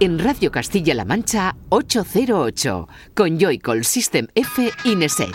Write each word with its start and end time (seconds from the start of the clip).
en 0.00 0.18
Radio 0.18 0.50
Castilla-La 0.50 1.04
Mancha 1.04 1.54
808 1.68 2.88
con 3.14 3.38
Joycall 3.38 3.84
System 3.84 4.26
F 4.34 4.72
Ineset. 4.84 5.28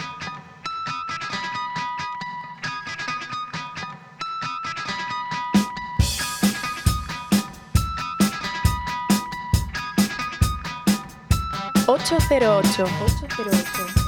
Ocho 11.87 12.17
cero 12.27 12.57
ocho. 12.57 14.04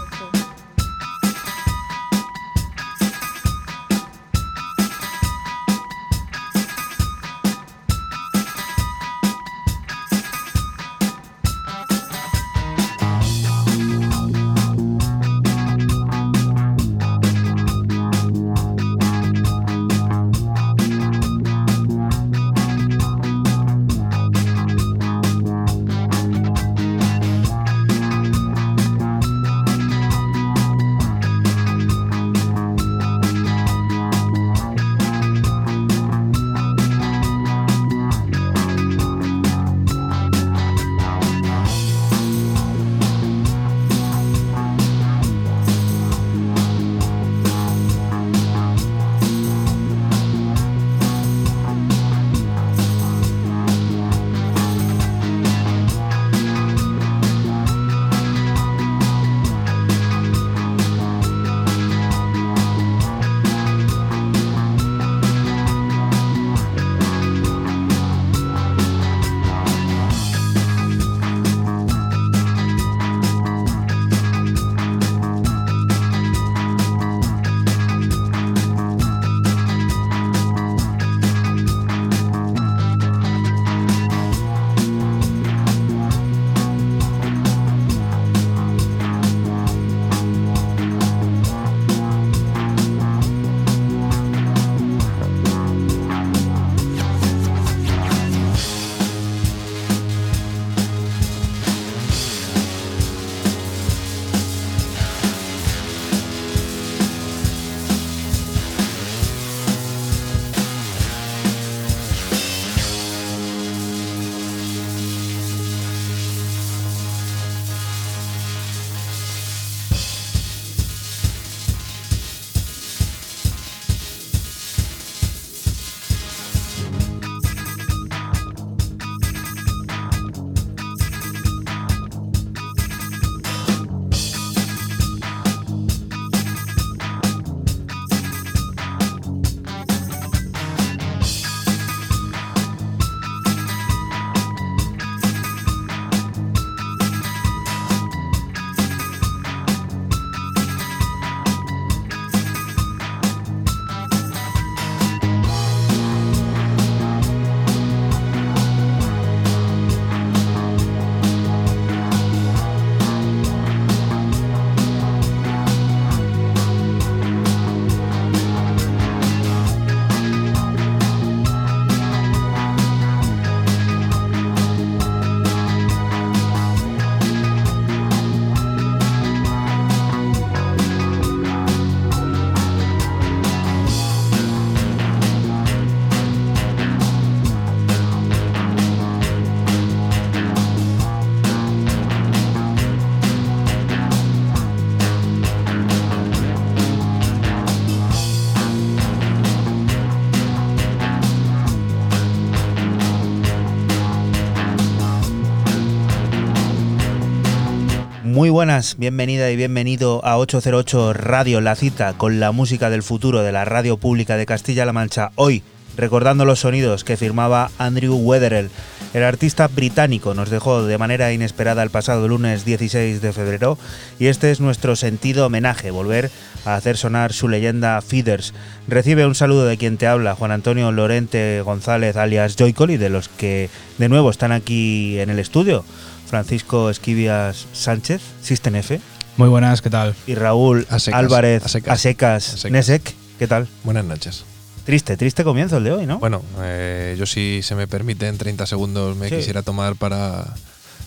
Muy 208.48 208.54
buenas, 208.54 208.96
bienvenida 208.98 209.52
y 209.52 209.58
bienvenido 209.58 210.24
a 210.24 210.38
808 210.38 211.12
Radio 211.12 211.60
La 211.60 211.76
Cita 211.76 212.14
con 212.14 212.40
la 212.40 212.54
música 212.54 212.90
del 212.90 213.04
futuro 213.04 213.44
de 213.44 213.52
la 213.52 213.66
radio 213.66 213.98
pública 213.98 214.38
de 214.38 214.46
Castilla-La 214.46 214.94
Mancha. 214.94 215.32
Hoy, 215.36 215.64
recordando 215.98 216.46
los 216.46 216.60
sonidos 216.60 217.04
que 217.04 217.18
firmaba 217.18 217.72
Andrew 217.78 218.16
Wetherell. 218.16 218.70
El 219.14 219.24
artista 219.24 219.68
británico 219.68 220.34
nos 220.34 220.50
dejó 220.50 220.84
de 220.84 220.98
manera 220.98 221.34
inesperada 221.34 221.84
el 221.84 221.90
pasado 221.90 222.26
lunes 222.30 222.64
16 222.64 223.22
de 223.22 223.34
febrero 223.34 223.78
y 224.18 224.28
este 224.28 224.50
es 224.52 224.62
nuestro 224.62 224.96
sentido 224.96 225.48
homenaje, 225.48 225.92
volver 225.92 226.32
a 226.64 226.76
hacer 226.76 226.96
sonar 226.96 227.34
su 227.34 227.50
leyenda 227.50 228.02
Feeders. 228.02 228.54
Recibe 228.88 229.26
un 229.26 229.36
saludo 229.36 229.66
de 229.66 229.78
quien 229.78 229.98
te 229.98 230.08
habla, 230.08 230.36
Juan 230.36 230.52
Antonio 230.52 230.90
Lorente 230.94 231.62
González 231.64 232.16
alias 232.16 232.56
Joycol 232.58 232.92
y 232.92 232.98
de 232.98 233.10
los 233.10 233.28
que 233.28 233.70
de 233.98 234.08
nuevo 234.08 234.30
están 234.30 234.54
aquí 234.54 235.20
en 235.20 235.30
el 235.30 235.40
estudio. 235.40 235.84
Francisco 236.28 236.90
Esquivias 236.90 237.68
Sánchez, 237.74 238.22
System 238.42 238.76
F. 238.76 239.00
Muy 239.38 239.50
buenas, 239.50 239.82
¿qué 239.82 239.90
tal? 239.90 240.16
Y 240.28 240.36
Raúl 240.36 240.86
Álvarez 241.12 241.64
Asecas, 241.88 242.66
Nesek, 242.70 243.16
¿qué 243.40 243.48
tal? 243.48 243.68
Buenas 243.84 244.06
noches. 244.06 244.46
Triste, 244.86 245.18
triste 245.18 245.44
comienzo 245.44 245.78
el 245.78 245.84
de 245.84 245.92
hoy, 245.92 246.06
¿no? 246.06 246.20
Bueno, 246.20 246.42
eh, 246.60 247.16
yo 247.18 247.26
si 247.26 247.62
se 247.62 247.76
me 247.76 247.88
permite 247.88 248.28
en 248.28 248.38
30 248.38 248.66
segundos 248.66 249.18
me 249.18 249.30
quisiera 249.30 249.62
tomar 249.62 249.96
para 249.96 250.54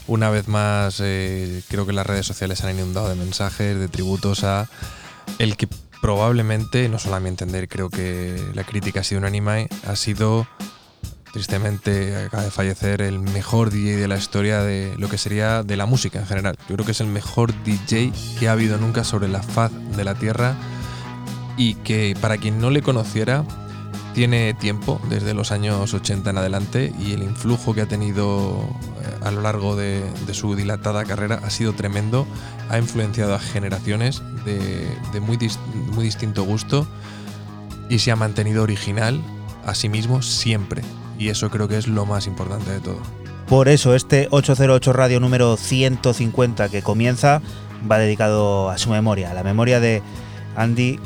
una 0.07 0.29
vez 0.31 0.49
más, 0.49 1.01
eh, 1.03 1.63
creo 1.69 1.87
que 1.87 1.93
las 1.93 2.07
redes 2.07 2.27
sociales 2.27 2.63
han 2.63 2.77
inundado 2.77 3.09
de 3.09 3.15
mensajes, 3.15 3.79
de 3.79 3.89
tributos 3.89 4.45
a 4.45 4.69
el 5.39 5.57
que 5.57 5.69
probablemente, 6.01 6.89
no 6.89 6.99
solo 6.99 7.17
a 7.17 7.21
mi 7.21 7.29
entender, 7.29 7.69
creo 7.69 7.91
que 7.91 8.43
la 8.55 8.65
crítica 8.65 9.01
ha 9.01 9.05
sido 9.05 9.21
unánime, 9.21 9.69
ha 9.87 9.97
sido 9.97 10.47
Tristemente 11.33 12.17
acaba 12.25 12.43
de 12.43 12.51
fallecer 12.51 13.03
el 13.03 13.21
mejor 13.21 13.71
DJ 13.71 13.97
de 13.97 14.09
la 14.09 14.17
historia 14.17 14.63
de 14.63 14.95
lo 14.99 15.09
que 15.09 15.19
sería 15.19 15.63
de 15.63 15.77
la 15.77 15.87
música 15.87 16.19
en 16.19 16.27
general. 16.27 16.57
Yo 16.69 16.75
creo 16.75 16.85
que 16.85 16.93
es 16.93 17.01
el 17.01 17.07
mejor 17.07 17.53
DJ 17.63 18.13
que 18.39 18.49
ha 18.49 18.53
habido 18.53 18.79
nunca 18.79 19.05
sobre 19.05 19.29
la 19.29 19.43
faz 19.43 19.71
de 19.97 20.05
la 20.05 20.15
Tierra 20.15 20.57
y 21.57 21.75
que 21.75 22.17
para 22.21 22.39
quien 22.39 22.61
no 22.61 22.71
le 22.71 22.83
conociera 22.83 23.45
tiene 24.15 24.55
tiempo, 24.55 25.01
desde 25.09 25.35
los 25.35 25.53
años 25.53 25.95
80 25.95 26.31
en 26.31 26.39
adelante, 26.39 26.93
y 26.99 27.13
el 27.13 27.23
influjo 27.23 27.75
que 27.75 27.83
ha 27.83 27.87
tenido 27.87 28.69
eh, 29.03 29.25
a 29.25 29.31
lo 29.31 29.41
largo 29.41 29.77
de, 29.77 30.03
su 30.33 30.57
dilatada 30.57 31.05
carrera 31.05 31.41
ha 31.45 31.51
sido 31.51 31.75
tremendo. 31.75 32.27
Ha 32.69 32.79
influenciado 32.79 33.35
a 33.35 33.39
generaciones 33.39 34.23
de, 34.45 35.21
muy, 35.21 35.39
muy 35.93 36.05
distinto 36.05 36.43
gusto 36.45 36.87
y 37.89 38.01
se 38.01 38.11
ha 38.11 38.17
mantenido 38.17 38.63
original 38.63 39.21
a 39.65 39.75
sí 39.75 39.89
mismo 39.89 40.23
siempre. 40.23 40.83
Y 41.21 41.29
eso 41.29 41.51
creo 41.51 41.69
que 41.69 41.77
es 41.77 41.87
lo 41.87 42.07
más 42.07 42.27
importante 42.27 42.73
de 42.73 42.81
todo. 42.81 42.99
Por 43.47 43.69
eso 43.69 43.95
este 43.95 44.27
808 44.31 44.93
Radio 44.93 45.21
número 45.21 45.57
150 45.57 46.71
que 46.71 46.83
comienza 46.83 47.43
va 47.91 47.99
dedicado 47.99 48.71
a 48.71 48.79
su 48.79 48.91
memoria, 48.91 49.31
a 49.31 49.35
la 49.35 49.45
memoria 49.45 49.81
de 49.81 50.03
Andy 50.57 50.99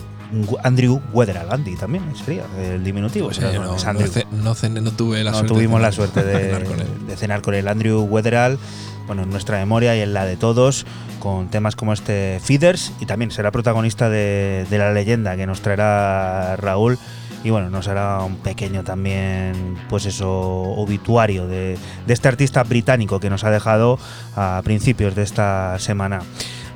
Andrew 0.63 1.01
Weatherall, 1.13 1.51
Andy 1.51 1.77
también 1.77 2.05
sería 2.17 2.45
el 2.59 2.83
diminutivo. 2.83 3.31
no, 3.31 4.55
no, 4.81 4.91
tuve 4.93 5.23
la 5.23 5.33
suerte 5.33 5.49
tuvimos 5.49 5.81
la 5.81 5.93
suerte 5.93 6.23
de, 6.25 7.17
cenar 7.17 7.43
con 7.43 7.55
él. 7.55 7.69
Andrew 7.69 8.03
Weatherall, 8.03 8.59
bueno, 9.07 9.23
en 9.23 9.31
nuestra 9.31 9.59
memoria 9.59 9.97
y 9.97 10.01
en 10.01 10.15
la 10.15 10.25
de 10.25 10.37
todos, 10.37 10.87
con 11.19 11.49
temas 11.49 11.77
como 11.77 11.93
este 11.93 12.41
Feeders 12.43 12.93
y 13.01 13.07
también 13.07 13.31
será 13.31 13.51
protagonista 13.51 14.09
de, 14.09 14.67
la 14.71 14.93
leyenda 14.93 15.37
que 15.37 15.47
nos 15.47 15.61
traerá 15.61 16.57
Raúl 16.57 16.99
y 17.45 17.51
bueno, 17.51 17.69
nos 17.69 17.87
hará 17.89 18.21
un 18.21 18.37
pequeño 18.37 18.83
también, 18.83 19.77
pues 19.91 20.07
eso, 20.07 20.31
obituario 20.31 21.47
de, 21.47 21.79
de, 22.07 22.13
este 22.15 22.27
artista 22.27 22.65
británico 22.65 23.21
que 23.21 23.29
nos 23.29 23.45
ha 23.45 23.51
dejado 23.51 23.99
a 24.35 24.63
principios 24.65 25.15
de 25.15 25.23
esta 25.23 25.79
semana. 25.79 26.21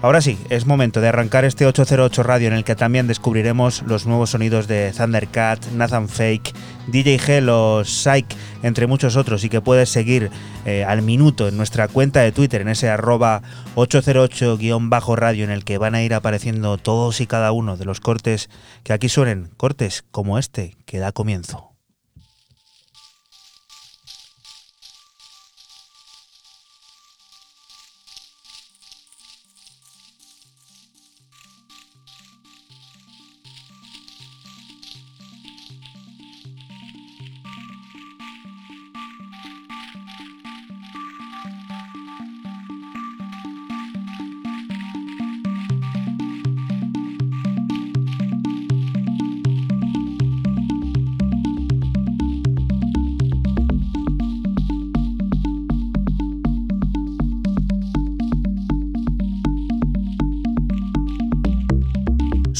Ahora 0.00 0.20
sí, 0.20 0.38
es 0.48 0.64
momento 0.64 1.00
de 1.00 1.08
arrancar 1.08 1.44
este 1.44 1.66
808 1.66 2.22
Radio 2.22 2.46
en 2.46 2.54
el 2.54 2.62
que 2.62 2.76
también 2.76 3.08
descubriremos 3.08 3.82
los 3.82 4.06
nuevos 4.06 4.30
sonidos 4.30 4.68
de 4.68 4.92
Thundercat, 4.96 5.72
Nathan 5.72 6.08
Fake, 6.08 6.54
DJ 6.86 7.18
Hell 7.26 7.48
o 7.48 7.84
Psych, 7.84 8.26
entre 8.62 8.86
muchos 8.86 9.16
otros, 9.16 9.42
y 9.42 9.48
que 9.48 9.60
puedes 9.60 9.88
seguir 9.88 10.30
eh, 10.64 10.84
al 10.84 11.02
minuto 11.02 11.48
en 11.48 11.56
nuestra 11.56 11.88
cuenta 11.88 12.20
de 12.20 12.30
Twitter, 12.30 12.60
en 12.60 12.68
ese 12.68 12.88
arroba 12.88 13.42
808-radio, 13.74 15.42
en 15.42 15.50
el 15.50 15.64
que 15.64 15.78
van 15.78 15.96
a 15.96 16.02
ir 16.04 16.14
apareciendo 16.14 16.78
todos 16.78 17.20
y 17.20 17.26
cada 17.26 17.50
uno 17.50 17.76
de 17.76 17.84
los 17.84 17.98
cortes 17.98 18.50
que 18.84 18.92
aquí 18.92 19.08
suenen, 19.08 19.50
cortes 19.56 20.04
como 20.12 20.38
este 20.38 20.76
que 20.86 21.00
da 21.00 21.10
comienzo. 21.10 21.67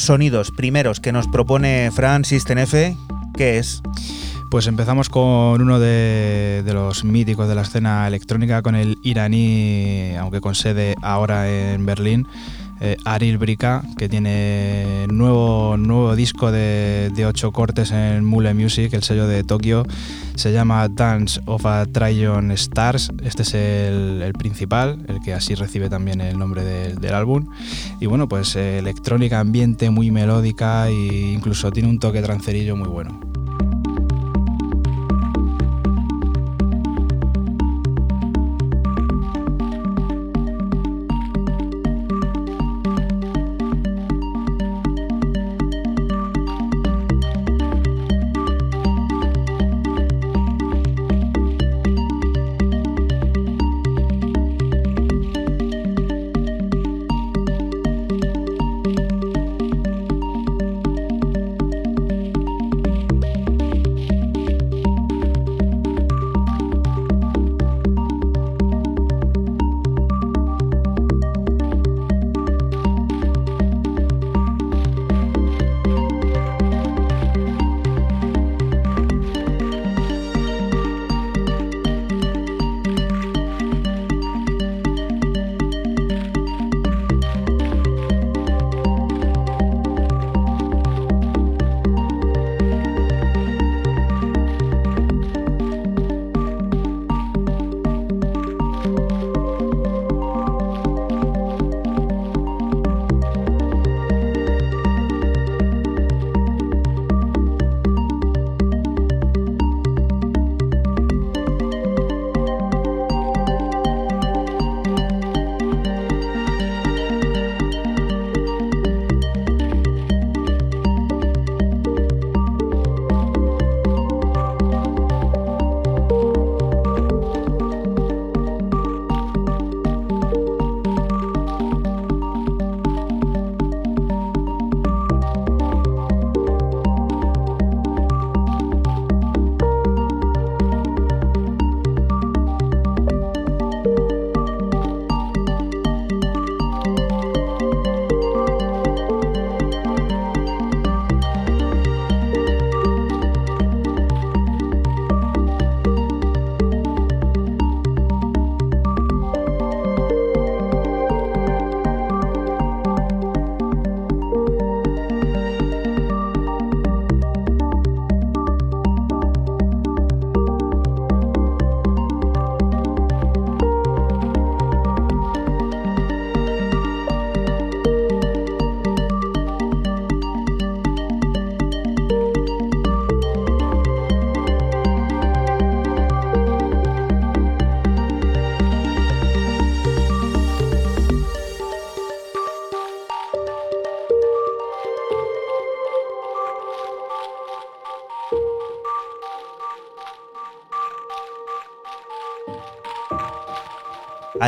Sonidos 0.08 0.50
primeros 0.52 1.00
que 1.00 1.12
nos 1.12 1.28
propone 1.28 1.90
Fran 1.92 2.24
System 2.24 2.56
F, 2.56 2.96
¿qué 3.36 3.58
es? 3.58 3.82
Pues 4.50 4.66
empezamos 4.66 5.10
con 5.10 5.60
uno 5.60 5.78
de, 5.78 6.64
los 6.64 7.04
míticos 7.04 7.46
de 7.46 7.54
la 7.54 7.60
escena 7.60 8.06
electrónica, 8.08 8.62
con 8.62 8.74
el 8.74 8.96
iraní, 9.02 10.14
aunque 10.18 10.40
con 10.40 10.54
sede 10.54 10.94
ahora 11.02 11.50
en 11.50 11.84
Berlín, 11.84 12.26
eh, 12.80 12.96
Aril 13.04 13.38
Brika, 13.38 13.82
que 13.96 14.08
tiene 14.08 15.06
nuevo, 15.08 15.76
nuevo 15.76 16.14
disco 16.14 16.52
de, 16.52 17.12
ocho 17.26 17.52
cortes 17.52 17.90
en 17.90 18.24
Mule 18.24 18.54
Music, 18.54 18.92
el 18.92 19.02
sello 19.02 19.26
de 19.26 19.44
Tokio. 19.44 19.84
Se 20.36 20.52
llama 20.52 20.88
Dance 20.88 21.40
of 21.46 21.66
a 21.66 21.84
Trillion 21.86 22.52
Stars. 22.52 23.10
Este 23.24 23.42
es 23.42 23.54
el, 23.54 24.32
principal, 24.38 25.04
el 25.08 25.20
que 25.20 25.34
así 25.34 25.54
recibe 25.54 25.88
también 25.88 26.20
el 26.20 26.38
nombre 26.38 26.64
del 26.64 27.14
álbum. 27.14 27.48
Y 28.00 28.06
bueno, 28.06 28.28
pues 28.28 28.54
eh, 28.56 28.78
electrónica, 28.78 29.40
ambiente 29.40 29.90
muy 29.90 30.10
melódica 30.10 30.88
e 30.88 31.32
incluso 31.32 31.70
tiene 31.72 31.88
un 31.88 31.98
toque 31.98 32.22
trancerillo 32.22 32.76
muy 32.76 32.88
bueno. 32.88 33.37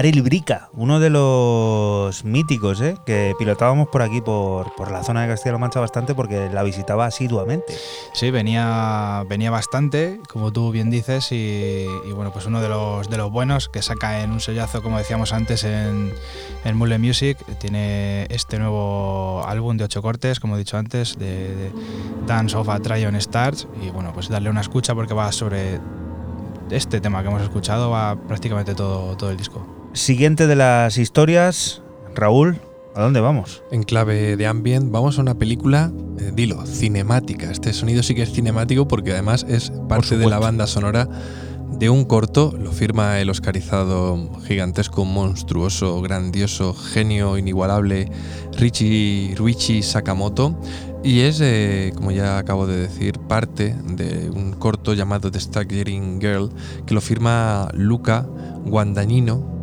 Aril 0.01 0.23
Brica, 0.23 0.71
uno 0.73 0.99
de 0.99 1.11
los 1.11 2.25
míticos, 2.25 2.81
¿eh? 2.81 2.97
que 3.05 3.35
pilotábamos 3.39 3.89
por 3.89 4.01
aquí, 4.01 4.23
por, 4.23 4.91
la 4.91 5.05
zona 5.05 5.21
de 5.21 5.29
Castilla-La 5.29 5.59
Mancha 5.59 5.79
bastante, 5.79 6.15
porque 6.15 6.49
la 6.49 6.63
visitaba 6.63 7.05
asiduamente. 7.05 7.77
Sí, 8.15 8.31
venía, 8.31 9.27
venía 9.29 9.51
bastante, 9.51 10.19
como 10.27 10.55
tú 10.55 10.71
bien 10.71 10.89
dices, 10.89 11.31
y, 11.33 11.85
bueno, 12.15 12.33
pues 12.33 12.47
uno 12.47 12.63
de 12.63 12.71
los, 12.71 13.11
de 13.11 13.19
los 13.19 13.31
buenos 13.31 13.69
que 13.69 13.83
saca 13.83 14.23
en 14.23 14.33
un 14.33 14.41
sellazo, 14.41 14.83
como 14.83 14.97
decíamos 14.97 15.35
antes, 15.35 15.65
en, 15.65 16.15
en 16.65 16.77
Mule 16.79 16.99
Music. 16.99 17.37
Tiene 17.59 18.25
este 18.31 18.59
nuevo 18.59 19.45
álbum 19.47 19.77
de 19.77 19.85
ocho 19.85 20.01
cortes, 20.01 20.41
como 20.41 20.55
he 20.55 20.59
dicho 20.61 20.79
antes, 20.79 21.19
de, 21.19 21.71
Dance 22.27 22.57
of 22.57 22.71
a 22.71 22.81
Tryon 22.81 23.17
Stars. 23.17 23.69
Y 23.83 23.91
bueno, 23.91 24.15
pues 24.15 24.31
darle 24.31 24.49
una 24.49 24.63
escucha 24.63 24.95
porque 24.95 25.13
va 25.13 25.31
sobre 25.31 25.79
este 26.71 27.03
tema 27.03 27.21
que 27.21 27.29
hemos 27.29 27.43
escuchado, 27.43 27.91
va 27.91 28.17
prácticamente 28.17 28.75
todo, 28.75 29.15
todo 29.19 29.31
el 29.31 29.37
disco. 29.37 29.70
Siguiente 29.93 30.47
de 30.47 30.55
las 30.55 30.99
historias, 30.99 31.83
Raúl, 32.15 32.59
¿a 32.95 33.03
dónde 33.03 33.19
vamos? 33.19 33.65
En 33.73 33.83
clave 33.83 34.37
de 34.37 34.47
ambient, 34.47 34.93
vamos 34.93 35.19
a 35.19 35.21
una 35.21 35.35
película, 35.35 35.91
eh, 36.21 36.31
dilo, 36.33 36.65
cinemática. 36.65 37.51
Este 37.51 37.73
sonido 37.73 38.05
sí 38.05 38.15
que 38.15 38.23
es 38.23 38.33
cinemático 38.33 38.87
porque 38.87 39.11
además 39.11 39.45
es 39.49 39.73
parte 39.89 40.17
de 40.17 40.27
la 40.29 40.39
banda 40.39 40.69
sonora 40.69 41.09
de 41.73 41.91
un 41.91 42.05
corto, 42.05 42.55
lo 42.57 42.71
firma 42.71 43.19
el 43.19 43.31
oscarizado 43.31 44.31
gigantesco, 44.47 45.05
monstruoso, 45.05 46.01
grandioso, 46.03 46.73
genio 46.73 47.37
inigualable 47.37 48.13
Richie 48.59 49.35
Ruichi 49.37 49.83
Sakamoto. 49.83 50.57
Y 51.03 51.21
es, 51.21 51.41
eh, 51.41 51.93
como 51.97 52.13
ya 52.13 52.39
acabo 52.39 52.69
de 52.69 52.77
decir, 52.77 53.19
parte 53.19 53.75
de 53.89 54.31
un 54.31 54.53
corto 54.53 54.95
llamado 54.95 55.33
The 55.33 55.41
Staggering 55.41 56.21
Girl, 56.21 56.51
que 56.87 56.95
lo 56.95 57.01
firma 57.01 57.69
Luca 57.73 58.29
Guandagnino, 58.65 59.60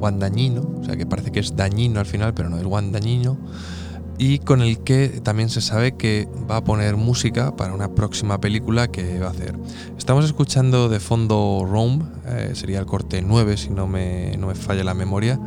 Guandagnino, 0.00 0.62
o 0.80 0.84
sea 0.84 0.96
que 0.96 1.06
parece 1.06 1.30
que 1.30 1.40
es 1.40 1.54
dañino 1.54 2.00
al 2.00 2.06
final, 2.06 2.34
pero 2.34 2.48
no 2.48 2.58
es 2.58 2.64
Guandagnino, 2.64 3.38
y 4.18 4.38
con 4.38 4.60
el 4.60 4.80
que 4.80 5.20
también 5.22 5.48
se 5.48 5.60
sabe 5.60 5.92
que 5.92 6.28
va 6.50 6.56
a 6.56 6.64
poner 6.64 6.96
música 6.96 7.56
para 7.56 7.72
una 7.72 7.94
próxima 7.94 8.38
película 8.38 8.88
que 8.88 9.18
va 9.18 9.28
a 9.28 9.30
hacer. 9.30 9.58
Estamos 9.96 10.26
escuchando 10.26 10.88
de 10.90 11.00
fondo 11.00 11.66
Rome, 11.66 12.04
eh, 12.26 12.50
sería 12.54 12.80
el 12.80 12.86
corte 12.86 13.22
9 13.22 13.56
si 13.56 13.70
no 13.70 13.86
me, 13.86 14.36
no 14.36 14.48
me 14.48 14.54
falla 14.54 14.84
la 14.84 14.92
memoria, 14.92 15.40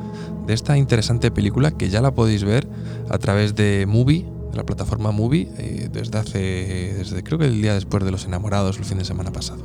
de 0.48 0.54
esta 0.54 0.78
interesante 0.78 1.30
película 1.30 1.72
que 1.72 1.90
ya 1.90 2.02
la 2.02 2.16
podéis 2.16 2.44
ver 2.44 2.68
a 3.10 3.18
través 3.20 3.54
de 3.54 3.86
Movie, 3.88 4.26
de 4.52 4.58
la 4.58 4.66
plataforma 4.66 5.12
Movie, 5.12 5.50
eh, 5.58 5.90
desde 5.92 6.18
hace, 6.18 6.96
desde 6.98 7.22
creo 7.24 7.38
que 7.38 7.46
el 7.46 7.62
día 7.62 7.76
después 7.76 8.04
de 8.04 8.12
los 8.12 8.26
enamorados, 8.26 8.80
el 8.80 8.86
fin 8.86 8.98
de 8.98 9.06
semana 9.06 9.32
pasado. 9.32 9.64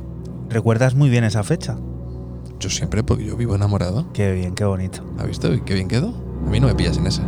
¿Recuerdas 0.49 0.93
muy 0.93 1.09
bien 1.09 1.23
esa 1.23 1.43
fecha? 1.43 1.77
Yo 2.59 2.69
siempre, 2.69 3.03
porque 3.03 3.25
yo 3.25 3.37
vivo 3.37 3.55
enamorado. 3.55 4.05
Qué 4.13 4.33
bien, 4.33 4.53
qué 4.53 4.65
bonito. 4.65 5.01
¿Ha 5.17 5.23
visto 5.23 5.49
qué 5.63 5.73
bien 5.73 5.87
quedó? 5.87 6.13
A 6.45 6.49
mí 6.49 6.59
no 6.59 6.67
me 6.67 6.75
pillas 6.75 6.97
en 6.97 7.07
esa. 7.07 7.23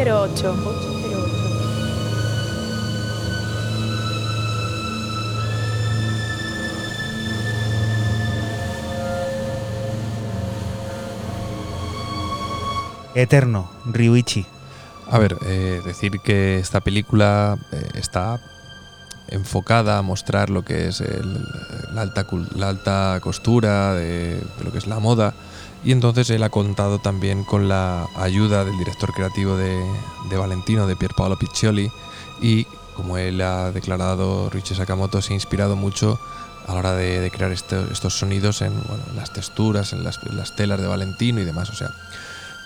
Ocho 0.00 0.06
cero 0.06 0.22
ocho. 0.24 0.90
Eterno, 13.14 13.68
Ryuichi. 13.86 14.46
A 15.10 15.18
ver, 15.18 15.36
eh, 15.44 15.82
decir 15.84 16.20
que 16.20 16.58
esta 16.58 16.80
película 16.80 17.58
eh, 17.72 17.88
está 17.94 18.40
enfocada 19.28 19.98
a 19.98 20.02
mostrar 20.02 20.50
lo 20.50 20.62
que 20.64 20.88
es 20.88 21.00
el- 21.00 21.44
la, 21.92 22.02
alta, 22.02 22.26
la 22.54 22.68
alta 22.68 23.18
costura 23.20 23.94
de, 23.94 24.36
de 24.58 24.64
lo 24.64 24.70
que 24.72 24.78
es 24.78 24.86
la 24.86 25.00
moda 25.00 25.29
y 25.90 25.92
entonces 25.92 26.30
él 26.30 26.44
ha 26.44 26.50
contado 26.50 27.00
también 27.00 27.42
con 27.42 27.68
la 27.68 28.06
ayuda 28.14 28.64
del 28.64 28.78
director 28.78 29.12
creativo 29.12 29.56
de, 29.56 29.82
Valentino, 30.38 30.86
de 30.86 30.94
Pier 30.94 31.14
Paolo 31.16 31.36
Piccioli 31.36 31.90
y 32.40 32.64
como 32.94 33.18
él 33.18 33.40
ha 33.40 33.72
declarado, 33.72 34.48
Richie 34.50 34.76
Sakamoto 34.76 35.20
se 35.20 35.32
ha 35.32 35.34
inspirado 35.34 35.74
mucho 35.74 36.20
a 36.68 36.74
la 36.74 36.78
hora 36.78 36.94
de, 36.94 37.28
crear 37.32 37.50
estos 37.50 38.14
sonidos 38.14 38.62
en, 38.62 38.72
las 39.16 39.32
texturas, 39.32 39.92
en 39.92 40.04
las, 40.04 40.20
telas 40.54 40.80
de 40.80 40.86
Valentino 40.86 41.40
y 41.40 41.44
demás. 41.44 41.70
O 41.70 41.74
sea, 41.74 41.88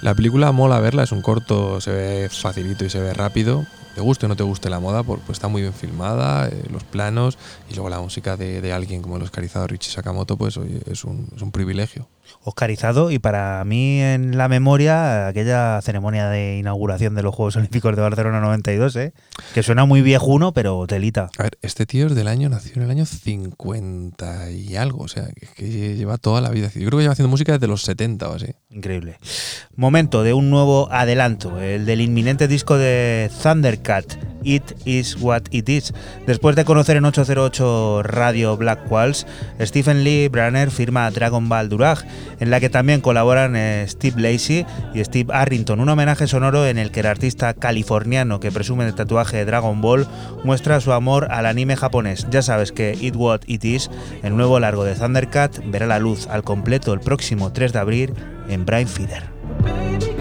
la 0.03 0.15
película 0.15 0.53
mola 0.53 0.79
verla, 0.81 1.05
es 1.05 1.13
un 1.13 1.23
corto, 1.23 1.81
se 1.81 1.93
ve 1.93 2.29
facilito 2.29 2.85
y 2.85 2.91
se 2.91 3.01
ve 3.01 3.15
rápido. 3.15 3.65
Te 3.95 4.03
guste 4.03 4.27
o 4.27 4.29
no 4.29 4.37
te 4.37 4.43
guste 4.43 4.69
la 4.69 4.81
moda, 4.81 5.03
pues 5.03 5.23
está 5.31 5.49
muy 5.49 5.63
bien 5.63 5.73
filmada, 5.73 6.49
eh, 6.49 6.63
los 6.71 6.85
planos 6.85 7.39
y 7.71 7.75
luego 7.75 7.89
la 7.89 8.01
música 8.01 8.37
de, 8.37 8.71
alguien 8.71 9.01
como 9.01 9.17
el 9.17 9.23
oscarizado 9.23 9.67
Richie 9.67 9.93
Sakamoto, 9.93 10.37
pues 10.37 10.59
es 10.59 11.05
un 11.05 11.51
privilegio. 11.53 12.07
Oscarizado 12.43 13.11
y 13.11 13.19
para 13.19 13.63
mí 13.65 14.01
en 14.01 14.37
la 14.37 14.49
memoria 14.49 15.29
aquella 15.29 15.81
ceremonia 15.83 16.29
de 16.29 16.59
inauguración 16.59 17.15
de 17.15 17.23
los 17.23 17.35
Juegos 17.35 17.57
Olímpicos 17.57 17.97
de 17.97 18.03
Barcelona 18.03 18.41
92, 18.41 18.97
¿eh? 18.97 19.13
que 19.55 19.63
suena 19.63 19.85
muy 19.85 20.03
viejuno, 20.03 20.53
pero 20.53 20.87
telita. 20.87 21.31
A 21.39 21.45
ver, 21.45 21.59
este 21.63 21.87
tío 21.87 22.07
es 22.07 22.15
del 22.15 22.29
año, 22.29 22.49
nació 22.49 22.75
en 22.77 22.83
el 22.83 22.91
año 22.91 23.07
50 23.07 24.51
y 24.51 24.77
algo, 24.77 25.05
o 25.05 25.09
sea, 25.09 25.27
que, 25.35 25.47
que 25.47 25.97
lleva 25.97 26.19
toda 26.19 26.41
la 26.41 26.51
vida. 26.51 26.69
Yo 26.75 26.87
creo 26.87 26.99
que 26.99 27.03
lleva 27.03 27.13
haciendo 27.13 27.31
música 27.31 27.53
desde 27.53 27.67
los 27.67 27.83
70 27.83 28.29
o 28.29 28.35
así. 28.35 28.55
Increíble. 28.71 29.19
Momento 29.77 30.23
de 30.23 30.33
un 30.33 30.51
nuevo 30.51 30.89
adelanto, 30.91 31.61
el 31.61 31.87
del 31.87 32.01
inminente 32.01 32.49
disco 32.49 32.77
de 32.77 33.31
Thundercat, 33.43 34.15
It 34.45 34.65
Is 34.85 35.17
What 35.21 35.45
It 35.51 35.69
Is. 35.69 35.93
Después 36.27 36.55
de 36.57 36.65
conocer 36.65 36.97
en 36.97 37.05
808 37.05 38.03
Radio 38.05 38.57
Black 38.57 38.91
Walls, 38.91 39.27
Stephen 39.61 40.05
Lee 40.05 40.29
Branner 40.29 40.71
firma 40.71 41.11
Dragon 41.11 41.49
Ball 41.49 41.69
Durag, 41.69 42.05
en 42.41 42.51
la 42.51 42.61
que 42.61 42.71
también 42.71 43.01
colaboran 43.01 43.57
eh, 43.57 43.85
Steve 43.89 44.21
Lacey 44.21 44.67
y 44.95 45.05
Steve 45.05 45.33
Arrington, 45.33 45.81
un 45.81 45.89
homenaje 45.89 46.27
sonoro 46.27 46.67
en 46.67 46.79
el 46.79 46.91
que 46.91 47.01
el 47.01 47.07
artista 47.07 47.55
californiano 47.55 48.41
que 48.41 48.53
presume 48.53 48.87
el 48.87 48.95
tatuaje 48.95 49.39
de 49.39 49.45
Dragon 49.45 49.81
Ball 49.81 50.07
muestra 50.45 50.81
su 50.81 50.93
amor 50.93 51.29
al 51.31 51.47
anime 51.47 51.77
japonés. 51.77 52.27
Ya 52.31 52.43
sabes 52.43 52.73
que 52.73 52.97
It 53.01 53.17
What 53.17 53.41
It 53.47 53.65
Is, 53.65 53.91
el 54.23 54.37
nuevo 54.37 54.61
largo 54.61 54.85
de 54.85 54.95
Thundercat, 54.95 55.61
verá 55.67 55.87
la 55.87 55.99
luz 55.99 56.27
al 56.29 56.43
completo 56.43 56.93
el 56.93 57.01
próximo 57.01 57.53
3 57.53 57.73
de 57.73 57.79
abril 57.79 58.15
en 58.49 58.65
Brain 58.65 58.89
Feeder. 58.89 60.14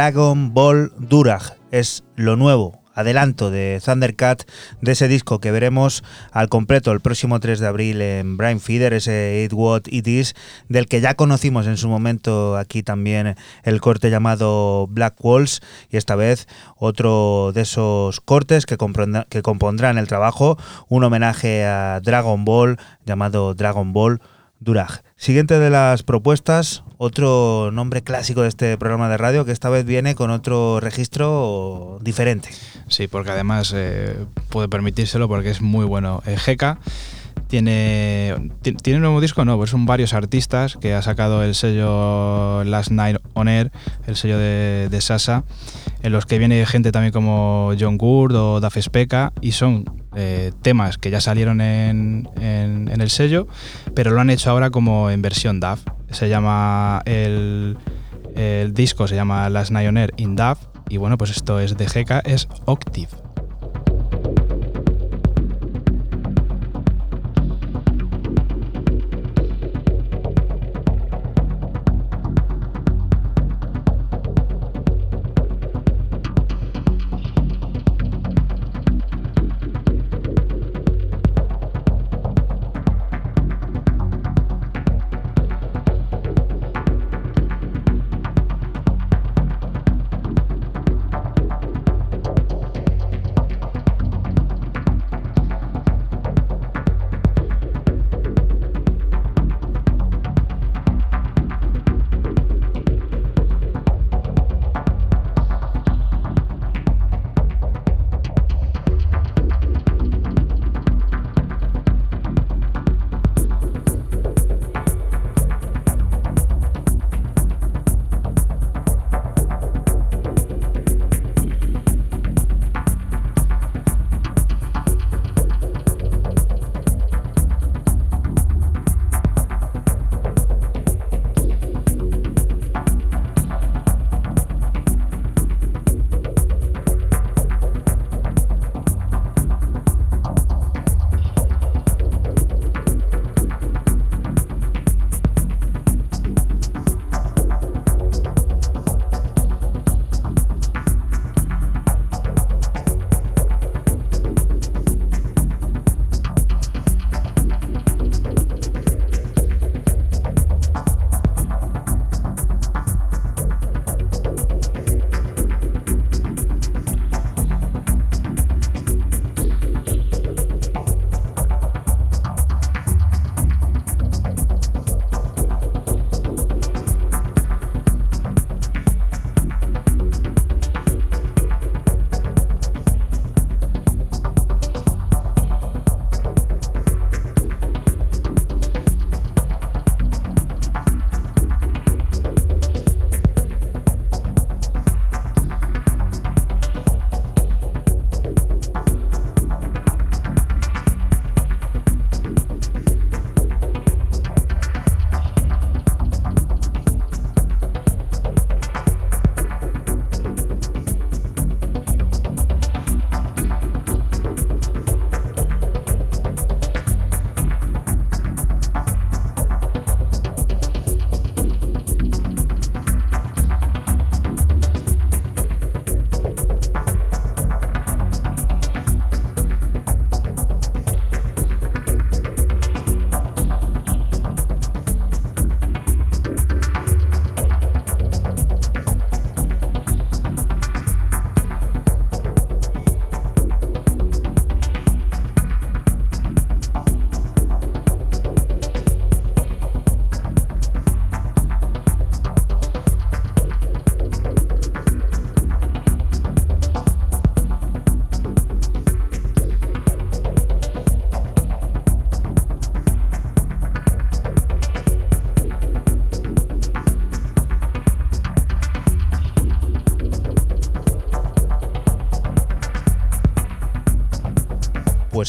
Dragon 0.00 0.54
Ball 0.54 0.92
Durag. 0.96 1.58
Es 1.70 2.04
lo 2.16 2.36
nuevo, 2.36 2.80
adelanto 2.94 3.50
de 3.50 3.82
Thundercat 3.84 4.44
de 4.80 4.92
ese 4.92 5.08
disco 5.08 5.40
que 5.40 5.50
veremos 5.50 6.02
al 6.32 6.48
completo 6.48 6.90
el 6.92 7.00
próximo 7.00 7.38
3 7.38 7.60
de 7.60 7.66
abril 7.66 8.00
en 8.00 8.38
Brain 8.38 8.60
Feeder, 8.60 8.94
ese 8.94 9.44
It 9.44 9.52
What 9.52 9.82
It 9.88 10.08
Is, 10.08 10.34
del 10.70 10.88
que 10.88 11.02
ya 11.02 11.16
conocimos 11.16 11.66
en 11.66 11.76
su 11.76 11.90
momento 11.90 12.56
aquí 12.56 12.82
también 12.82 13.36
el 13.62 13.80
corte 13.82 14.08
llamado 14.08 14.86
Black 14.86 15.22
Walls 15.22 15.60
y 15.90 15.98
esta 15.98 16.16
vez 16.16 16.48
otro 16.78 17.52
de 17.52 17.60
esos 17.60 18.22
cortes 18.22 18.64
que, 18.64 18.78
que 19.28 19.42
compondrán 19.42 19.98
el 19.98 20.08
trabajo, 20.08 20.56
un 20.88 21.04
homenaje 21.04 21.66
a 21.66 22.00
Dragon 22.00 22.46
Ball 22.46 22.78
llamado 23.04 23.52
Dragon 23.52 23.92
Ball 23.92 24.22
Durag. 24.60 25.02
Siguiente 25.16 25.58
de 25.58 25.70
las 25.70 26.02
propuestas, 26.02 26.84
otro 26.98 27.70
nombre 27.72 28.02
clásico 28.02 28.42
de 28.42 28.48
este 28.48 28.76
programa 28.76 29.08
de 29.08 29.16
radio 29.16 29.46
que 29.46 29.52
esta 29.52 29.70
vez 29.70 29.86
viene 29.86 30.14
con 30.14 30.30
otro 30.30 30.80
registro 30.80 31.98
diferente. 32.02 32.50
Sí, 32.88 33.08
porque 33.08 33.30
además 33.30 33.72
eh, 33.74 34.16
puede 34.50 34.68
permitírselo 34.68 35.28
porque 35.28 35.50
es 35.50 35.62
muy 35.62 35.86
bueno. 35.86 36.22
Eh, 36.26 36.36
tiene, 37.48 38.50
tiene 38.82 38.98
un 38.98 39.02
nuevo 39.02 39.20
disco, 39.20 39.44
no, 39.44 39.56
pues 39.56 39.70
son 39.70 39.86
varios 39.86 40.12
artistas 40.12 40.76
que 40.76 40.94
ha 40.94 41.02
sacado 41.02 41.42
el 41.42 41.54
sello 41.54 42.62
Last 42.64 42.90
Night 42.90 43.16
On 43.32 43.48
Air, 43.48 43.72
el 44.06 44.14
sello 44.14 44.38
de, 44.38 44.88
de 44.88 45.00
Sasa, 45.00 45.42
en 46.02 46.12
los 46.12 46.26
que 46.26 46.38
viene 46.38 46.64
gente 46.66 46.92
también 46.92 47.12
como 47.12 47.72
John 47.78 47.98
Gould 47.98 48.36
o 48.36 48.60
Daf 48.60 48.76
Speka 48.78 49.32
y 49.40 49.52
son 49.52 49.99
eh, 50.14 50.52
temas 50.62 50.98
que 50.98 51.10
ya 51.10 51.20
salieron 51.20 51.60
en, 51.60 52.28
en, 52.40 53.00
el 53.00 53.10
sello, 53.10 53.46
pero 53.94 54.10
lo 54.10 54.20
han 54.20 54.30
hecho 54.30 54.50
ahora 54.50 54.70
como 54.70 55.10
en 55.10 55.22
versión 55.22 55.60
DAF. 55.60 55.80
Se 56.10 56.28
llama 56.28 57.02
el, 57.04 57.78
el 58.34 58.74
disco, 58.74 59.06
se 59.06 59.14
llama 59.14 59.46
On 59.46 59.96
Air 59.96 60.12
in 60.16 60.36
DAF 60.36 60.58
y 60.88 60.96
bueno, 60.96 61.16
pues 61.16 61.30
esto 61.30 61.60
es 61.60 61.76
de 61.76 61.86
GK, 61.86 62.26
es 62.28 62.48
Octive. 62.64 63.29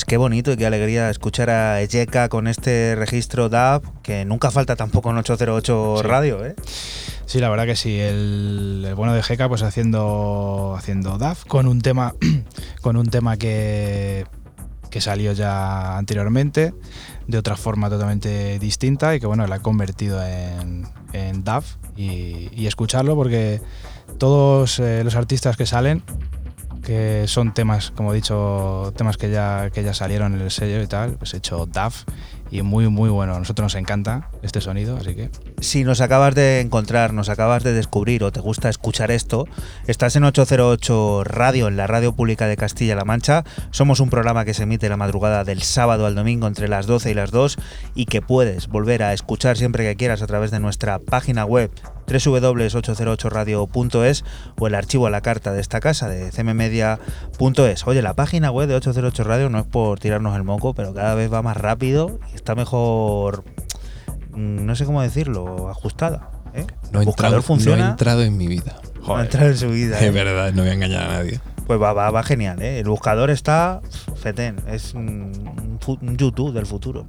Pues 0.02 0.08
qué 0.08 0.18
bonito 0.18 0.52
y 0.52 0.58
qué 0.58 0.66
alegría 0.66 1.12
escuchar 1.12 1.52
a 1.52 1.80
Ejeka 1.80 2.28
con 2.28 2.48
este 2.48 2.96
registro 2.96 3.50
DAB, 3.50 3.84
que 4.02 4.26
nunca 4.26 4.50
falta 4.50 4.76
tampoco 4.76 5.12
en 5.12 5.18
808 5.18 5.98
Sí. 5.98 6.08
Radio, 6.08 6.44
¿eh? 6.44 6.56
Sí, 7.28 7.40
la 7.40 7.50
verdad 7.50 7.68
que 7.68 7.76
sí. 7.76 8.00
El, 8.00 8.84
el 8.88 8.96
bueno 8.96 9.14
de 9.14 9.22
Jeca, 9.22 9.48
pues 9.48 9.62
haciendo, 9.62 10.74
haciendo 10.76 11.20
DAF 11.20 11.46
con 11.46 11.68
un 11.68 11.82
tema, 11.82 12.16
con 12.82 12.98
un 12.98 13.06
tema 13.12 13.38
que, 13.38 14.26
que 14.90 15.02
salió 15.02 15.34
ya 15.34 16.00
anteriormente, 16.00 16.74
de 17.28 17.38
otra 17.38 17.56
forma 17.56 17.88
totalmente 17.88 18.58
distinta 18.58 19.14
y 19.14 19.20
que 19.20 19.28
bueno, 19.28 19.46
la 19.46 19.58
ha 19.58 19.60
convertido 19.60 20.20
en, 20.26 20.88
en 21.14 21.44
DAF 21.44 21.76
y, 21.96 22.50
y 22.60 22.66
escucharlo 22.66 23.16
porque 23.16 23.62
todos 24.18 24.80
eh, 24.80 25.04
los 25.04 25.14
artistas 25.14 25.58
que 25.58 25.68
salen, 25.68 26.02
que 26.82 27.26
son 27.28 27.54
temas, 27.54 27.91
como 27.91 28.12
he 28.12 28.15
dicho, 28.15 28.94
temas 28.98 29.17
que 29.17 29.30
ya, 29.30 29.70
que 29.72 29.84
ya 29.84 29.94
salieron 29.94 30.34
en 30.34 30.41
el 30.41 30.52
sello 30.52 30.82
y 30.82 30.88
tal, 30.88 31.13
pues 31.13 31.34
he 31.34 31.38
hecho 31.38 31.65
DAF 31.65 32.04
y 32.52 32.62
muy, 32.62 32.89
muy 32.89 33.10
bueno. 33.10 33.36
A 33.36 33.39
nosotros 33.39 33.65
nos 33.65 33.76
encanta 33.76 34.30
este 34.41 34.62
sonido, 34.62 34.98
así 34.98 35.15
que 35.15 35.30
Si 35.60 35.84
nos 35.84 36.02
acabas 36.02 36.36
de 36.36 36.60
encontrar, 36.60 37.13
nos 37.13 37.30
acabas 37.30 37.63
de 37.63 37.74
descubrir 37.74 38.24
o 38.24 38.32
te 38.32 38.41
gusta 38.41 38.70
escuchar 38.70 39.10
esto, 39.10 39.48
estás 39.88 40.15
en 40.15 40.26
808 40.26 41.24
Radio, 41.24 41.67
en 41.67 41.78
la 41.78 41.88
radio 41.88 42.13
pública 42.13 42.48
de 42.48 42.58
Castilla-La 42.58 43.06
Mancha. 43.06 43.44
Somos 43.72 44.00
un 44.00 44.10
programa 44.10 44.44
que 44.44 44.54
se 44.54 44.63
emite 44.63 44.89
la 44.89 44.98
madrugada 44.98 45.44
del 45.44 45.62
sábado 45.62 46.06
al 46.06 46.15
domingo 46.15 46.48
entre 46.48 46.67
las 46.67 46.88
12 46.88 47.12
y 47.12 47.13
las 47.13 47.32
2 47.32 47.58
y 47.96 48.06
que 48.06 48.22
puedes 48.22 48.67
volver 48.67 49.04
a 49.04 49.13
escuchar 49.13 49.58
siempre 49.58 49.86
que 49.86 49.96
quieras 49.96 50.22
a 50.22 50.28
través 50.28 50.52
de 50.52 50.60
nuestra 50.60 51.00
página 51.00 51.46
web 51.46 51.72
www.808radio.es 52.08 54.26
o 54.60 54.68
el 54.68 54.76
archivo 54.76 55.08
a 55.08 55.10
la 55.10 55.22
carta 55.22 55.54
de 55.54 55.62
esta 55.62 55.80
casa 55.80 56.10
de 56.10 56.32
cmmedia.es. 56.32 57.88
Oye, 57.88 58.02
la 58.02 58.14
página 58.14 58.52
web 58.52 58.68
de 58.68 58.76
808 58.76 59.24
Radio 59.24 59.50
no 59.50 59.60
es 59.60 59.66
por 59.66 60.00
tirarnos 60.00 60.36
el 60.36 60.44
moco, 60.44 60.74
pero 60.74 60.94
cada 60.94 61.16
vez 61.16 61.32
va 61.32 61.42
más 61.42 61.58
rápido 61.58 62.20
y 62.32 62.36
está 62.36 62.56
mejor, 62.56 63.44
mm, 64.32 64.66
no 64.66 64.76
sé 64.76 64.86
cómo 64.86 65.02
decirlo, 65.02 65.70
ajustada. 65.70 66.30
¿eh? 66.54 66.66
No 66.92 67.00
¿El 67.00 67.06
buscador 67.06 67.40
entrado, 67.40 67.44
funciona? 67.44 67.82
no 67.82 67.88
he 67.88 67.92
entrado 67.92 68.24
en 68.24 68.38
mi 68.38 68.48
vida. 68.48 68.76
No 69.08 69.16
ha 69.16 69.24
entrado 69.24 69.50
en 69.50 69.58
su 69.58 69.70
vida. 69.70 69.98
Es 69.98 70.04
¿eh? 70.04 70.12
verdad, 70.12 70.54
no 70.54 70.62
voy 70.62 70.72
a 70.72 70.74
engañar 70.74 71.04
a 71.04 71.08
nadie. 71.08 71.40
Pues 71.66 71.82
va, 71.82 71.94
va, 71.94 72.12
va 72.12 72.24
genial, 72.24 72.62
¿eh? 72.62 72.80
El 72.80 72.90
buscador 72.90 73.30
está 73.30 73.82
fetén. 74.16 74.58
Es 74.68 74.94
un 74.94 75.32
YouTube 76.18 76.54
del 76.54 76.66
futuro. 76.66 77.06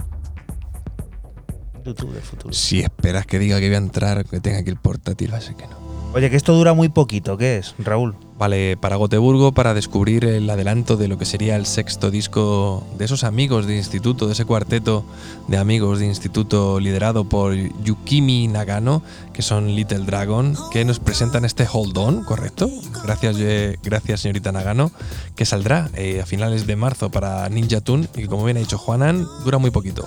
Un 1.85 1.93
YouTube 1.93 2.13
del 2.13 2.23
futuro. 2.23 2.55
Si 2.55 2.81
esperas 2.81 3.27
que 3.27 3.39
diga 3.39 3.59
que 3.61 3.67
voy 3.67 3.75
a 3.75 3.79
entrar, 3.79 4.25
que 4.25 4.41
tenga 4.41 4.63
que 4.63 4.71
ir 4.71 4.77
portátil, 4.77 5.35
así 5.35 5.55
que 5.55 5.67
no. 5.67 5.83
Oye, 6.15 6.29
que 6.29 6.37
esto 6.37 6.55
dura 6.55 6.75
muy 6.75 6.91
poquito, 6.91 7.39
¿qué 7.39 7.57
es, 7.57 7.75
Raúl? 7.79 8.15
Vale, 8.39 8.77
para 8.77 8.97
Goteburgo 8.97 9.53
para 9.53 9.73
descubrir 9.73 10.27
el 10.27 10.51
adelanto 10.51 10.99
de 10.99 11.09
lo 11.09 11.17
que 11.17 11.25
sería 11.25 11.57
el 11.57 11.65
sexto 11.65 12.11
disco 12.11 12.87
de 12.99 13.07
esos 13.07 13.25
amigos 13.25 13.67
de 13.67 13.77
instituto, 13.77 14.27
de 14.27 14.35
ese 14.35 14.45
cuarteto 14.45 15.07
de 15.49 15.57
amigos 15.57 16.01
de 16.01 16.07
instituto 16.07 16.81
liderado 16.81 17.25
por 17.25 17.55
Yukimi 17.55 18.47
Nagano, 18.49 19.03
que 19.33 19.41
son 19.41 19.75
Little 19.75 20.01
Dragon, 20.01 20.55
que 20.71 20.85
nos 20.85 20.99
presentan 20.99 21.47
este 21.47 21.67
Hold 21.73 21.97
On, 21.97 22.25
¿correcto? 22.25 22.69
Gracias, 23.05 23.37
eh, 23.39 23.79
gracias 23.83 24.21
señorita 24.21 24.53
Nagano, 24.53 24.91
que 25.35 25.47
saldrá 25.47 25.89
eh, 25.95 26.21
a 26.21 26.27
finales 26.27 26.67
de 26.67 26.77
marzo 26.77 27.11
para 27.11 27.49
Ninja 27.49 27.81
Tune 27.81 28.07
y 28.15 28.23
que 28.23 28.29
como 28.29 28.45
bien 28.45 28.59
ha 28.59 28.61
dicho 28.61 28.77
Juanan, 28.77 29.27
dura 29.45 29.57
muy 29.57 29.71
poquito. 29.71 30.07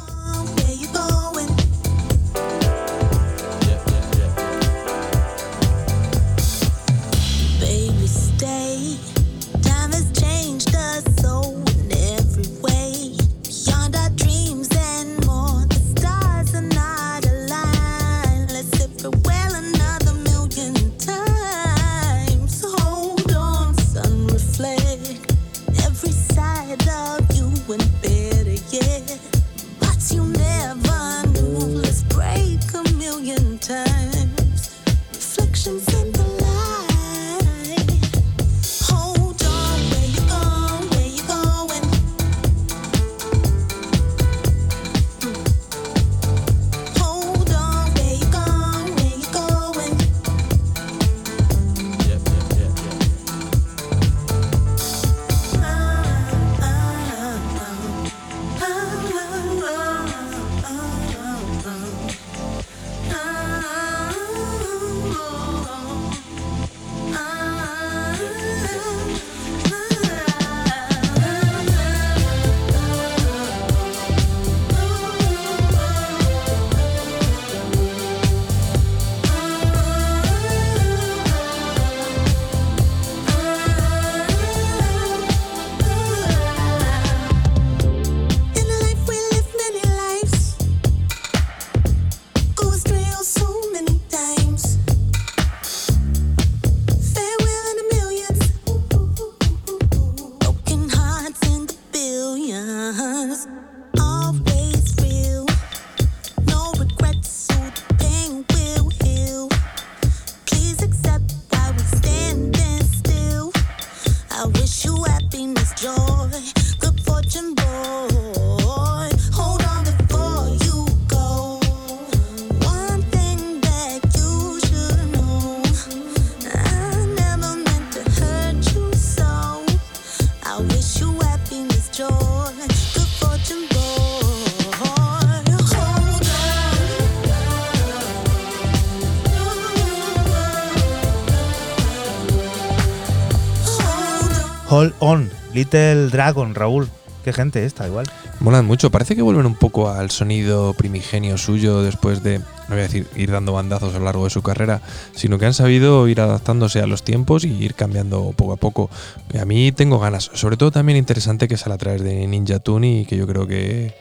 Little 145.55 146.09
Dragon, 146.09 146.53
Raúl. 146.53 146.89
Qué 147.23 147.31
gente 147.33 147.65
esta, 147.65 147.87
igual. 147.87 148.05
Molan 148.41 148.65
mucho, 148.65 148.91
parece 148.91 149.15
que 149.15 149.21
vuelven 149.21 149.45
un 149.47 149.55
poco 149.55 149.89
al 149.89 150.11
sonido 150.11 150.73
primigenio 150.73 151.37
suyo 151.37 151.81
después 151.81 152.21
de, 152.21 152.39
no 152.39 152.45
voy 152.67 152.79
a 152.79 152.83
decir 152.83 153.07
ir 153.15 153.31
dando 153.31 153.53
bandazos 153.53 153.95
a 153.95 153.99
lo 153.99 154.05
largo 154.05 154.25
de 154.25 154.29
su 154.29 154.43
carrera, 154.43 154.81
sino 155.15 155.39
que 155.39 155.45
han 155.45 155.53
sabido 155.53 156.07
ir 156.07 156.19
adaptándose 156.19 156.81
a 156.81 156.87
los 156.87 157.03
tiempos 157.03 157.45
y 157.45 157.53
ir 157.53 157.73
cambiando 157.73 158.33
poco 158.33 158.53
a 158.53 158.57
poco. 158.57 158.89
Y 159.33 159.37
a 159.37 159.45
mí 159.45 159.71
tengo 159.71 159.97
ganas, 159.97 160.29
sobre 160.33 160.57
todo 160.57 160.71
también 160.71 160.97
interesante 160.97 161.47
que 161.47 161.57
sale 161.57 161.75
a 161.75 161.79
través 161.79 162.03
de 162.03 162.27
Ninja 162.27 162.59
Tune 162.59 162.99
y 162.99 163.05
que 163.05 163.17
yo 163.17 163.25
creo 163.25 163.47
que, 163.47 163.95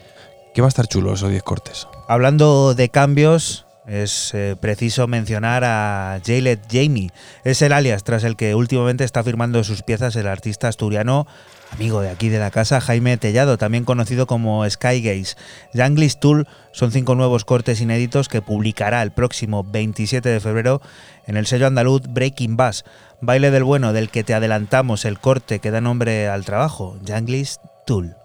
que 0.52 0.60
va 0.60 0.66
a 0.66 0.68
estar 0.68 0.88
chulo 0.88 1.14
esos 1.14 1.30
10 1.30 1.42
cortes. 1.44 1.86
Hablando 2.08 2.74
de 2.74 2.90
cambios, 2.90 3.63
es 3.86 4.32
eh, 4.34 4.56
preciso 4.58 5.06
mencionar 5.06 5.64
a 5.64 6.20
Jaylet 6.24 6.60
Jamie. 6.70 7.10
Es 7.44 7.62
el 7.62 7.72
alias 7.72 8.04
tras 8.04 8.24
el 8.24 8.36
que 8.36 8.54
últimamente 8.54 9.04
está 9.04 9.22
firmando 9.22 9.62
sus 9.64 9.82
piezas 9.82 10.16
el 10.16 10.26
artista 10.26 10.68
asturiano, 10.68 11.26
amigo 11.70 12.00
de 12.00 12.10
aquí 12.10 12.28
de 12.28 12.38
la 12.38 12.50
casa, 12.50 12.80
Jaime 12.80 13.16
Tellado, 13.16 13.58
también 13.58 13.84
conocido 13.84 14.26
como 14.26 14.68
Skygaze. 14.68 15.36
Janglis 15.74 16.18
Tool 16.18 16.48
son 16.72 16.92
cinco 16.92 17.14
nuevos 17.14 17.44
cortes 17.44 17.80
inéditos 17.80 18.28
que 18.28 18.42
publicará 18.42 19.02
el 19.02 19.12
próximo 19.12 19.64
27 19.64 20.28
de 20.28 20.40
febrero 20.40 20.80
en 21.26 21.36
el 21.36 21.46
sello 21.46 21.66
andaluz 21.66 22.02
Breaking 22.08 22.56
Bass, 22.56 22.84
baile 23.20 23.50
del 23.50 23.64
bueno 23.64 23.92
del 23.92 24.10
que 24.10 24.24
te 24.24 24.34
adelantamos 24.34 25.04
el 25.04 25.18
corte 25.18 25.58
que 25.58 25.70
da 25.70 25.80
nombre 25.80 26.28
al 26.28 26.44
trabajo, 26.44 26.96
Janglis 27.04 27.60
Tool. 27.86 28.23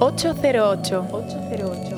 808. 0.00 1.02
808. 1.10 1.97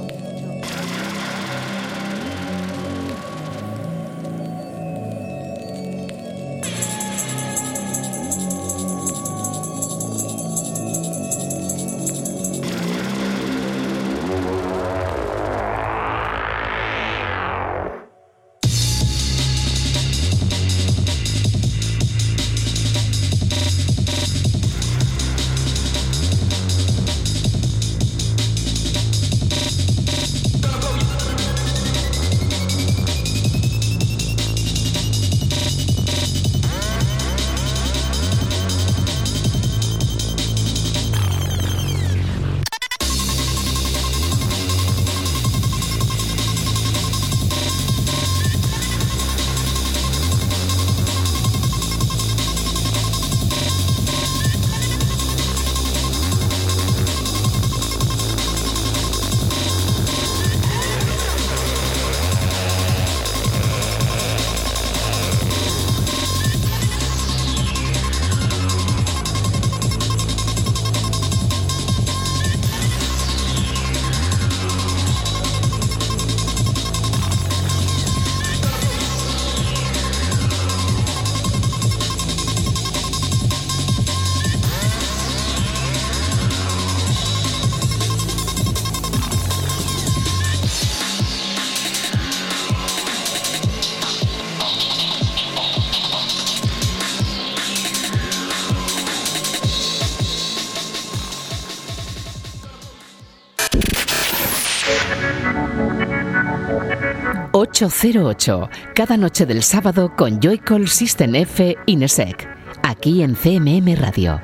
...808... 107.80 108.68
...cada 108.94 109.16
noche 109.16 109.46
del 109.46 109.62
sábado 109.62 110.14
con 110.14 110.38
Joycall 110.38 110.86
System 110.86 111.34
F 111.34 111.76
Inesec... 111.86 112.46
...aquí 112.82 113.22
en 113.22 113.34
CMM 113.34 113.96
Radio. 113.96 114.38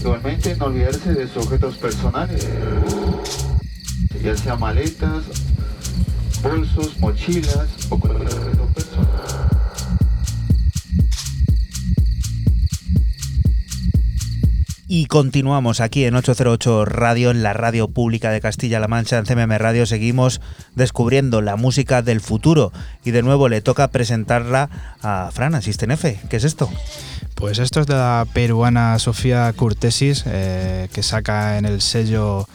Igualmente 0.00 0.56
no 0.56 0.64
olvidarse 0.64 1.12
de 1.12 1.28
sus 1.28 1.44
objetos 1.44 1.76
personales, 1.76 2.48
ya 4.22 4.34
sea 4.34 4.56
maletas, 4.56 5.24
bolsos, 6.42 6.98
mochilas 7.00 7.68
o 7.90 8.00
cualquier 8.00 8.28
objeto 8.28 8.69
Y 14.92 15.06
continuamos 15.06 15.80
aquí 15.80 16.04
en 16.04 16.16
808 16.16 16.84
Radio, 16.84 17.30
en 17.30 17.44
la 17.44 17.52
radio 17.52 17.86
pública 17.86 18.32
de 18.32 18.40
Castilla-La 18.40 18.88
Mancha, 18.88 19.18
en 19.18 19.24
CMM 19.24 19.56
Radio. 19.56 19.86
Seguimos 19.86 20.40
descubriendo 20.74 21.42
la 21.42 21.54
música 21.54 22.02
del 22.02 22.20
futuro. 22.20 22.72
Y 23.04 23.12
de 23.12 23.22
nuevo 23.22 23.48
le 23.48 23.60
toca 23.60 23.86
presentarla 23.86 24.68
a 25.00 25.30
Fran, 25.32 25.54
Asisten 25.54 25.92
F. 25.92 26.18
¿Qué 26.28 26.36
es 26.38 26.42
esto? 26.42 26.68
Pues 27.36 27.60
esto 27.60 27.82
es 27.82 27.86
de 27.86 27.94
la 27.94 28.26
peruana 28.32 28.98
Sofía 28.98 29.52
Curtesis, 29.52 30.24
eh, 30.26 30.88
que 30.92 31.04
saca 31.04 31.56
en 31.58 31.66
el 31.66 31.82
sello 31.82 32.48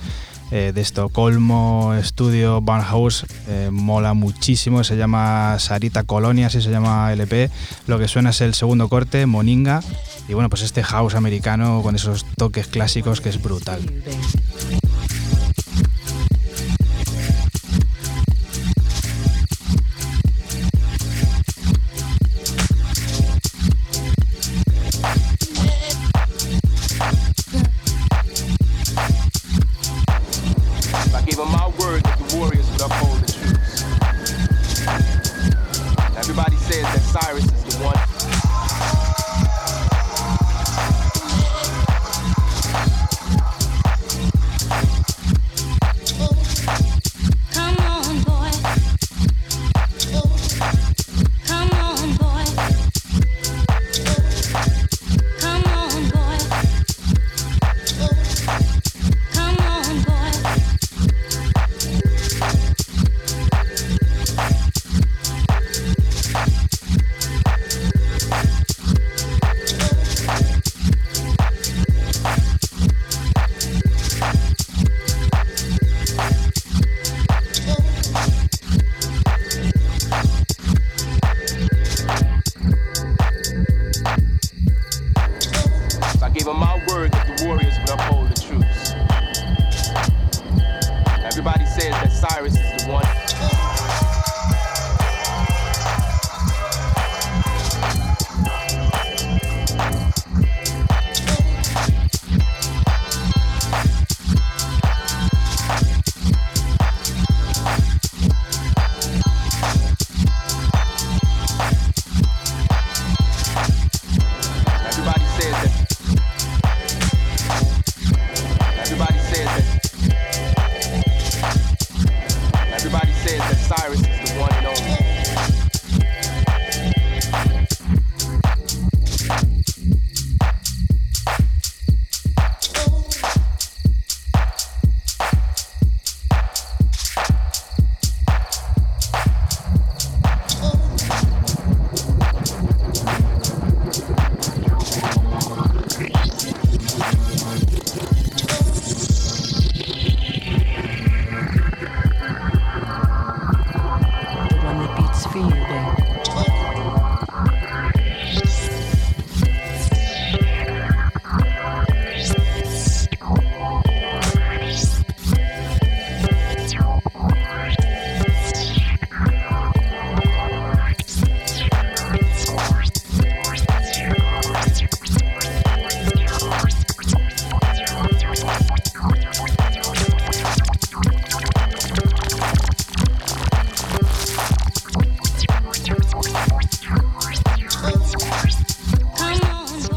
eh, 0.52 0.74
de 0.76 0.82
Estocolmo 0.82 1.96
Studio 2.04 2.60
Barnhouse. 2.60 3.26
Eh, 3.48 3.70
mola 3.72 4.14
muchísimo, 4.14 4.84
se 4.84 4.98
llama 4.98 5.56
Sarita 5.60 6.04
Colonia, 6.04 6.48
así 6.48 6.62
se 6.62 6.70
llama 6.70 7.14
LP. 7.14 7.50
Lo 7.88 7.98
que 7.98 8.10
suena 8.10 8.32
es 8.32 8.42
el 8.42 8.56
segundo 8.56 8.90
corte, 8.90 9.26
Moninga. 9.26 9.82
Y 10.28 10.34
bueno, 10.34 10.50
pues 10.50 10.62
este 10.64 10.84
house 10.84 11.16
americano 11.16 11.82
con 11.84 11.96
esos 11.96 12.26
toques 12.38 12.68
clásicos 12.68 13.22
que 13.22 13.30
es 13.30 13.42
brutal. 13.42 13.82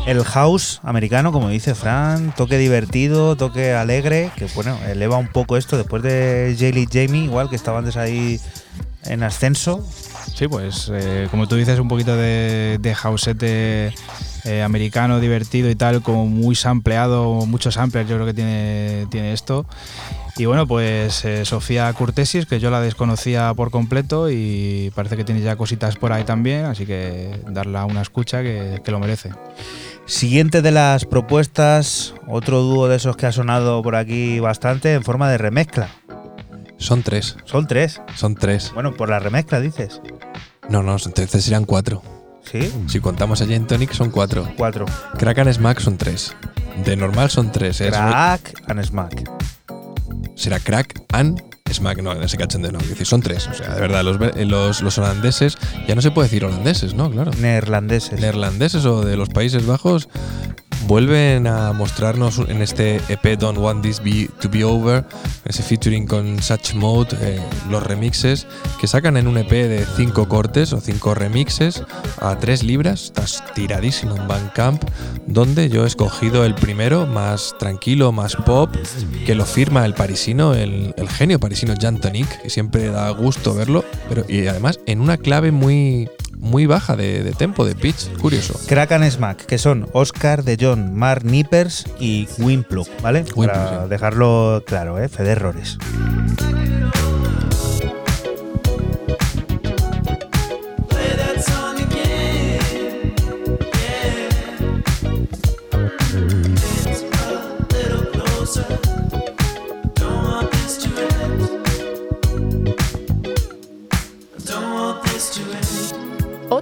El 0.08 0.24
house 0.24 0.80
americano, 0.84 1.32
como 1.32 1.50
dice 1.50 1.74
Fran, 1.74 2.34
toque 2.34 2.56
divertido, 2.56 3.36
toque 3.36 3.74
alegre, 3.74 4.30
que 4.36 4.46
bueno, 4.54 4.78
eleva 4.88 5.18
un 5.18 5.28
poco 5.28 5.58
esto 5.58 5.76
después 5.76 6.02
de 6.02 6.56
Jaylee 6.58 6.88
Jamie, 6.90 7.24
igual 7.24 7.50
que 7.50 7.56
estaba 7.56 7.80
antes 7.80 7.98
ahí 7.98 8.40
en 9.04 9.22
ascenso. 9.22 9.86
Sí, 10.34 10.48
pues 10.48 10.90
eh, 10.90 11.28
como 11.30 11.46
tú 11.46 11.56
dices, 11.56 11.78
un 11.78 11.88
poquito 11.88 12.16
de, 12.16 12.78
de 12.80 13.92
eh, 14.46 14.62
americano 14.62 15.20
divertido 15.20 15.68
y 15.68 15.74
tal, 15.74 16.00
como 16.00 16.26
muy 16.26 16.54
sampleado, 16.54 17.44
muchos 17.44 17.74
samplers 17.74 18.08
yo 18.08 18.14
creo 18.14 18.26
que 18.26 18.32
tiene, 18.32 19.06
tiene 19.10 19.34
esto. 19.34 19.66
Y 20.38 20.46
bueno, 20.46 20.66
pues 20.66 21.22
eh, 21.26 21.44
Sofía 21.44 21.92
Curtesis, 21.92 22.46
que 22.46 22.60
yo 22.60 22.70
la 22.70 22.80
desconocía 22.80 23.52
por 23.52 23.70
completo 23.70 24.30
y 24.30 24.90
parece 24.94 25.18
que 25.18 25.24
tiene 25.24 25.42
ya 25.42 25.56
cositas 25.56 25.96
por 25.96 26.14
ahí 26.14 26.24
también, 26.24 26.64
así 26.64 26.86
que 26.86 27.42
darla 27.48 27.84
una 27.84 28.00
escucha 28.00 28.42
que 28.42 28.80
lo 28.86 29.00
merece. 29.00 29.32
Siguiente 30.08 30.62
de 30.62 30.70
las 30.70 31.04
propuestas, 31.04 32.14
otro 32.26 32.62
dúo 32.62 32.88
de 32.88 32.96
esos 32.96 33.14
que 33.18 33.26
ha 33.26 33.32
sonado 33.32 33.82
por 33.82 33.94
aquí 33.94 34.40
bastante 34.40 34.94
en 34.94 35.04
forma 35.04 35.30
de 35.30 35.36
remezcla. 35.36 35.90
Son 36.78 37.02
tres. 37.02 37.36
Son 37.44 37.66
tres. 37.66 38.00
Son 38.16 38.34
tres. 38.34 38.72
Bueno, 38.72 38.94
por 38.94 39.10
la 39.10 39.18
remezcla 39.18 39.60
dices. 39.60 40.00
No, 40.70 40.82
no, 40.82 40.96
entonces 40.96 41.44
serían 41.44 41.66
cuatro. 41.66 42.02
¿Sí? 42.42 42.72
Si 42.86 43.00
contamos 43.00 43.42
a 43.42 43.46
Gin 43.46 43.66
Tonic 43.66 43.92
son 43.92 44.10
cuatro. 44.10 44.48
Cuatro. 44.56 44.86
Crack 45.18 45.40
and 45.40 45.52
Smack 45.52 45.80
son 45.80 45.98
tres. 45.98 46.34
De 46.86 46.96
normal 46.96 47.28
son 47.28 47.52
tres. 47.52 47.78
¿eh? 47.82 47.90
Crack 47.90 48.62
and 48.66 48.82
Smack. 48.82 49.30
Será 50.36 50.58
Crack 50.58 51.02
and 51.12 51.42
Smack, 51.72 52.02
no, 52.02 52.12
en 52.12 52.22
ese 52.22 52.36
cachondeo 52.36 52.72
no. 52.72 52.78
Decir, 52.78 53.06
son 53.06 53.20
tres. 53.20 53.46
O 53.48 53.54
sea, 53.54 53.74
de 53.74 53.80
verdad, 53.80 54.02
los, 54.02 54.18
los, 54.36 54.82
los 54.82 54.98
holandeses, 54.98 55.58
ya 55.86 55.94
no 55.94 56.02
se 56.02 56.10
puede 56.10 56.28
decir 56.28 56.44
holandeses, 56.44 56.94
¿no? 56.94 57.10
Claro. 57.10 57.30
Neerlandeses. 57.38 58.20
Neerlandeses 58.20 58.84
o 58.84 59.04
de 59.04 59.16
los 59.16 59.28
Países 59.28 59.66
Bajos 59.66 60.08
vuelven 60.88 61.46
a 61.46 61.74
mostrarnos 61.74 62.38
en 62.48 62.62
este 62.62 62.96
EP 63.10 63.38
Don't 63.38 63.58
Want 63.58 63.82
This 63.82 64.02
Be 64.02 64.28
to 64.40 64.48
Be 64.48 64.64
Over, 64.64 65.04
ese 65.44 65.62
featuring 65.62 66.06
con 66.06 66.42
Such 66.42 66.74
Mode, 66.74 67.16
eh, 67.20 67.40
los 67.68 67.82
remixes 67.82 68.46
que 68.80 68.86
sacan 68.86 69.18
en 69.18 69.26
un 69.26 69.36
EP 69.36 69.50
de 69.50 69.84
cinco 69.96 70.28
cortes 70.28 70.72
o 70.72 70.80
cinco 70.80 71.14
remixes 71.14 71.82
a 72.20 72.38
tres 72.38 72.62
libras, 72.62 73.04
estás 73.04 73.44
tiradísimo 73.54 74.16
en 74.16 74.26
Bandcamp, 74.26 74.82
donde 75.26 75.68
yo 75.68 75.84
he 75.84 75.86
escogido 75.86 76.46
el 76.46 76.54
primero, 76.54 77.06
más 77.06 77.54
tranquilo, 77.58 78.10
más 78.10 78.34
pop, 78.36 78.74
que 79.26 79.34
lo 79.34 79.44
firma 79.44 79.84
el 79.84 79.92
parisino, 79.92 80.54
el, 80.54 80.94
el 80.96 81.08
genio 81.10 81.38
parisino 81.38 81.57
Jan 81.80 82.00
Tonic, 82.00 82.42
que 82.42 82.50
siempre 82.50 82.88
da 82.90 83.10
gusto 83.10 83.54
verlo, 83.54 83.84
pero 84.08 84.24
y 84.28 84.46
además 84.46 84.80
en 84.86 85.00
una 85.00 85.16
clave 85.16 85.52
muy 85.52 86.08
muy 86.38 86.66
baja 86.66 86.96
de, 86.96 87.22
de 87.22 87.32
tempo, 87.32 87.64
de 87.64 87.74
pitch, 87.74 88.16
curioso. 88.18 88.58
Crack 88.68 88.92
and 88.92 89.10
Smack, 89.10 89.46
que 89.46 89.58
son 89.58 89.88
Oscar 89.92 90.44
de 90.44 90.56
John, 90.60 90.94
Mark 90.94 91.24
Nippers 91.24 91.84
y 91.98 92.28
Winplug, 92.38 92.86
¿vale? 93.02 93.24
Para 93.34 93.82
sí. 93.82 93.88
dejarlo 93.88 94.62
claro, 94.66 95.02
¿eh? 95.02 95.08
Fe 95.08 95.24
de 95.24 95.30
errores. 95.32 95.78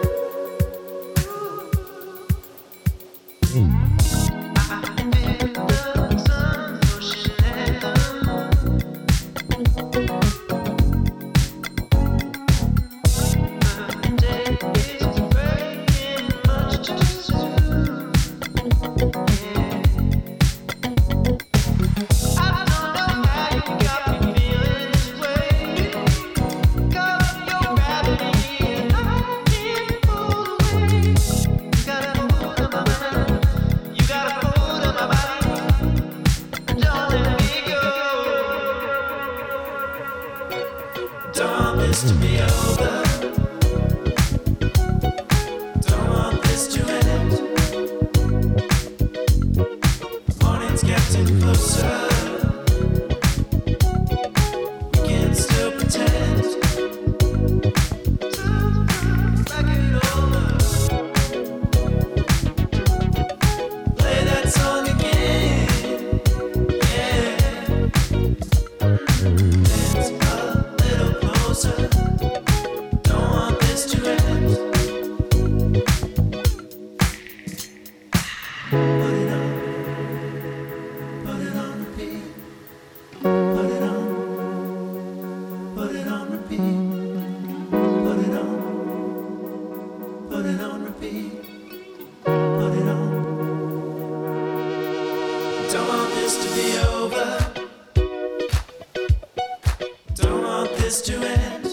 This 100.89 101.01
to 101.01 101.13
end. 101.21 101.67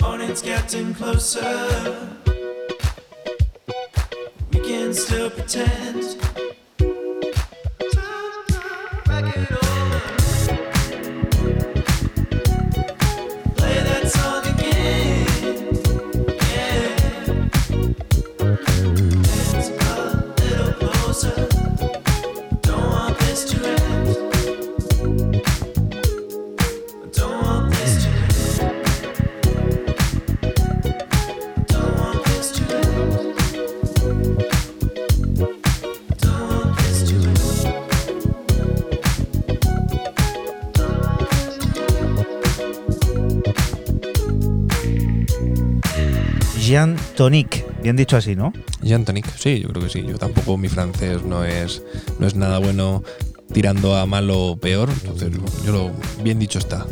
Morning's 0.00 0.42
getting 0.42 0.94
closer. 0.94 2.08
We 4.52 4.60
can 4.60 4.94
still 4.94 5.28
pretend. 5.30 6.33
Jean 47.14 47.30
Tonic. 47.30 47.64
Bien 47.80 47.94
dicho 47.94 48.16
así, 48.16 48.34
¿no? 48.34 48.52
Jean 48.82 49.04
Tonic, 49.04 49.32
sí, 49.36 49.60
yo 49.60 49.68
creo 49.68 49.84
que 49.84 49.88
sí. 49.88 50.04
Yo 50.04 50.18
tampoco 50.18 50.58
mi 50.58 50.68
francés 50.68 51.22
no 51.22 51.44
es, 51.44 51.80
no 52.18 52.26
es 52.26 52.34
nada 52.34 52.58
bueno 52.58 53.04
tirando 53.52 53.96
a 53.96 54.04
malo 54.04 54.46
o 54.46 54.56
peor. 54.56 54.90
Entonces, 54.90 55.30
yo 55.64 55.72
lo 55.72 55.90
bien 56.24 56.40
dicho 56.40 56.58
está. 56.58 56.84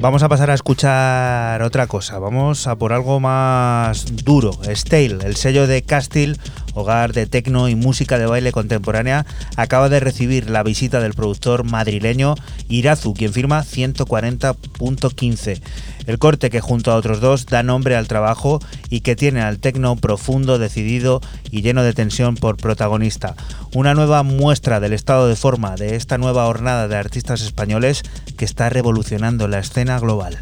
Vamos 0.00 0.24
a 0.24 0.28
pasar 0.28 0.50
a 0.50 0.54
escuchar 0.54 1.62
otra 1.62 1.86
cosa. 1.86 2.18
Vamos 2.18 2.66
a 2.66 2.76
por 2.76 2.92
algo 2.92 3.20
más 3.20 4.24
duro. 4.24 4.58
Stale, 4.64 5.24
el 5.24 5.36
sello 5.36 5.68
de 5.68 5.82
Castile, 5.82 6.36
hogar 6.74 7.12
de 7.12 7.26
tecno 7.26 7.68
y 7.68 7.74
música 7.74 8.18
de 8.18 8.26
baile 8.26 8.52
contemporánea, 8.52 9.26
acaba 9.56 9.88
de 9.88 10.00
recibir 10.00 10.50
la 10.50 10.62
visita 10.62 11.00
del 11.00 11.14
productor 11.14 11.64
madrileño 11.64 12.34
Irazu, 12.68 13.14
quien 13.14 13.32
firma 13.32 13.64
140.15. 13.64 15.60
El 16.06 16.18
corte 16.18 16.50
que 16.50 16.60
junto 16.60 16.92
a 16.92 16.96
otros 16.96 17.20
dos 17.20 17.46
da 17.46 17.62
nombre 17.62 17.96
al 17.96 18.08
trabajo 18.08 18.60
y 18.90 19.00
que 19.00 19.16
tiene 19.16 19.40
al 19.40 19.58
tecno 19.58 19.96
profundo, 19.96 20.58
decidido 20.58 21.20
y 21.50 21.62
lleno 21.62 21.82
de 21.82 21.94
tensión 21.94 22.34
por 22.34 22.56
protagonista. 22.56 23.34
Una 23.72 23.94
nueva 23.94 24.22
muestra 24.22 24.80
del 24.80 24.92
estado 24.92 25.28
de 25.28 25.36
forma 25.36 25.76
de 25.76 25.96
esta 25.96 26.18
nueva 26.18 26.46
hornada 26.46 26.88
de 26.88 26.96
artistas 26.96 27.40
españoles 27.40 28.02
que 28.36 28.44
está 28.44 28.68
revolucionando 28.68 29.48
la 29.48 29.60
escena 29.60 29.98
global. 29.98 30.38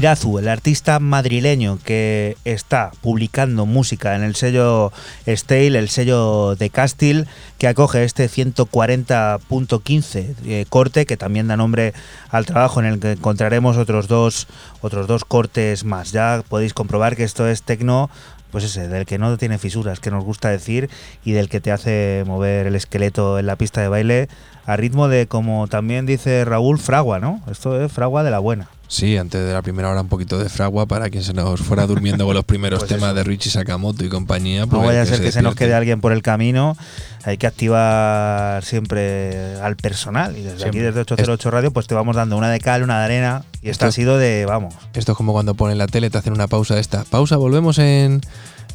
Irazu, 0.00 0.38
el 0.38 0.48
artista 0.48 0.98
madrileño 0.98 1.78
que 1.84 2.38
está 2.46 2.90
publicando 3.02 3.66
música 3.66 4.16
en 4.16 4.22
el 4.22 4.34
sello 4.34 4.92
Stale, 5.26 5.78
el 5.78 5.90
sello 5.90 6.56
de 6.56 6.70
Castil, 6.70 7.26
que 7.58 7.68
acoge 7.68 8.04
este 8.04 8.26
140.15 8.26 10.36
eh, 10.46 10.64
corte, 10.70 11.04
que 11.04 11.18
también 11.18 11.48
da 11.48 11.58
nombre 11.58 11.92
al 12.30 12.46
trabajo 12.46 12.80
en 12.80 12.86
el 12.86 12.98
que 12.98 13.12
encontraremos 13.12 13.76
otros 13.76 14.08
dos, 14.08 14.46
otros 14.80 15.06
dos 15.06 15.26
cortes 15.26 15.84
más. 15.84 16.12
Ya 16.12 16.42
podéis 16.48 16.72
comprobar 16.72 17.14
que 17.14 17.24
esto 17.24 17.46
es 17.46 17.62
tecno 17.62 18.08
pues 18.50 18.64
ese, 18.64 18.88
del 18.88 19.04
que 19.04 19.18
no 19.18 19.36
tiene 19.36 19.58
fisuras, 19.58 20.00
que 20.00 20.10
nos 20.10 20.24
gusta 20.24 20.48
decir, 20.48 20.88
y 21.26 21.32
del 21.32 21.50
que 21.50 21.60
te 21.60 21.72
hace 21.72 22.24
mover 22.26 22.66
el 22.66 22.74
esqueleto 22.74 23.38
en 23.38 23.44
la 23.44 23.56
pista 23.56 23.82
de 23.82 23.88
baile 23.88 24.30
a 24.64 24.76
ritmo 24.76 25.08
de, 25.08 25.26
como 25.26 25.68
también 25.68 26.06
dice 26.06 26.46
Raúl, 26.46 26.78
fragua, 26.78 27.20
¿no? 27.20 27.42
Esto 27.50 27.78
es 27.78 27.92
fragua 27.92 28.24
de 28.24 28.30
la 28.30 28.38
buena. 28.38 28.70
Sí, 28.92 29.16
antes 29.16 29.46
de 29.46 29.52
la 29.52 29.62
primera 29.62 29.88
hora 29.88 30.00
un 30.00 30.08
poquito 30.08 30.36
de 30.36 30.48
fragua 30.48 30.84
para 30.84 31.10
quien 31.10 31.22
se 31.22 31.32
nos 31.32 31.60
fuera 31.60 31.86
durmiendo 31.86 32.26
con 32.26 32.34
los 32.34 32.44
primeros 32.44 32.80
Pues 32.80 32.88
temas 32.88 33.10
eso. 33.10 33.14
de 33.14 33.22
Richie 33.22 33.48
Sakamoto 33.48 34.04
y 34.04 34.08
compañía. 34.08 34.62
No 34.62 34.68
pues 34.68 34.82
vaya 34.84 35.02
a 35.02 35.06
ser 35.06 35.20
que 35.20 35.30
se 35.30 35.42
nos 35.42 35.54
quede 35.54 35.74
alguien 35.74 36.00
por 36.00 36.10
el 36.10 36.22
camino. 36.22 36.76
Hay 37.22 37.38
que 37.38 37.46
activar 37.46 38.64
siempre 38.64 39.54
al 39.60 39.76
personal. 39.76 40.36
Y 40.36 40.42
desde 40.42 40.66
aquí, 40.66 40.78
desde 40.80 41.00
808 41.02 41.50
Radio, 41.52 41.70
pues 41.70 41.86
te 41.86 41.94
vamos 41.94 42.16
dando 42.16 42.36
una 42.36 42.50
de 42.50 42.58
cal, 42.58 42.82
una 42.82 42.98
de 42.98 43.04
arena. 43.04 43.44
Y 43.62 43.68
Esto- 43.70 43.86
ha 43.86 43.92
sido 43.92 44.18
de, 44.18 44.44
vamos, 44.44 44.74
Esto 44.92 45.12
es 45.12 45.16
como 45.16 45.32
cuando 45.32 45.54
ponen 45.54 45.78
la 45.78 45.86
tele, 45.86 46.10
te 46.10 46.18
hacen 46.18 46.32
una 46.32 46.48
pausa 46.48 46.74
de 46.74 46.80
esta. 46.80 47.04
Pausa, 47.04 47.36
volvemos 47.36 47.78
en, 47.78 48.20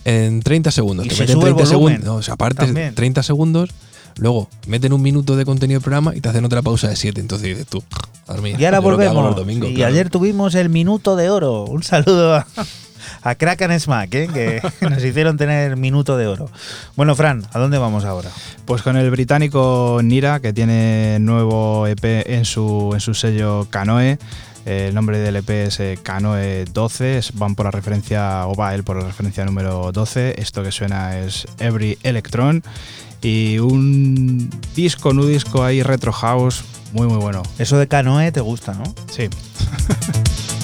en 0.05 0.41
30 0.41 0.71
segundos. 0.71 1.05
Y 1.07 1.09
te 1.09 1.15
se 1.15 1.21
meten 1.23 1.35
sube 1.35 1.49
el 1.49 1.55
30 1.55 1.73
volumen. 1.75 1.95
segundos. 1.97 2.13
No, 2.13 2.19
o 2.19 2.23
sea, 2.23 2.35
aparte 2.35 2.65
También. 2.65 2.95
30 2.95 3.21
segundos, 3.21 3.69
luego 4.17 4.49
meten 4.67 4.93
un 4.93 5.01
minuto 5.01 5.35
de 5.35 5.45
contenido 5.45 5.79
del 5.79 5.83
programa 5.83 6.15
y 6.15 6.21
te 6.21 6.29
hacen 6.29 6.45
otra 6.45 6.61
pausa 6.61 6.87
de 6.87 6.95
7. 6.95 7.19
Entonces 7.21 7.47
dices 7.49 7.67
tú, 7.67 7.83
dormir. 8.27 8.55
Y 8.59 8.65
ahora 8.65 8.79
volvemos. 8.79 9.23
los 9.23 9.35
domingos, 9.35 9.69
y 9.69 9.75
claro. 9.75 9.93
ayer 9.93 10.09
tuvimos 10.09 10.55
el 10.55 10.69
minuto 10.69 11.15
de 11.15 11.29
oro. 11.29 11.63
Un 11.65 11.83
saludo 11.83 12.35
a, 12.35 12.47
a 13.21 13.35
Kraken 13.35 13.79
Smack, 13.79 14.13
¿eh? 14.15 14.27
que 14.33 14.61
nos 14.89 15.03
hicieron 15.03 15.37
tener 15.37 15.75
minuto 15.77 16.17
de 16.17 16.27
oro. 16.27 16.49
Bueno, 16.95 17.15
Fran, 17.15 17.45
¿a 17.53 17.59
dónde 17.59 17.77
vamos 17.77 18.05
ahora? 18.05 18.29
Pues 18.65 18.81
con 18.81 18.97
el 18.97 19.09
británico 19.11 19.99
Nira, 20.03 20.39
que 20.39 20.53
tiene 20.53 21.17
nuevo 21.19 21.85
EP 21.87 22.03
en 22.29 22.45
su, 22.45 22.91
en 22.93 22.99
su 22.99 23.13
sello 23.13 23.67
Canoe. 23.69 24.17
El 24.65 24.95
nombre 24.95 25.19
del 25.19 25.35
EP 25.35 25.47
es 25.51 25.79
eh, 25.79 25.99
Canoe 26.01 26.65
12, 26.73 27.19
es- 27.19 27.33
van 27.35 27.53
por 27.53 27.65
la 27.65 27.71
referencia, 27.71 28.47
o 28.47 28.55
va 28.55 28.73
él 28.73 28.83
por 28.83 28.95
la 28.97 29.05
referencia 29.05 29.45
número 29.45 29.91
12. 29.91 30.41
Esto 30.41 30.63
que 30.63 30.71
suena 30.71 31.19
es 31.19 31.45
Every 31.59 31.99
Electron. 32.01 32.63
Y 33.25 33.57
un 33.57 34.51
disco, 34.75 35.09
un 35.09 35.27
disco 35.27 35.63
ahí 35.63 35.81
retro 35.81 36.13
house, 36.13 36.63
muy 36.93 37.07
muy 37.07 37.17
bueno. 37.17 37.41
Eso 37.57 37.75
de 37.79 37.87
canoe 37.87 38.31
te 38.31 38.39
gusta, 38.39 38.75
¿no? 38.75 38.83
Sí. 39.09 39.29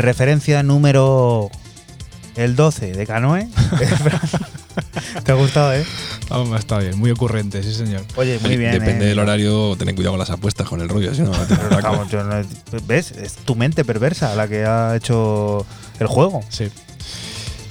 Referencia 0.00 0.62
número 0.62 1.50
el 2.36 2.56
12 2.56 2.92
de 2.92 3.06
canoe. 3.06 3.48
¿Te 5.24 5.32
ha 5.32 5.34
gustado, 5.34 5.74
eh? 5.74 5.84
Está 6.56 6.78
bien, 6.78 6.98
muy 6.98 7.10
ocurrente, 7.10 7.62
sí 7.62 7.74
señor. 7.74 8.02
Oye, 8.16 8.38
muy 8.40 8.56
bien. 8.56 8.72
Depende 8.72 9.04
eh. 9.04 9.08
del 9.08 9.18
horario, 9.18 9.76
ten 9.76 9.94
cuidado 9.94 10.12
con 10.12 10.20
las 10.20 10.30
apuestas, 10.30 10.68
con 10.68 10.80
el 10.80 10.88
rollo. 10.88 11.14
Si 11.14 11.22
no, 11.22 11.32
vamos, 11.82 12.08
yo 12.08 12.22
no- 12.22 12.42
¿Ves? 12.86 13.10
Es 13.12 13.34
tu 13.34 13.56
mente 13.56 13.84
perversa 13.84 14.34
la 14.36 14.46
que 14.48 14.64
ha 14.64 14.94
hecho 14.96 15.66
el 15.98 16.06
juego. 16.06 16.42
Sí. 16.48 16.70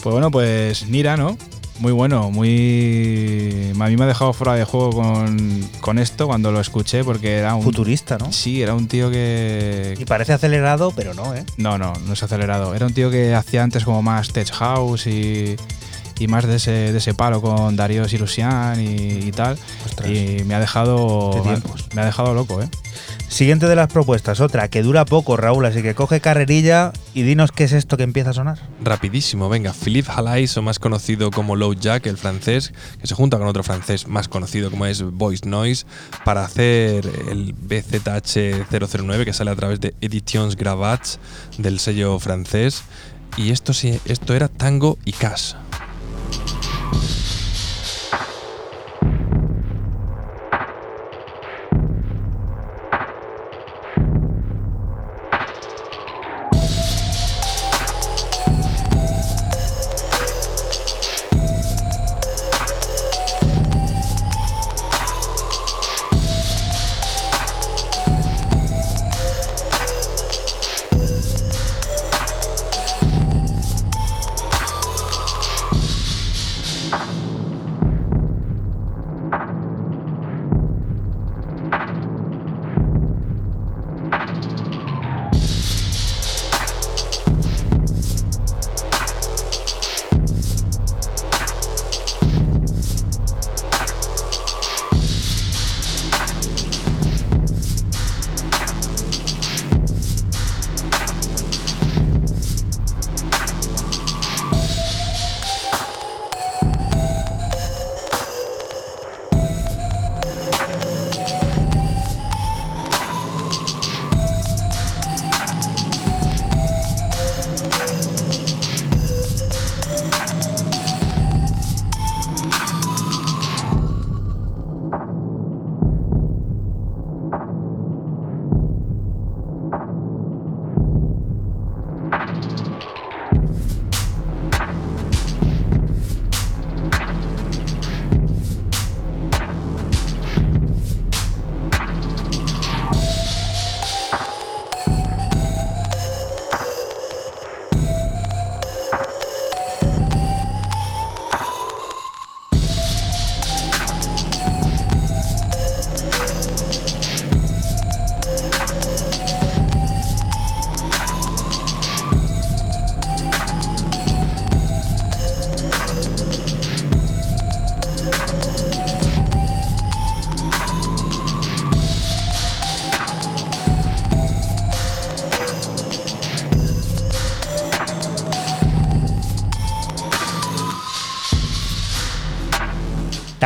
Pues 0.03 0.13
bueno, 0.13 0.29
pues 0.29 0.87
Nira, 0.87 1.17
¿no? 1.17 1.37
Muy 1.79 1.93
bueno, 1.93 2.29
muy. 2.29 3.71
A 3.79 3.87
mí 3.87 3.95
me 3.95 4.03
ha 4.03 4.07
dejado 4.07 4.33
fuera 4.33 4.53
de 4.55 4.65
juego 4.65 4.91
con, 4.91 5.69
con 5.79 5.97
esto 5.97 6.27
cuando 6.27 6.51
lo 6.51 6.59
escuché, 6.59 7.03
porque 7.05 7.37
era 7.37 7.55
un. 7.55 7.63
Futurista, 7.63 8.17
¿no? 8.17 8.31
Sí, 8.33 8.61
era 8.61 8.75
un 8.75 8.87
tío 8.87 9.09
que. 9.09 9.95
Y 9.97 10.05
parece 10.05 10.33
acelerado, 10.33 10.91
pero 10.91 11.13
no, 11.13 11.33
¿eh? 11.33 11.45
No, 11.57 11.77
no, 11.77 11.93
no 12.05 12.13
es 12.13 12.21
acelerado. 12.21 12.75
Era 12.75 12.85
un 12.85 12.93
tío 12.93 13.09
que 13.09 13.33
hacía 13.33 13.63
antes 13.63 13.85
como 13.85 14.01
más 14.01 14.33
tech 14.33 14.51
house 14.51 15.07
y, 15.07 15.55
y 16.19 16.27
más 16.27 16.45
de 16.45 16.57
ese, 16.57 16.71
de 16.91 16.97
ese 16.97 17.13
palo 17.13 17.41
con 17.41 17.77
Darío 17.77 18.07
Sirusian 18.09 18.81
y, 18.81 19.27
y 19.27 19.31
tal. 19.31 19.57
Ostras. 19.85 20.09
Y 20.09 20.43
me 20.45 20.55
ha 20.55 20.59
dejado. 20.59 21.41
Me 21.95 22.01
ha 22.01 22.05
dejado 22.05 22.33
loco, 22.33 22.61
¿eh? 22.61 22.67
Siguiente 23.29 23.67
de 23.67 23.75
las 23.75 23.87
propuestas, 23.87 24.41
otra 24.41 24.67
que 24.69 24.81
dura 24.81 25.05
poco, 25.05 25.37
Raúl, 25.37 25.65
así 25.65 25.81
que 25.83 25.93
coge 25.93 26.19
carrerilla 26.19 26.91
y 27.13 27.23
dinos 27.23 27.51
qué 27.51 27.63
es 27.65 27.73
esto 27.73 27.97
que 27.97 28.03
empieza 28.03 28.31
a 28.31 28.33
sonar. 28.33 28.59
Rapidísimo, 28.83 29.49
venga, 29.49 29.73
Philippe 29.73 30.11
Halais, 30.11 30.55
o 30.57 30.61
más 30.61 30.79
conocido 30.79 31.31
como 31.31 31.55
Low 31.55 31.73
Jack, 31.73 32.07
el 32.07 32.17
francés, 32.17 32.73
que 32.99 33.07
se 33.07 33.15
junta 33.15 33.37
con 33.37 33.47
otro 33.47 33.63
francés 33.63 34.07
más 34.07 34.27
conocido 34.27 34.69
como 34.69 34.85
es 34.85 35.01
Voice 35.01 35.47
Noise, 35.47 35.85
para 36.25 36.43
hacer 36.43 37.05
el 37.29 37.55
BZH009 37.55 39.25
que 39.25 39.33
sale 39.33 39.51
a 39.51 39.55
través 39.55 39.79
de 39.79 39.93
Editions 40.01 40.55
Gravats 40.55 41.19
del 41.57 41.79
sello 41.79 42.19
francés. 42.19 42.83
Y 43.37 43.51
esto 43.51 43.71
esto 44.05 44.35
era 44.35 44.47
Tango 44.47 44.97
y 45.05 45.11
Cash. 45.13 45.53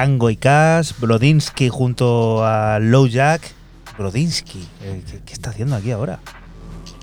Tango 0.04 0.30
y 0.30 0.36
Cash, 0.36 0.92
Brodinsky 1.00 1.70
junto 1.70 2.46
a 2.46 2.78
Low 2.80 3.08
Jack. 3.08 3.42
Brodinsky, 3.98 4.60
eh, 4.82 5.02
¿qué, 5.10 5.22
qué 5.26 5.32
está 5.32 5.52
haciendo 5.52 5.78
aquí 5.78 5.92
ahora? 5.92 6.20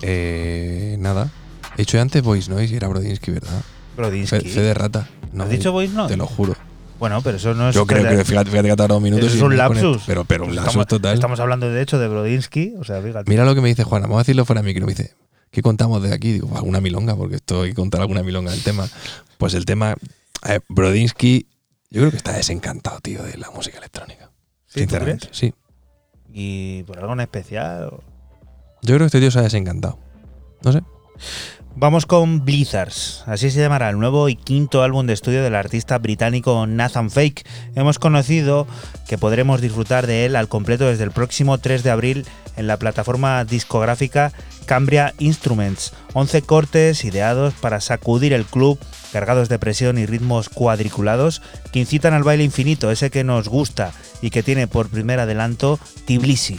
Eh, 0.03 0.97
nada. 0.99 1.31
He 1.77 1.79
dicho 1.79 1.99
antes 1.99 2.23
Voice 2.23 2.51
Noise 2.51 2.75
y 2.75 2.77
era 2.77 2.89
Brodinsky, 2.89 3.31
¿verdad? 3.31 3.63
Brodinsky. 3.97 4.41
Fe, 4.41 4.49
fe 4.51 4.61
de 4.61 4.75
rata. 4.75 5.09
No, 5.33 5.45
¿Has 5.45 5.49
dicho 5.49 5.73
Voice 5.73 5.95
Noise? 5.95 6.13
Te 6.13 6.19
lo 6.19 6.27
juro. 6.27 6.55
Bueno, 6.99 7.23
pero 7.23 7.39
eso 7.39 7.55
no 7.55 7.71
es. 7.71 7.75
Yo 7.75 7.87
creo 7.87 8.03
que 8.03 8.23
fíjate, 8.23 8.51
fíjate 8.51 8.67
que 8.67 8.73
ha 8.73 8.77
tardado 8.77 9.01
minutos. 9.01 9.29
Eso 9.29 9.37
es 9.37 9.43
un 9.45 9.57
lapsus. 9.57 10.03
Pero, 10.07 10.27
pero 10.27 10.45
un 10.45 10.55
lapsus 10.55 10.69
estamos, 10.69 10.87
total. 10.87 11.15
Estamos 11.15 11.41
hablando 11.41 11.71
de 11.71 11.81
hecho 11.81 11.99
de 11.99 12.07
Brodinsky, 12.07 12.75
o 12.79 12.85
sea, 12.85 13.01
fíjate. 13.01 13.31
Mira 13.31 13.47
lo 13.47 13.55
que 13.55 13.63
me 13.63 13.69
dice 13.69 13.83
Juana, 13.83 14.09
vamos 14.09 14.19
a 14.19 14.25
decirlo 14.25 14.45
fuera 14.45 14.61
de 14.61 14.67
micro. 14.67 14.85
Me 14.85 14.93
dice, 14.93 15.15
¿qué 15.51 15.63
contamos 15.63 16.03
de 16.03 16.13
aquí? 16.13 16.33
Digo, 16.33 16.55
alguna 16.55 16.83
milonga, 16.83 17.17
porque 17.17 17.37
esto 17.37 17.63
hay 17.63 17.71
que 17.71 17.77
contar 17.77 18.03
alguna 18.03 18.23
milonga 18.23 18.51
del 18.51 18.63
tema. 18.63 18.87
Pues 19.39 19.55
el 19.55 19.65
tema, 19.65 19.95
eh, 20.47 20.61
Brodinsky, 20.69 21.47
yo 21.91 22.01
creo 22.01 22.11
que 22.11 22.17
está 22.17 22.33
desencantado, 22.33 23.01
tío, 23.01 23.23
de 23.23 23.37
la 23.39 23.51
música 23.51 23.79
electrónica. 23.79 24.31
¿Sí, 24.67 24.75
tú 24.75 24.79
sinceramente, 24.81 25.27
crees? 25.27 25.39
sí. 25.39 25.55
¿Y 26.33 26.83
por 26.85 26.99
algo 26.99 27.13
en 27.15 27.21
especial? 27.21 27.85
o- 27.93 28.03
Yo 28.83 28.95
creo 28.95 28.99
que 29.01 29.05
este 29.07 29.21
tío 29.21 29.31
se 29.31 29.41
ha 29.41 29.43
desencantado. 29.43 29.99
No 30.63 30.73
sé. 30.73 30.83
Vamos 31.77 32.05
con 32.05 32.45
Blizzards, 32.45 33.23
así 33.27 33.51
se 33.51 33.61
llamará 33.61 33.91
el 33.91 33.99
nuevo 33.99 34.29
y 34.29 34.35
quinto 34.37 34.83
álbum 34.83 35.07
de 35.07 35.13
estudio 35.13 35.43
del 35.43 35.55
artista 35.55 35.99
británico 35.99 36.67
Nathan 36.67 37.11
Fake. 37.11 37.47
Hemos 37.77 37.99
conocido 37.99 38.67
que 39.09 39.19
podremos 39.19 39.61
disfrutar 39.61 40.07
de 40.09 40.27
él 40.27 40.35
al 40.37 40.49
completo 40.49 40.87
desde 40.87 41.05
el 41.05 41.13
próximo 41.13 41.59
3 41.59 41.83
de 41.85 41.91
abril 41.91 42.27
en 42.57 42.67
la 42.67 42.77
plataforma 42.77 43.45
discográfica 43.45 44.33
Cambria 44.67 45.15
Instruments. 45.19 45.93
11 46.15 46.43
cortes 46.43 47.05
ideados 47.05 47.55
para 47.55 47.81
sacudir 47.81 48.33
el 48.33 48.45
club, 48.47 48.79
cargados 49.13 49.49
de 49.49 49.59
presión 49.59 49.99
y 49.99 50.07
ritmos 50.07 50.49
cuadriculados 50.49 51.43
que 51.73 51.81
incitan 51.81 52.15
al 52.15 52.23
baile 52.23 52.45
infinito, 52.45 52.91
ese 52.91 53.11
que 53.11 53.25
nos 53.25 53.49
gusta 53.49 53.93
y 54.23 54.31
que 54.31 54.43
tiene 54.43 54.67
por 54.67 54.89
primer 54.89 55.21
adelanto 55.21 55.79
Tbilisi. 56.07 56.59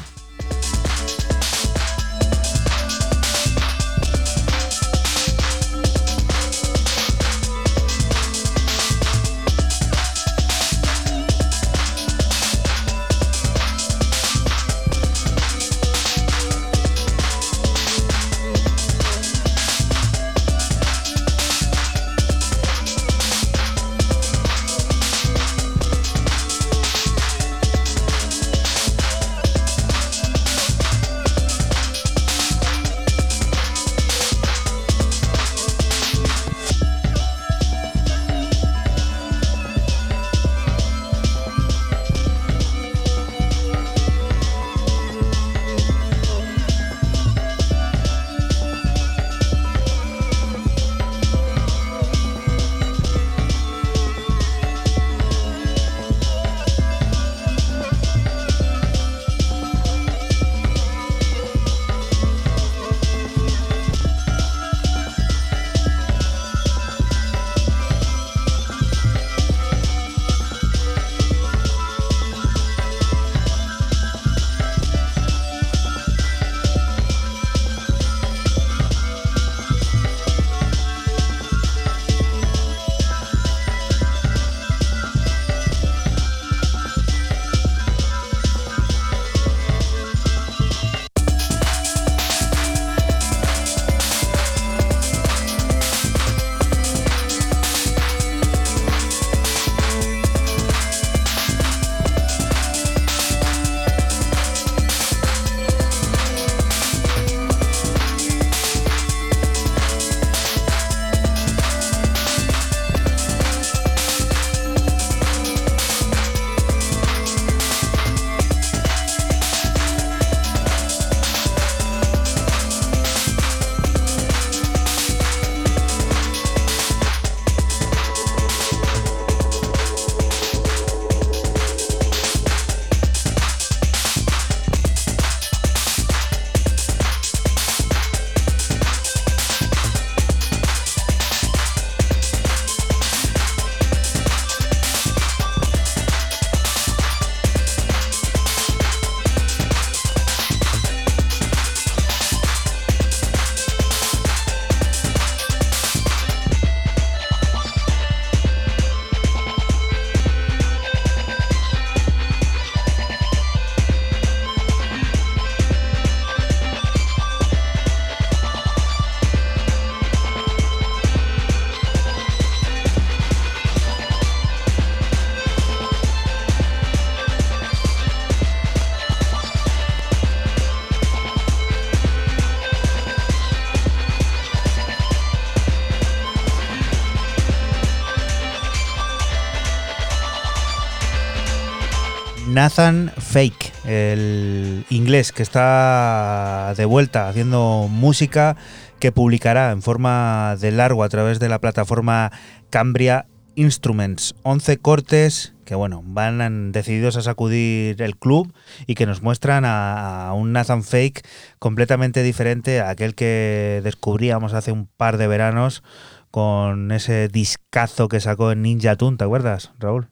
Nathan 192.72 193.12
Fake, 193.18 193.74
el 193.84 194.86
inglés 194.90 195.34
que 195.34 195.44
está 195.44 196.74
de 196.78 196.86
vuelta 196.86 197.28
haciendo 197.28 197.90
música 197.90 198.56
que 198.98 199.12
publicará 199.12 199.72
en 199.72 199.82
forma 199.82 200.56
de 200.58 200.72
largo 200.72 201.04
a 201.04 201.10
través 201.10 201.42
de 201.42 201.50
la 201.50 201.60
plataforma 201.60 202.32
Cambria 202.70 203.26
Instruments. 203.56 204.36
11 204.44 204.78
cortes 204.78 205.54
que 205.66 205.76
bueno, 205.76 206.02
van 206.06 206.72
decididos 206.72 207.18
a 207.18 207.22
sacudir 207.22 208.02
el 208.02 208.16
club 208.16 208.54
y 208.88 208.96
que 208.96 209.06
nos 209.06 209.22
muestran 209.22 209.66
a, 209.66 210.30
a, 210.30 210.34
un 210.34 210.54
Nathan 210.54 210.84
Fake 210.84 211.28
completamente 211.60 212.24
diferente 212.24 212.80
a 212.80 212.92
aquel 212.92 213.16
que 213.16 213.82
descubríamos 213.84 214.54
hace 214.54 214.72
un 214.72 214.88
par 214.88 215.18
de 215.18 215.28
veranos 215.28 215.84
con 216.32 216.94
ese 216.94 217.28
discazo 217.28 218.08
que 218.08 218.22
sacó 218.22 218.54
en 218.54 218.62
Ninja 218.62 218.96
Tune, 218.96 219.18
¿te 219.18 219.26
acuerdas, 219.26 219.74
Raúl? 219.78 220.08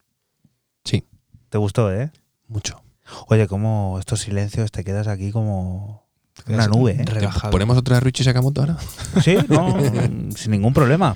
Sí. 0.83 1.05
¿Te 1.49 1.57
gustó, 1.57 1.91
eh? 1.91 2.11
Mucho. 2.49 2.83
Oye, 3.27 3.47
como 3.47 3.97
estos 3.99 4.21
silencios 4.21 4.71
te 4.71 4.83
quedas 4.83 5.07
aquí 5.07 5.31
como 5.31 6.09
una 6.47 6.67
nube, 6.67 6.97
¿eh? 6.99 7.05
Relajado. 7.05 7.51
¿Ponemos 7.51 7.77
otra 7.77 7.95
de 7.95 7.99
Richie 8.01 8.23
Sakamoto 8.23 8.61
ahora? 8.61 8.77
Sí, 9.23 9.37
no, 9.49 9.77
sin 10.35 10.51
ningún 10.51 10.73
problema. 10.73 11.15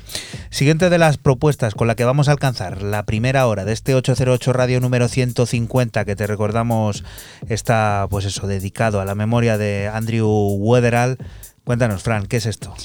Siguiente 0.50 0.90
de 0.90 0.98
las 0.98 1.18
propuestas 1.18 1.76
con 1.76 1.88
la 1.88 1.96
que 1.96 2.06
vamos 2.06 2.28
a 2.28 2.32
alcanzar 2.32 2.82
la 2.82 3.04
primera 3.04 3.48
hora 3.48 3.66
de 3.66 3.74
este 3.74 3.96
808 3.96 4.54
Radio 4.54 4.80
número 4.80 5.08
150 5.08 6.06
que 6.06 6.16
te 6.16 6.28
recordamos 6.28 7.04
está, 7.48 8.08
pues 8.10 8.26
eso, 8.26 8.48
dedicado 8.48 9.02
a 9.02 9.06
la 9.06 9.16
memoria 9.16 9.58
de 9.58 9.90
Andrew 9.92 10.28
Weatherall. 10.60 11.18
Cuéntanos, 11.64 12.04
Fran, 12.04 12.26
¿qué 12.28 12.38
es 12.38 12.46
esto? 12.46 12.76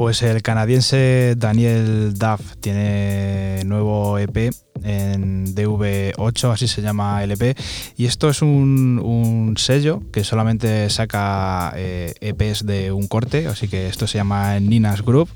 Pues 0.00 0.22
el 0.22 0.40
canadiense 0.40 1.34
Daniel 1.36 2.14
Duff 2.14 2.56
tiene 2.58 3.62
nuevo 3.66 4.16
EP 4.18 4.50
en 4.82 5.54
DV8, 5.54 6.50
así 6.50 6.68
se 6.68 6.80
llama 6.80 7.22
el 7.22 7.32
EP, 7.32 7.54
y 7.98 8.06
esto 8.06 8.30
es 8.30 8.40
un, 8.40 9.54
sello 9.58 10.00
que 10.10 10.24
solamente 10.24 10.88
saca 10.88 11.74
eh, 11.76 12.14
EPs 12.22 12.64
de 12.64 12.92
un 12.92 13.08
corte, 13.08 13.46
así 13.46 13.68
que 13.68 13.88
esto 13.88 14.06
se 14.06 14.16
llama 14.16 14.58
Nina's 14.58 15.02
Group, 15.02 15.28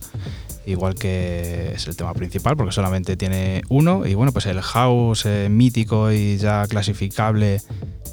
igual 0.65 0.95
que 0.95 1.73
es 1.75 1.87
el 1.87 1.95
tema 1.95 2.15
principal, 2.15 2.57
porque 2.57 2.73
solamente 2.73 3.19
tiene 3.19 3.65
uno, 3.69 4.07
y 4.07 4.15
bueno, 4.15 4.33
pues 4.33 4.47
el 4.47 4.63
house 4.63 5.27
eh, 5.27 5.49
mítico 5.51 6.11
y 6.11 6.39
ya 6.39 6.67
clasificable 6.69 7.61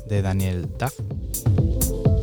de 0.09 0.21
Daniel 0.21 0.67
Duff. 0.77 2.20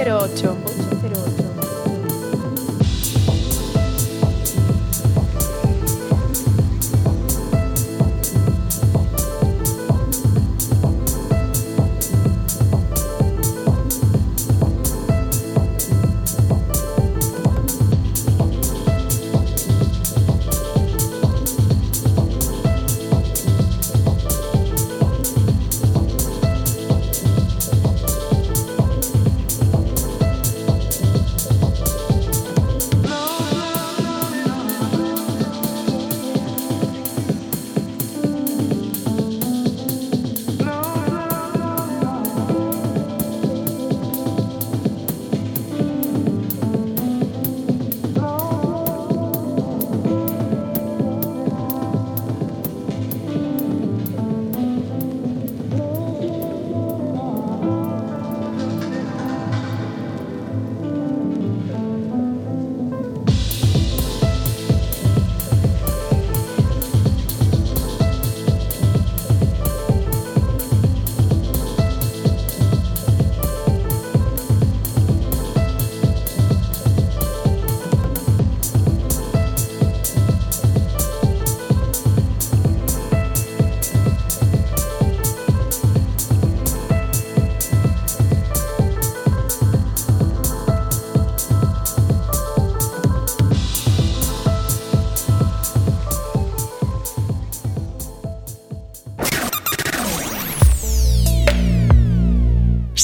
08. 0.00 0.59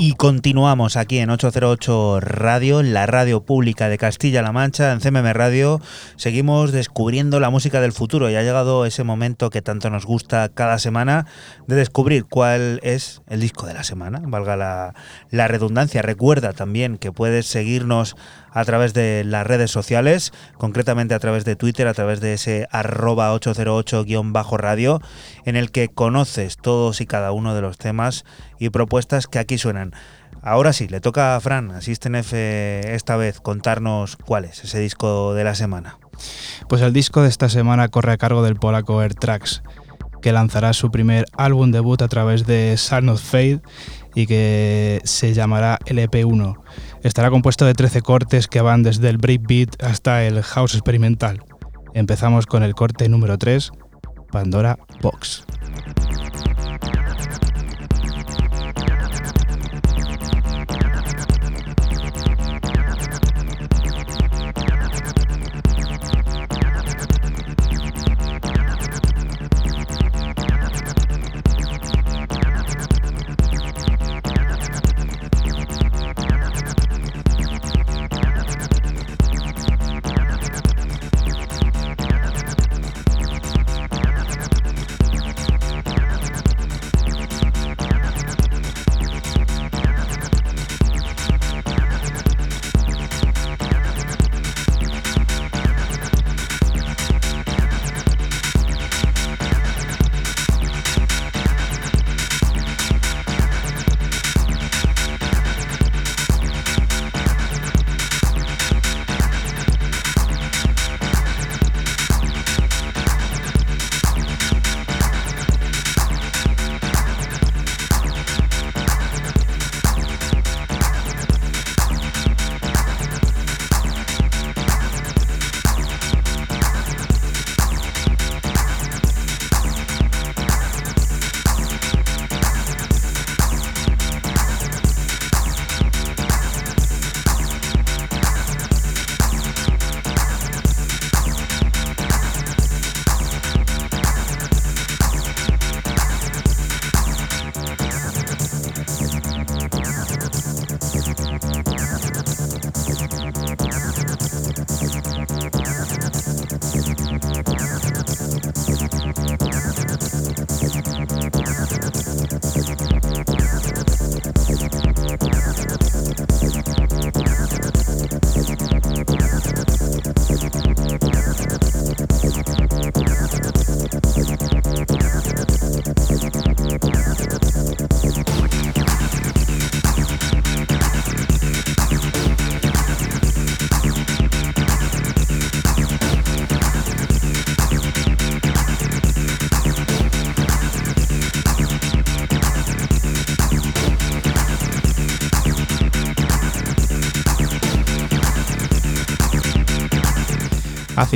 Y 0.00 0.12
continuamos 0.12 0.96
aquí 0.96 1.18
en 1.18 1.28
808 1.28 2.20
Radio, 2.20 2.84
la 2.84 3.06
radio 3.06 3.42
pública 3.42 3.88
de 3.88 3.98
Castilla-La 3.98 4.52
Mancha, 4.52 4.92
en 4.92 5.00
CMM 5.00 5.32
Radio. 5.32 5.80
Seguimos 6.14 6.70
descubriendo 6.70 7.40
la 7.40 7.50
música 7.50 7.80
del 7.80 7.90
futuro 7.90 8.30
y 8.30 8.36
ha 8.36 8.42
llegado 8.42 8.86
ese 8.86 9.02
momento 9.02 9.50
que 9.50 9.60
tanto 9.60 9.90
nos 9.90 10.06
gusta 10.06 10.50
cada 10.50 10.78
semana 10.78 11.26
de 11.66 11.74
descubrir 11.74 12.26
cuál 12.26 12.78
es 12.84 13.22
el 13.26 13.40
disco 13.40 13.66
de 13.66 13.74
la 13.74 13.82
semana, 13.82 14.22
valga 14.22 14.56
la, 14.56 14.94
la 15.32 15.48
redundancia. 15.48 16.00
Recuerda 16.00 16.52
también 16.52 16.96
que 16.96 17.10
puedes 17.10 17.46
seguirnos 17.46 18.14
a 18.52 18.64
través 18.64 18.94
de 18.94 19.24
las 19.24 19.46
redes 19.46 19.70
sociales, 19.70 20.32
concretamente 20.56 21.14
a 21.14 21.18
través 21.18 21.44
de 21.44 21.56
Twitter, 21.56 21.86
a 21.86 21.94
través 21.94 22.20
de 22.20 22.34
ese 22.34 22.66
arroba 22.70 23.34
808-radio, 23.34 25.00
en 25.44 25.56
el 25.56 25.70
que 25.70 25.88
conoces 25.88 26.56
todos 26.56 27.00
y 27.00 27.06
cada 27.06 27.32
uno 27.32 27.54
de 27.54 27.62
los 27.62 27.78
temas 27.78 28.24
y 28.58 28.70
propuestas 28.70 29.26
que 29.26 29.38
aquí 29.38 29.58
suenan. 29.58 29.92
Ahora 30.42 30.72
sí, 30.72 30.88
le 30.88 31.00
toca 31.00 31.36
a 31.36 31.40
Fran, 31.40 31.72
Asisten 31.72 32.14
F 32.14 32.94
esta 32.94 33.16
vez, 33.16 33.40
contarnos 33.40 34.16
cuál 34.16 34.44
es 34.44 34.62
ese 34.64 34.78
disco 34.78 35.34
de 35.34 35.44
la 35.44 35.54
semana. 35.54 35.98
Pues 36.68 36.82
el 36.82 36.92
disco 36.92 37.22
de 37.22 37.28
esta 37.28 37.48
semana 37.48 37.88
corre 37.88 38.12
a 38.12 38.18
cargo 38.18 38.42
del 38.42 38.56
polaco 38.56 39.02
Air 39.02 39.14
Tracks, 39.14 39.62
que 40.20 40.32
lanzará 40.32 40.72
su 40.72 40.90
primer 40.90 41.26
álbum 41.36 41.70
debut 41.70 42.02
a 42.02 42.08
través 42.08 42.46
de 42.46 42.76
Son 42.76 43.08
of 43.08 43.22
Fade 43.22 43.60
y 44.14 44.26
que 44.26 45.00
se 45.04 45.32
llamará 45.34 45.78
LP1. 45.86 46.56
Estará 47.02 47.30
compuesto 47.30 47.64
de 47.64 47.74
13 47.74 48.02
cortes 48.02 48.48
que 48.48 48.60
van 48.60 48.82
desde 48.82 49.08
el 49.08 49.18
breakbeat 49.18 49.82
hasta 49.82 50.24
el 50.24 50.42
house 50.42 50.74
experimental. 50.74 51.42
Empezamos 51.94 52.46
con 52.46 52.62
el 52.62 52.74
corte 52.74 53.08
número 53.08 53.38
3, 53.38 53.70
Pandora 54.30 54.78
Box. 55.00 55.44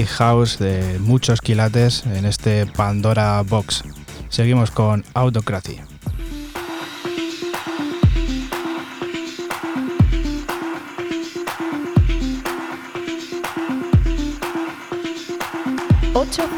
House 0.01 0.59
de 0.59 0.99
muchos 1.01 1.41
quilates 1.43 2.07
en 2.07 2.25
este 2.25 2.67
Pandora 2.67 3.43
Box. 3.43 3.85
Seguimos 4.31 4.71
con 4.71 5.05
Autocracy. 5.13 5.81
Ocho 16.15 16.49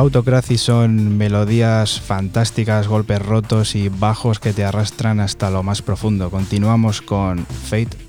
Autocracy 0.00 0.56
son 0.56 1.18
melodías 1.18 2.00
fantásticas, 2.00 2.88
golpes 2.88 3.20
rotos 3.20 3.74
y 3.74 3.90
bajos 3.90 4.40
que 4.40 4.54
te 4.54 4.64
arrastran 4.64 5.20
hasta 5.20 5.50
lo 5.50 5.62
más 5.62 5.82
profundo. 5.82 6.30
Continuamos 6.30 7.02
con 7.02 7.44
Fade 7.44 7.99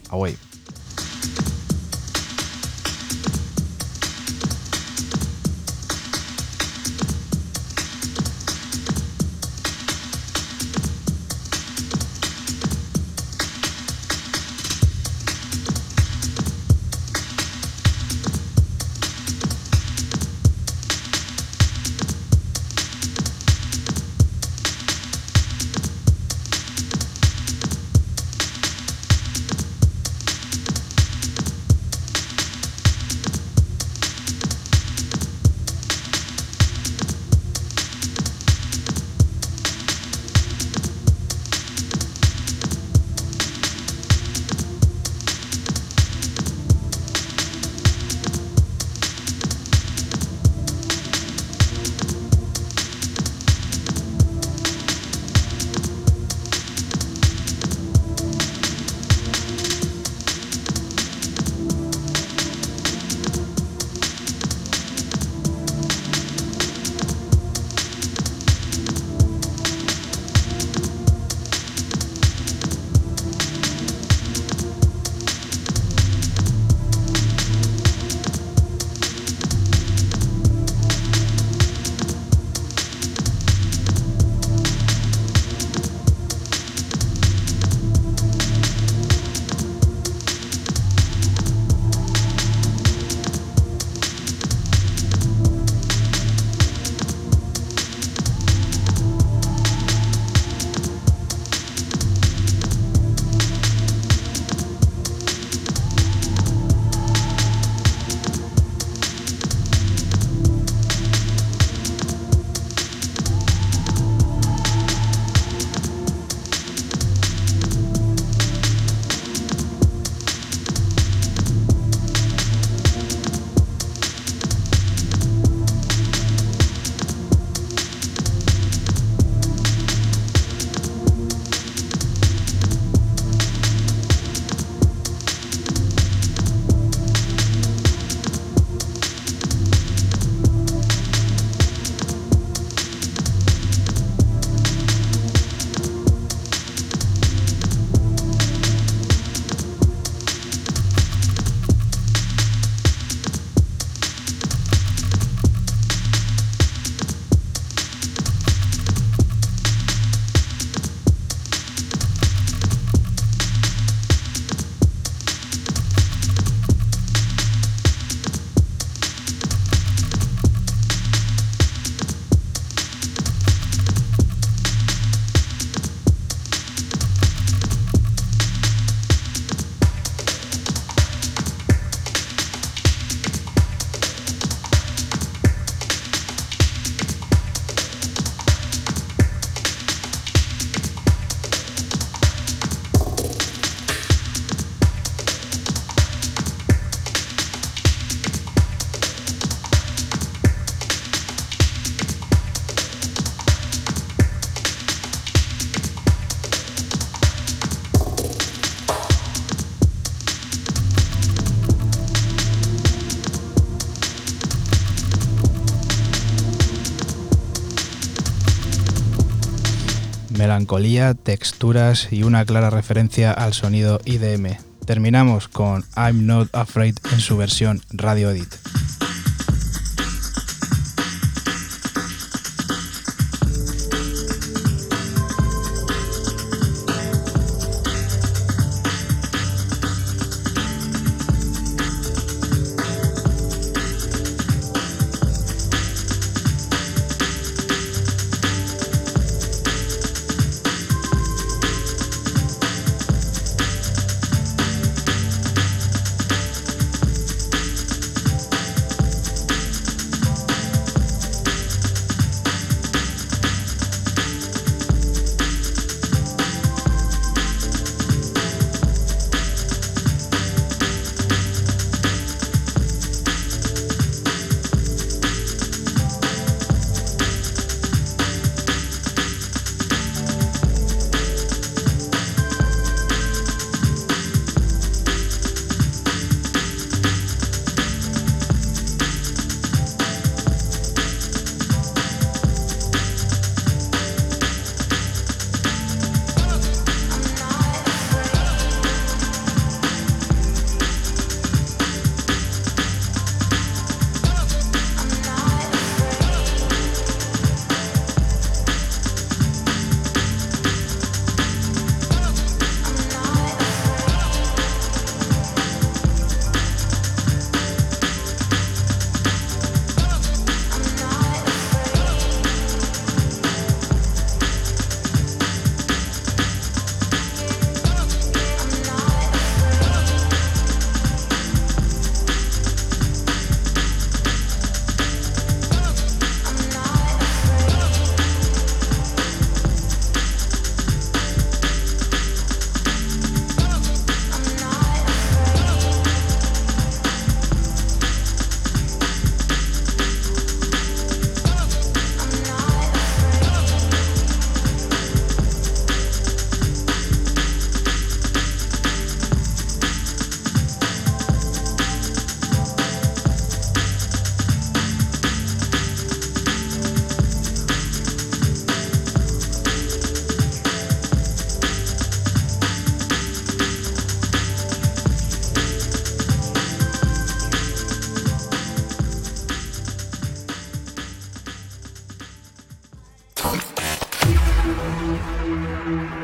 melancolía, 220.51 221.13
texturas 221.13 222.11
y 222.11 222.23
una 222.23 222.43
clara 222.43 222.69
referencia 222.69 223.31
al 223.31 223.53
sonido 223.53 224.01
IDM. 224.03 224.57
Terminamos 224.85 225.47
con 225.47 225.85
I'm 225.95 226.25
Not 226.25 226.53
Afraid 226.53 226.97
en 227.13 227.21
su 227.21 227.37
versión 227.37 227.81
Radio 227.93 228.31
Edit. 228.31 228.60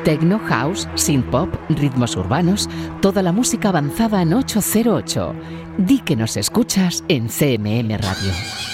Techno 0.08 0.40
House, 0.40 0.88
Synth 0.96 1.30
Pop, 1.32 1.54
ritmos 1.68 2.16
urbanos, 2.16 2.70
toda 3.02 3.22
la 3.22 3.34
música 3.34 3.68
avanzada 3.68 4.22
en 4.22 4.34
808. 4.34 5.34
Di 5.80 6.00
que 6.00 6.16
nos 6.16 6.38
escuchas 6.38 7.04
en 7.10 7.28
CMM 7.28 7.90
Radio. 7.98 8.67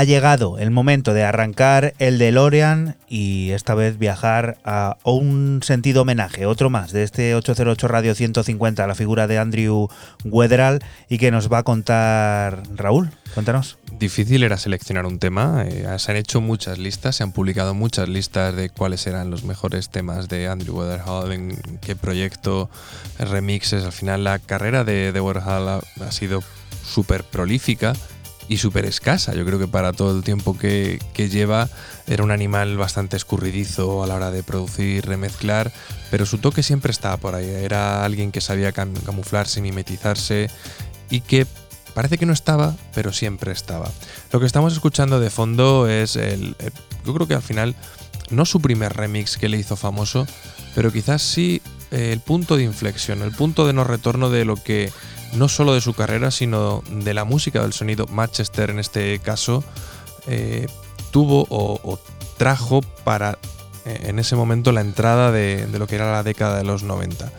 Ha 0.00 0.04
llegado 0.04 0.56
el 0.58 0.70
momento 0.70 1.12
de 1.12 1.24
arrancar 1.24 1.92
el 1.98 2.16
DeLorean 2.16 2.96
y 3.06 3.50
esta 3.50 3.74
vez 3.74 3.98
viajar 3.98 4.56
a 4.64 4.96
un 5.04 5.60
sentido 5.62 6.02
homenaje, 6.02 6.46
otro 6.46 6.70
más 6.70 6.90
de 6.90 7.02
este 7.02 7.34
808 7.34 7.86
Radio 7.86 8.14
150 8.14 8.82
a 8.82 8.86
la 8.86 8.94
figura 8.94 9.26
de 9.26 9.38
Andrew 9.38 9.88
Weatherall 10.24 10.78
y 11.10 11.18
que 11.18 11.30
nos 11.30 11.52
va 11.52 11.58
a 11.58 11.62
contar 11.64 12.62
Raúl. 12.74 13.10
Cuéntanos. 13.34 13.76
Difícil 13.98 14.42
era 14.42 14.56
seleccionar 14.56 15.04
un 15.04 15.18
tema. 15.18 15.64
eh, 15.66 15.84
se 15.98 16.10
han 16.10 16.16
hecho 16.16 16.40
muchas 16.40 16.78
listas, 16.78 17.16
se 17.16 17.22
han 17.22 17.32
publicado 17.32 17.74
muchas 17.74 18.08
listas 18.08 18.56
de 18.56 18.70
cuáles 18.70 19.06
eran 19.06 19.30
los 19.30 19.44
mejores 19.44 19.90
temas 19.90 20.30
de 20.30 20.48
Andrew 20.48 20.78
Weatherall, 20.78 21.30
en 21.30 21.58
qué 21.82 21.94
proyecto, 21.94 22.70
remixes. 23.18 23.84
Al 23.84 23.92
final 23.92 24.24
la 24.24 24.38
carrera 24.38 24.82
de, 24.82 25.12
de 25.12 25.20
Weatherall 25.20 25.82
ha 26.00 26.10
sido 26.10 26.42
súper 26.82 27.22
prolífica 27.22 27.92
y 28.50 28.58
súper 28.58 28.84
escasa. 28.84 29.32
Yo 29.32 29.44
creo 29.46 29.60
que 29.60 29.68
para 29.68 29.92
todo 29.92 30.14
el 30.16 30.24
tiempo 30.24 30.58
que, 30.58 30.98
que 31.14 31.28
lleva 31.28 31.68
era 32.08 32.24
un 32.24 32.32
animal 32.32 32.76
bastante 32.76 33.16
escurridizo 33.16 34.02
a 34.02 34.08
la 34.08 34.16
hora 34.16 34.30
de 34.32 34.42
producir, 34.42 35.06
remezclar, 35.06 35.72
pero 36.10 36.26
su 36.26 36.38
toque 36.38 36.64
siempre 36.64 36.90
estaba 36.90 37.16
por 37.16 37.36
ahí. 37.36 37.48
Era 37.48 38.04
alguien 38.04 38.32
que 38.32 38.40
sabía 38.40 38.74
cam- 38.74 39.00
camuflarse, 39.04 39.60
mimetizarse 39.62 40.50
y 41.10 41.20
que 41.20 41.46
parece 41.94 42.18
que 42.18 42.26
no 42.26 42.32
estaba, 42.32 42.74
pero 42.92 43.12
siempre 43.12 43.52
estaba. 43.52 43.88
Lo 44.32 44.40
que 44.40 44.46
estamos 44.46 44.72
escuchando 44.72 45.20
de 45.20 45.30
fondo 45.30 45.88
es 45.88 46.16
el, 46.16 46.56
el- 46.58 46.72
yo 47.06 47.14
creo 47.14 47.28
que 47.28 47.34
al 47.34 47.42
final 47.42 47.76
no 48.30 48.44
su 48.46 48.60
primer 48.60 48.94
remix 48.94 49.36
que 49.36 49.48
le 49.48 49.58
hizo 49.58 49.76
famoso, 49.76 50.26
pero 50.74 50.92
quizás 50.92 51.22
sí 51.22 51.62
eh, 51.92 52.10
el 52.12 52.18
punto 52.18 52.56
de 52.56 52.64
inflexión, 52.64 53.22
el 53.22 53.30
punto 53.32 53.64
de 53.66 53.72
no 53.74 53.84
retorno 53.84 54.28
de 54.28 54.44
lo 54.44 54.56
que 54.56 54.92
no 55.34 55.48
solo 55.48 55.74
de 55.74 55.80
su 55.80 55.94
carrera, 55.94 56.30
sino 56.30 56.82
de 56.90 57.14
la 57.14 57.24
música 57.24 57.62
del 57.62 57.72
sonido 57.72 58.06
Manchester 58.08 58.70
en 58.70 58.78
este 58.78 59.18
caso, 59.20 59.64
eh, 60.26 60.66
tuvo 61.10 61.46
o, 61.50 61.98
trajo 62.36 62.80
para 63.04 63.38
eh, 63.84 64.04
en 64.04 64.18
ese 64.18 64.34
momento 64.36 64.72
la 64.72 64.80
entrada 64.80 65.30
de, 65.30 65.66
lo 65.78 65.86
que 65.86 65.96
era 65.96 66.10
la 66.12 66.22
década 66.22 66.56
de 66.56 66.64
los 66.64 66.82
90. 66.82 67.30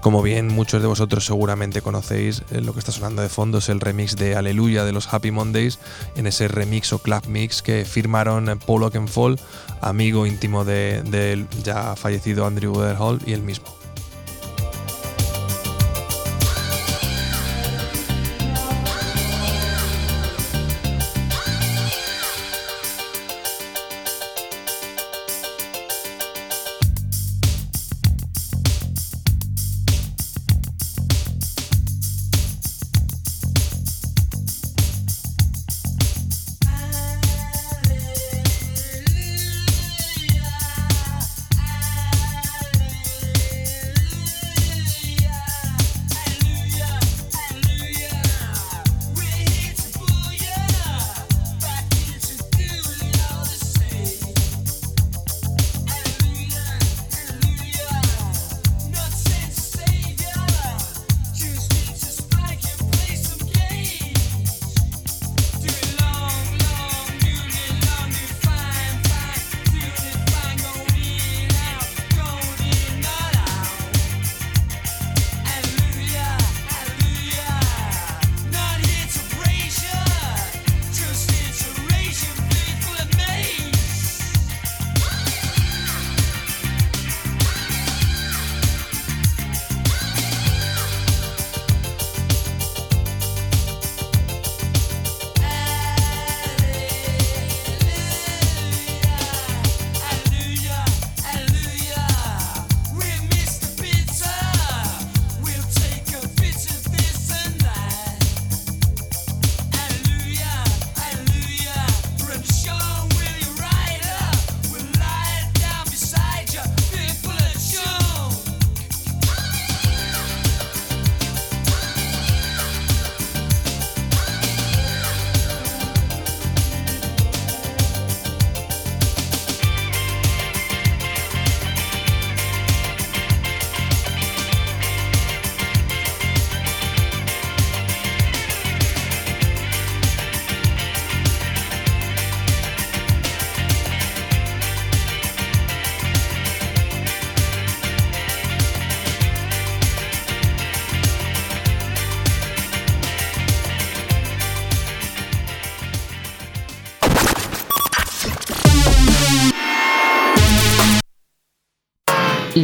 Como 0.00 0.22
bien 0.22 0.48
muchos 0.48 0.80
de 0.80 0.86
vosotros 0.86 1.26
seguramente 1.26 1.82
conocéis, 1.82 2.42
eh, 2.50 2.60
lo 2.60 2.72
que 2.72 2.78
está 2.78 2.92
sonando 2.92 3.22
de 3.22 3.28
fondo 3.28 3.58
es 3.58 3.68
el 3.68 3.80
remix 3.80 4.16
de 4.16 4.36
Aleluya 4.36 4.84
de 4.84 4.92
los 4.92 5.12
Happy 5.12 5.30
Mondays, 5.30 5.78
en 6.16 6.26
ese 6.26 6.48
remix 6.48 6.92
o 6.92 6.98
club 6.98 7.26
mix 7.26 7.60
que 7.60 7.84
firmaron 7.84 8.58
Paul 8.64 8.84
Oakenfold, 8.84 9.40
amigo 9.80 10.26
íntimo 10.26 10.64
de- 10.64 11.02
del 11.02 11.48
ya 11.64 11.96
fallecido 11.96 12.46
Andrew 12.46 12.72
Weatherall 12.76 13.20
y 13.26 13.32
él 13.32 13.42
mismo. 13.42 13.66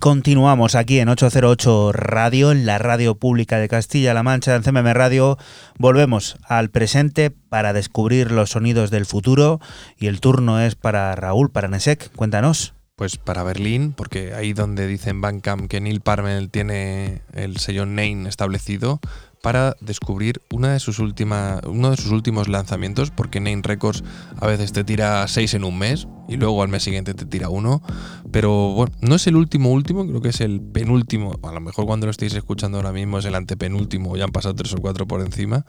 Continuamos 0.00 0.74
aquí 0.74 0.98
en 0.98 1.10
808 1.10 1.92
Radio, 1.92 2.52
en 2.52 2.64
la 2.64 2.78
radio 2.78 3.16
pública 3.16 3.58
de 3.58 3.68
Castilla-La 3.68 4.22
Mancha, 4.22 4.56
en 4.56 4.62
CMM 4.62 4.92
Radio. 4.94 5.36
Volvemos 5.78 6.38
al 6.42 6.70
presente 6.70 7.30
para 7.30 7.74
descubrir 7.74 8.32
los 8.32 8.50
sonidos 8.50 8.90
del 8.90 9.04
futuro 9.04 9.60
y 9.98 10.06
el 10.06 10.20
turno 10.20 10.58
es 10.60 10.74
para 10.74 11.14
Raúl, 11.14 11.50
para 11.50 11.68
Nesek. 11.68 12.10
Cuéntanos. 12.16 12.74
pues 12.96 13.16
para 13.16 13.42
Berlín, 13.42 13.92
porque 13.92 14.34
ahí 14.34 14.52
donde 14.52 14.86
dicen 14.86 15.20
Bandcamp 15.20 15.68
que 15.68 15.80
Neil 15.80 16.00
Parmel 16.00 16.50
tiene 16.50 17.22
el 17.32 17.58
sello 17.58 17.86
Nine 17.86 18.28
establecido 18.28 19.00
para 19.42 19.76
descubrir 19.80 20.42
uno 20.52 20.68
de 20.68 20.78
sus 20.80 20.98
últimos 20.98 22.48
lanzamientos, 22.48 23.10
porque 23.10 23.40
Nine 23.40 23.62
Records 23.62 24.04
a 24.38 24.46
veces 24.46 24.72
te 24.72 24.84
tira 24.84 25.26
seis 25.28 25.54
en 25.54 25.64
un 25.64 25.78
mes 25.78 26.06
y 26.28 26.36
luego 26.36 26.62
al 26.62 26.68
mes 26.68 26.82
siguiente 26.82 27.14
te 27.14 27.24
tira 27.24 27.48
uno, 27.48 27.82
pero 28.30 28.72
bueno, 28.72 28.94
no 29.00 29.14
es 29.14 29.26
el 29.26 29.36
último 29.36 29.72
último, 29.72 30.06
creo 30.06 30.20
que 30.20 30.28
es 30.28 30.40
el 30.40 30.60
penúltimo, 30.60 31.38
a 31.42 31.52
lo 31.52 31.60
mejor 31.60 31.86
cuando 31.86 32.06
lo 32.06 32.10
estéis 32.10 32.34
escuchando 32.34 32.78
ahora 32.78 32.92
mismo 32.92 33.18
es 33.18 33.24
el 33.24 33.34
antepenúltimo, 33.34 34.16
ya 34.16 34.24
han 34.24 34.30
pasado 34.30 34.54
tres 34.54 34.72
o 34.74 34.78
cuatro 34.78 35.06
por 35.06 35.20
encima, 35.20 35.64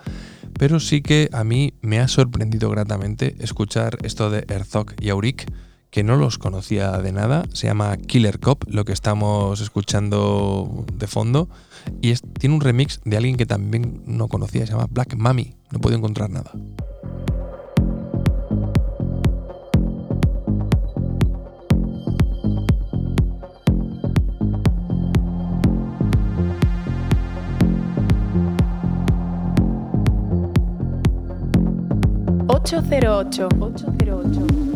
pero 0.59 0.79
sí 0.79 1.01
que 1.01 1.29
a 1.31 1.43
mí 1.43 1.73
me 1.81 1.99
ha 1.99 2.07
sorprendido 2.07 2.69
gratamente 2.69 3.35
escuchar 3.39 3.97
esto 4.03 4.29
de 4.29 4.45
Herzog 4.47 4.93
y 4.99 5.09
Auric, 5.09 5.51
que 5.91 6.03
no 6.03 6.15
los 6.15 6.37
conocía 6.37 6.97
de 6.97 7.11
nada. 7.11 7.43
Se 7.53 7.67
llama 7.67 7.95
Killer 7.97 8.39
Cop, 8.39 8.63
lo 8.67 8.85
que 8.85 8.93
estamos 8.93 9.59
escuchando 9.59 10.85
de 10.93 11.05
fondo. 11.05 11.49
Y 12.01 12.15
tiene 12.15 12.55
un 12.55 12.61
remix 12.61 13.01
de 13.03 13.17
alguien 13.17 13.35
que 13.35 13.45
también 13.45 14.01
no 14.05 14.27
conocía, 14.27 14.65
se 14.65 14.71
llama 14.71 14.87
Black 14.89 15.15
Mami. 15.15 15.53
No 15.69 15.79
puedo 15.79 15.95
encontrar 15.95 16.29
nada. 16.29 16.51
...808... 32.47 33.49
808. 33.59 34.70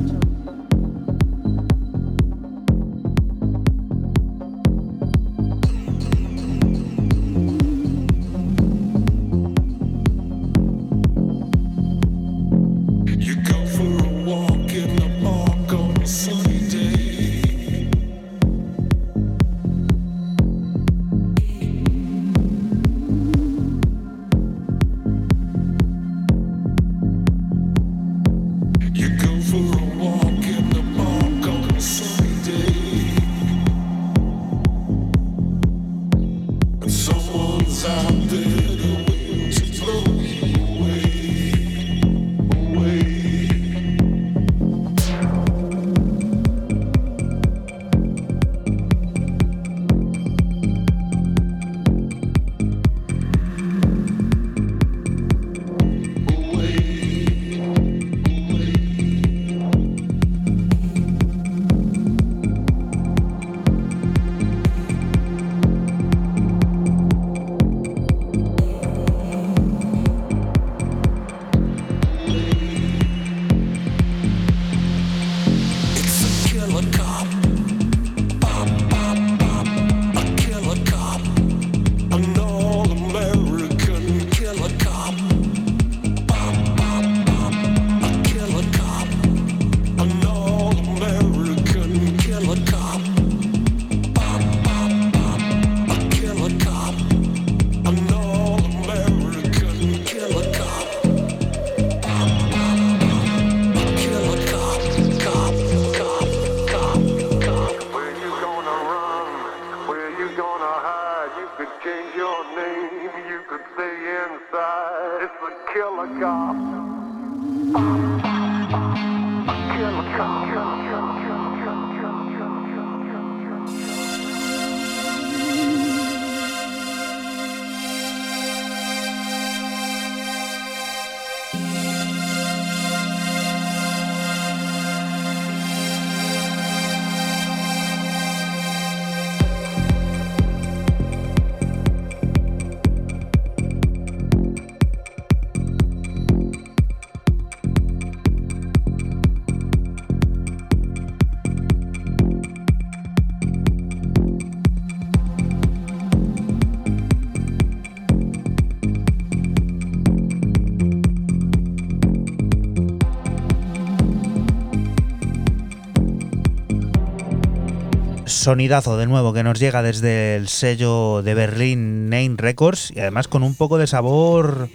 Sonidazo 168.45 168.95
de 168.95 169.07
nuevo 169.07 169.34
que 169.34 169.41
nos 169.41 169.59
llega 169.59 169.81
desde 169.81 170.35
el 170.35 170.47
sello 170.49 171.23
de 171.23 171.34
Berlín 171.34 172.11
Nine 172.11 172.35
Records 172.38 172.91
y 172.95 172.99
además 172.99 173.27
con 173.27 173.41
un 173.41 173.55
poco 173.55 173.80
de 173.80 173.88
sabor, 173.88 174.69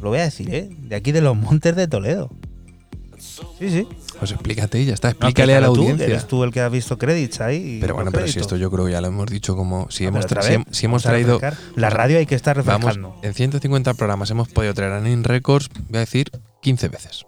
lo 0.00 0.08
voy 0.08 0.18
a 0.20 0.22
decir, 0.22 0.52
¿eh? 0.54 0.70
de 0.70 0.96
aquí 0.96 1.12
de 1.12 1.20
los 1.20 1.36
Montes 1.36 1.76
de 1.76 1.88
Toledo. 1.88 2.30
Sí, 3.58 3.68
sí. 3.68 3.86
Pues 4.18 4.30
explícate 4.32 4.80
y 4.80 4.86
ya 4.86 4.94
está, 4.94 5.08
No, 5.08 5.12
explícale 5.12 5.54
a 5.56 5.60
la 5.60 5.66
tú, 5.66 5.74
que 5.74 5.80
audiencia. 5.80 6.06
eres 6.06 6.26
tú 6.26 6.42
el 6.42 6.52
que 6.52 6.62
has 6.62 6.72
visto 6.72 6.96
créditos 6.96 7.42
ahí. 7.42 7.78
Pero 7.82 7.94
bueno, 7.94 8.10
pero 8.12 8.26
si 8.28 8.38
esto 8.38 8.56
yo 8.56 8.70
creo 8.70 8.86
que 8.86 8.92
ya 8.92 9.02
lo 9.02 9.08
hemos 9.08 9.26
dicho 9.26 9.54
como 9.56 9.90
si 9.90 10.06
hemos, 10.06 10.26
tra- 10.26 10.64
si 10.70 10.86
hemos 10.86 11.02
traído. 11.02 11.38
La 11.76 11.90
radio 11.90 12.16
hay 12.16 12.24
que 12.24 12.34
estar 12.34 12.56
refrescando. 12.56 13.10
Vamos, 13.10 13.24
en 13.24 13.34
150 13.34 13.92
programas 13.92 14.30
hemos 14.30 14.48
podido 14.48 14.72
traer 14.72 14.92
a 14.92 15.00
Nine 15.02 15.22
Records, 15.22 15.68
voy 15.90 15.98
a 15.98 16.00
decir, 16.00 16.30
15 16.62 16.88
veces. 16.88 17.26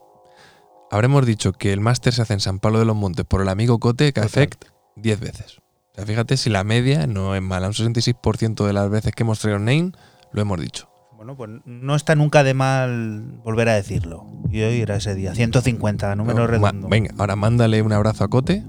Habremos 0.90 1.26
dicho 1.26 1.52
que 1.52 1.74
el 1.74 1.80
máster 1.80 2.14
se 2.14 2.22
hace 2.22 2.32
en 2.32 2.40
San 2.40 2.58
Pablo 2.58 2.78
de 2.78 2.86
los 2.86 2.96
Montes 2.96 3.26
por 3.26 3.42
el 3.42 3.50
amigo 3.50 3.78
Cote, 3.78 4.10
Total. 4.12 4.30
K-Effect, 4.30 4.64
10 4.96 5.20
veces. 5.20 5.58
O 5.94 5.96
sea, 5.96 6.06
fíjate 6.06 6.36
si 6.36 6.50
la 6.50 6.64
media 6.64 7.06
no 7.06 7.34
es 7.36 7.42
mala. 7.42 7.68
Un 7.68 7.72
66% 7.72 8.66
de 8.66 8.72
las 8.72 8.90
veces 8.90 9.12
que 9.14 9.22
hemos 9.22 9.38
traído 9.38 9.58
Nine 9.60 9.92
lo 10.32 10.42
hemos 10.42 10.60
dicho. 10.60 10.88
Bueno, 11.16 11.36
pues 11.36 11.50
no 11.64 11.94
está 11.94 12.16
nunca 12.16 12.42
de 12.42 12.52
mal 12.52 13.40
volver 13.44 13.68
a 13.68 13.74
decirlo. 13.74 14.26
Y 14.50 14.60
hoy 14.62 14.80
era 14.80 14.96
ese 14.96 15.14
día, 15.14 15.34
150, 15.34 16.16
número 16.16 16.40
Ma- 16.40 16.46
redondo. 16.46 16.88
Venga, 16.88 17.14
ahora 17.18 17.36
mándale 17.36 17.80
un 17.80 17.92
abrazo 17.92 18.24
a 18.24 18.28
Cote 18.28 18.64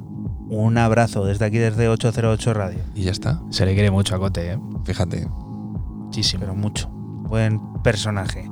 Un 0.50 0.78
abrazo 0.78 1.26
desde 1.26 1.46
aquí, 1.46 1.58
desde 1.58 1.90
808 1.90 2.54
Radio. 2.54 2.80
y 2.94 3.02
ya 3.04 3.12
está. 3.12 3.42
Se 3.50 3.66
le 3.66 3.74
quiere 3.74 3.90
mucho 3.92 4.16
a 4.16 4.20
Cote, 4.20 4.54
¿eh? 4.54 4.60
Fíjate. 4.86 5.28
Muchísimo. 5.28 6.42
Pero 6.42 6.56
mucho. 6.56 6.90
Personaje. 7.84 8.49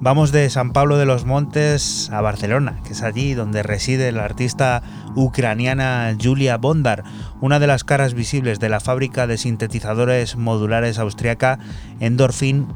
Vamos 0.00 0.32
de 0.32 0.48
San 0.50 0.72
Pablo 0.72 0.96
de 0.96 1.04
los 1.04 1.24
Montes 1.24 2.08
a 2.12 2.20
Barcelona, 2.20 2.78
que 2.84 2.92
es 2.92 3.02
allí 3.02 3.34
donde 3.34 3.62
reside 3.62 4.12
la 4.12 4.24
artista 4.24 4.82
ucraniana 5.16 6.16
Julia 6.20 6.56
Bondar, 6.56 7.04
una 7.40 7.58
de 7.58 7.66
las 7.66 7.84
caras 7.84 8.14
visibles 8.14 8.60
de 8.60 8.68
la 8.68 8.80
fábrica 8.80 9.26
de 9.26 9.36
sintetizadores 9.36 10.36
modulares 10.36 10.98
austriaca 10.98 11.58
Endorphin 11.98 12.68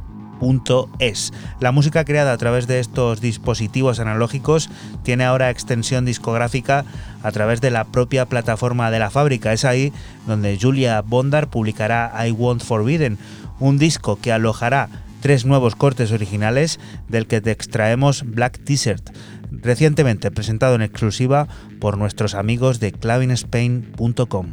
es. 0.99 1.33
La 1.61 1.73
música 1.73 2.05
creada 2.05 2.33
a 2.33 2.37
través 2.37 2.67
de 2.67 2.79
estos 2.79 3.21
dispositivos 3.21 3.99
analógicos 3.99 4.69
tiene 5.03 5.25
ahora 5.25 5.49
extensión 5.49 6.05
discográfica 6.05 6.85
a 7.23 7.33
través 7.33 7.63
de 7.63 7.71
la 7.71 7.85
propia 7.85 8.27
plataforma 8.27 8.91
de 8.91 8.99
la 8.99 9.11
fábrica. 9.11 9.53
Es 9.53 9.65
ahí 9.65 9.93
donde 10.27 10.59
Julia 10.61 11.01
Bondar 11.01 11.49
publicará 11.49 12.13
I 12.27 12.33
Want 12.33 12.63
Forbidden, 12.63 13.19
un 13.59 13.79
disco 13.79 14.19
que 14.21 14.33
alojará 14.33 14.89
tres 15.25 15.47
nuevos 15.47 15.75
cortes 15.75 16.13
originales 16.13 16.79
del 17.09 17.27
que 17.27 17.41
te 17.41 17.51
extraemos 17.51 18.25
Black 18.27 18.61
Desert, 18.61 19.09
recientemente 19.51 20.31
presentado 20.31 20.75
en 20.75 20.83
exclusiva 20.83 21.49
por 21.81 21.97
nuestros 21.97 22.35
amigos 22.35 22.79
de 22.79 22.93
clavinspain.com. 22.93 24.53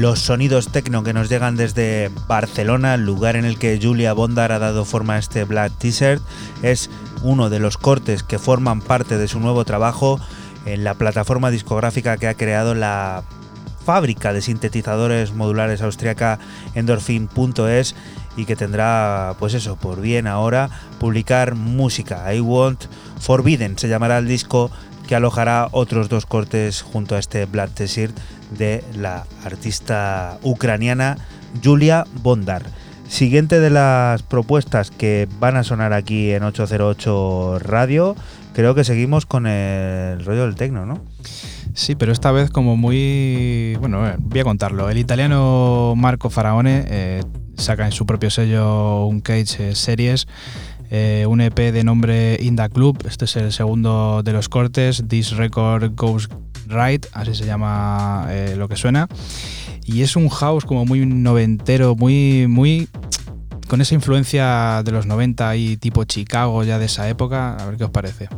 los 0.00 0.20
sonidos 0.20 0.68
techno 0.68 1.02
que 1.02 1.12
nos 1.12 1.28
llegan 1.28 1.56
desde 1.56 2.10
Barcelona, 2.28 2.94
el 2.94 3.04
lugar 3.04 3.34
en 3.34 3.44
el 3.44 3.58
que 3.58 3.80
Julia 3.82 4.12
Bondar 4.12 4.52
ha 4.52 4.60
dado 4.60 4.84
forma 4.84 5.14
a 5.14 5.18
este 5.18 5.42
Black 5.42 5.72
T-shirt, 5.76 6.22
es 6.62 6.88
uno 7.22 7.50
de 7.50 7.58
los 7.58 7.78
cortes 7.78 8.22
que 8.22 8.38
forman 8.38 8.80
parte 8.80 9.18
de 9.18 9.26
su 9.26 9.40
nuevo 9.40 9.64
trabajo 9.64 10.20
en 10.66 10.84
la 10.84 10.94
plataforma 10.94 11.50
discográfica 11.50 12.16
que 12.16 12.28
ha 12.28 12.34
creado 12.34 12.76
la 12.76 13.24
fábrica 13.84 14.32
de 14.32 14.40
sintetizadores 14.40 15.32
modulares 15.32 15.82
austriaca 15.82 16.38
Endorphin.es 16.74 17.96
y 18.36 18.44
que 18.44 18.54
tendrá, 18.54 19.34
pues 19.40 19.54
eso, 19.54 19.74
por 19.76 20.00
bien 20.00 20.28
ahora 20.28 20.70
publicar 21.00 21.56
música. 21.56 22.32
I 22.32 22.40
Want 22.40 22.84
Forbidden 23.18 23.76
se 23.76 23.88
llamará 23.88 24.18
el 24.18 24.28
disco 24.28 24.70
que 25.08 25.16
alojará 25.16 25.68
otros 25.72 26.08
dos 26.08 26.26
cortes 26.26 26.82
junto 26.82 27.16
a 27.16 27.18
este 27.18 27.46
Black 27.46 27.72
T-shirt 27.72 28.16
de 28.56 28.84
la 28.96 29.26
artista 29.44 30.38
ucraniana 30.42 31.18
Julia 31.62 32.04
Bondar. 32.22 32.62
Siguiente 33.08 33.58
de 33.58 33.70
las 33.70 34.22
propuestas 34.22 34.90
que 34.90 35.28
van 35.40 35.56
a 35.56 35.64
sonar 35.64 35.94
aquí 35.94 36.30
en 36.32 36.42
808 36.42 37.58
Radio, 37.60 38.14
creo 38.52 38.74
que 38.74 38.84
seguimos 38.84 39.24
con 39.24 39.46
el 39.46 40.24
rollo 40.24 40.42
del 40.42 40.56
tecno, 40.56 40.84
¿no? 40.84 41.02
Sí, 41.78 41.94
pero 41.94 42.12
esta 42.12 42.32
vez 42.32 42.50
como 42.50 42.76
muy... 42.76 43.76
Bueno, 43.78 44.06
eh, 44.06 44.16
voy 44.18 44.40
a 44.40 44.44
contarlo. 44.44 44.90
El 44.90 44.98
italiano 44.98 45.94
Marco 45.96 46.28
Faraone 46.28 46.84
eh, 46.88 47.22
saca 47.56 47.86
en 47.86 47.92
su 47.92 48.04
propio 48.04 48.30
sello 48.30 49.06
un 49.06 49.20
Cage 49.20 49.70
eh, 49.70 49.74
Series 49.74 50.26
un 50.90 51.40
EP 51.42 51.54
de 51.54 51.84
nombre 51.84 52.38
Inda 52.40 52.68
Club. 52.68 53.06
Este 53.06 53.26
es 53.26 53.36
el 53.36 53.52
segundo 53.52 54.22
de 54.24 54.32
los 54.32 54.48
cortes. 54.48 55.04
This 55.06 55.36
Record 55.36 55.94
Goes 55.94 56.28
Right, 56.68 57.06
así 57.12 57.34
se 57.34 57.46
llama 57.46 58.26
eh, 58.30 58.54
lo 58.56 58.68
que 58.68 58.76
suena. 58.76 59.08
Y 59.84 60.02
es 60.02 60.16
un 60.16 60.28
house 60.28 60.64
como 60.64 60.84
muy 60.84 61.06
noventero, 61.06 61.96
muy, 61.96 62.46
muy 62.46 62.88
con 63.68 63.80
esa 63.80 63.94
influencia 63.94 64.82
de 64.82 64.92
los 64.92 65.06
90 65.06 65.56
y 65.56 65.76
tipo 65.76 66.04
Chicago 66.04 66.62
ya 66.64 66.78
de 66.78 66.86
esa 66.86 67.08
época. 67.08 67.56
A 67.56 67.66
ver 67.66 67.76
qué 67.76 67.84
os 67.84 67.90
parece. 67.90 68.28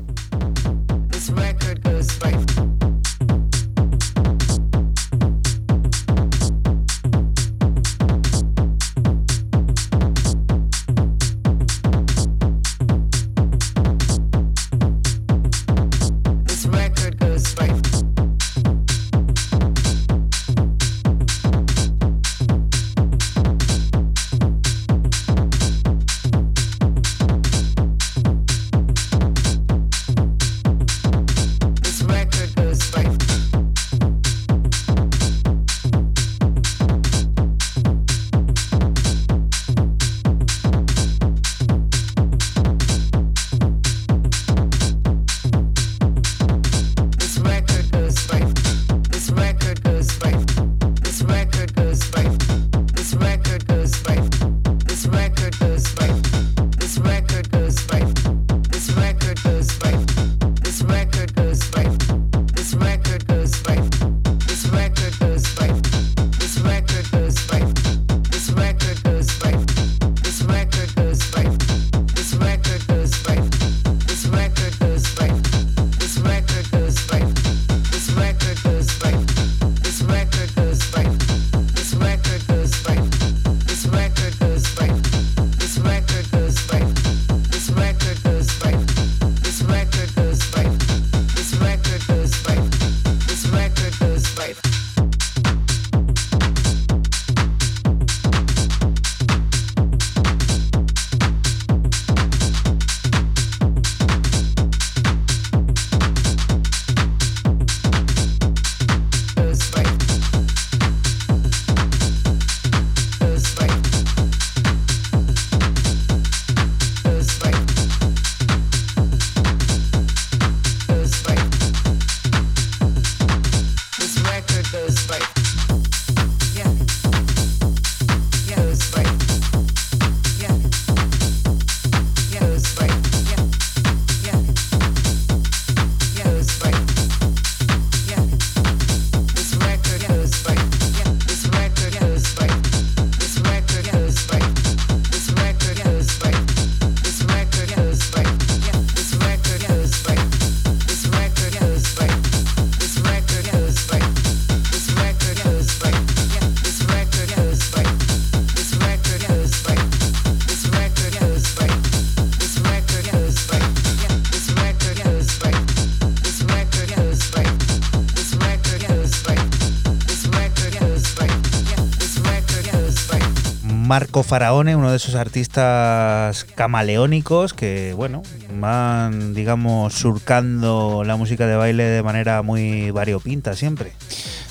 Marco 174.11 174.25
Faraone, 174.25 174.75
uno 174.75 174.91
de 174.91 174.97
esos 174.97 175.15
artistas 175.15 176.43
camaleónicos 176.57 177.55
que, 177.55 177.93
bueno, 177.95 178.25
van, 178.59 179.35
digamos, 179.35 179.95
surcando 179.95 181.05
la 181.05 181.15
música 181.15 181.47
de 181.47 181.55
baile 181.55 181.85
de 181.85 182.03
manera 182.03 182.43
muy 182.43 182.91
variopinta 182.91 183.55
siempre. 183.55 183.93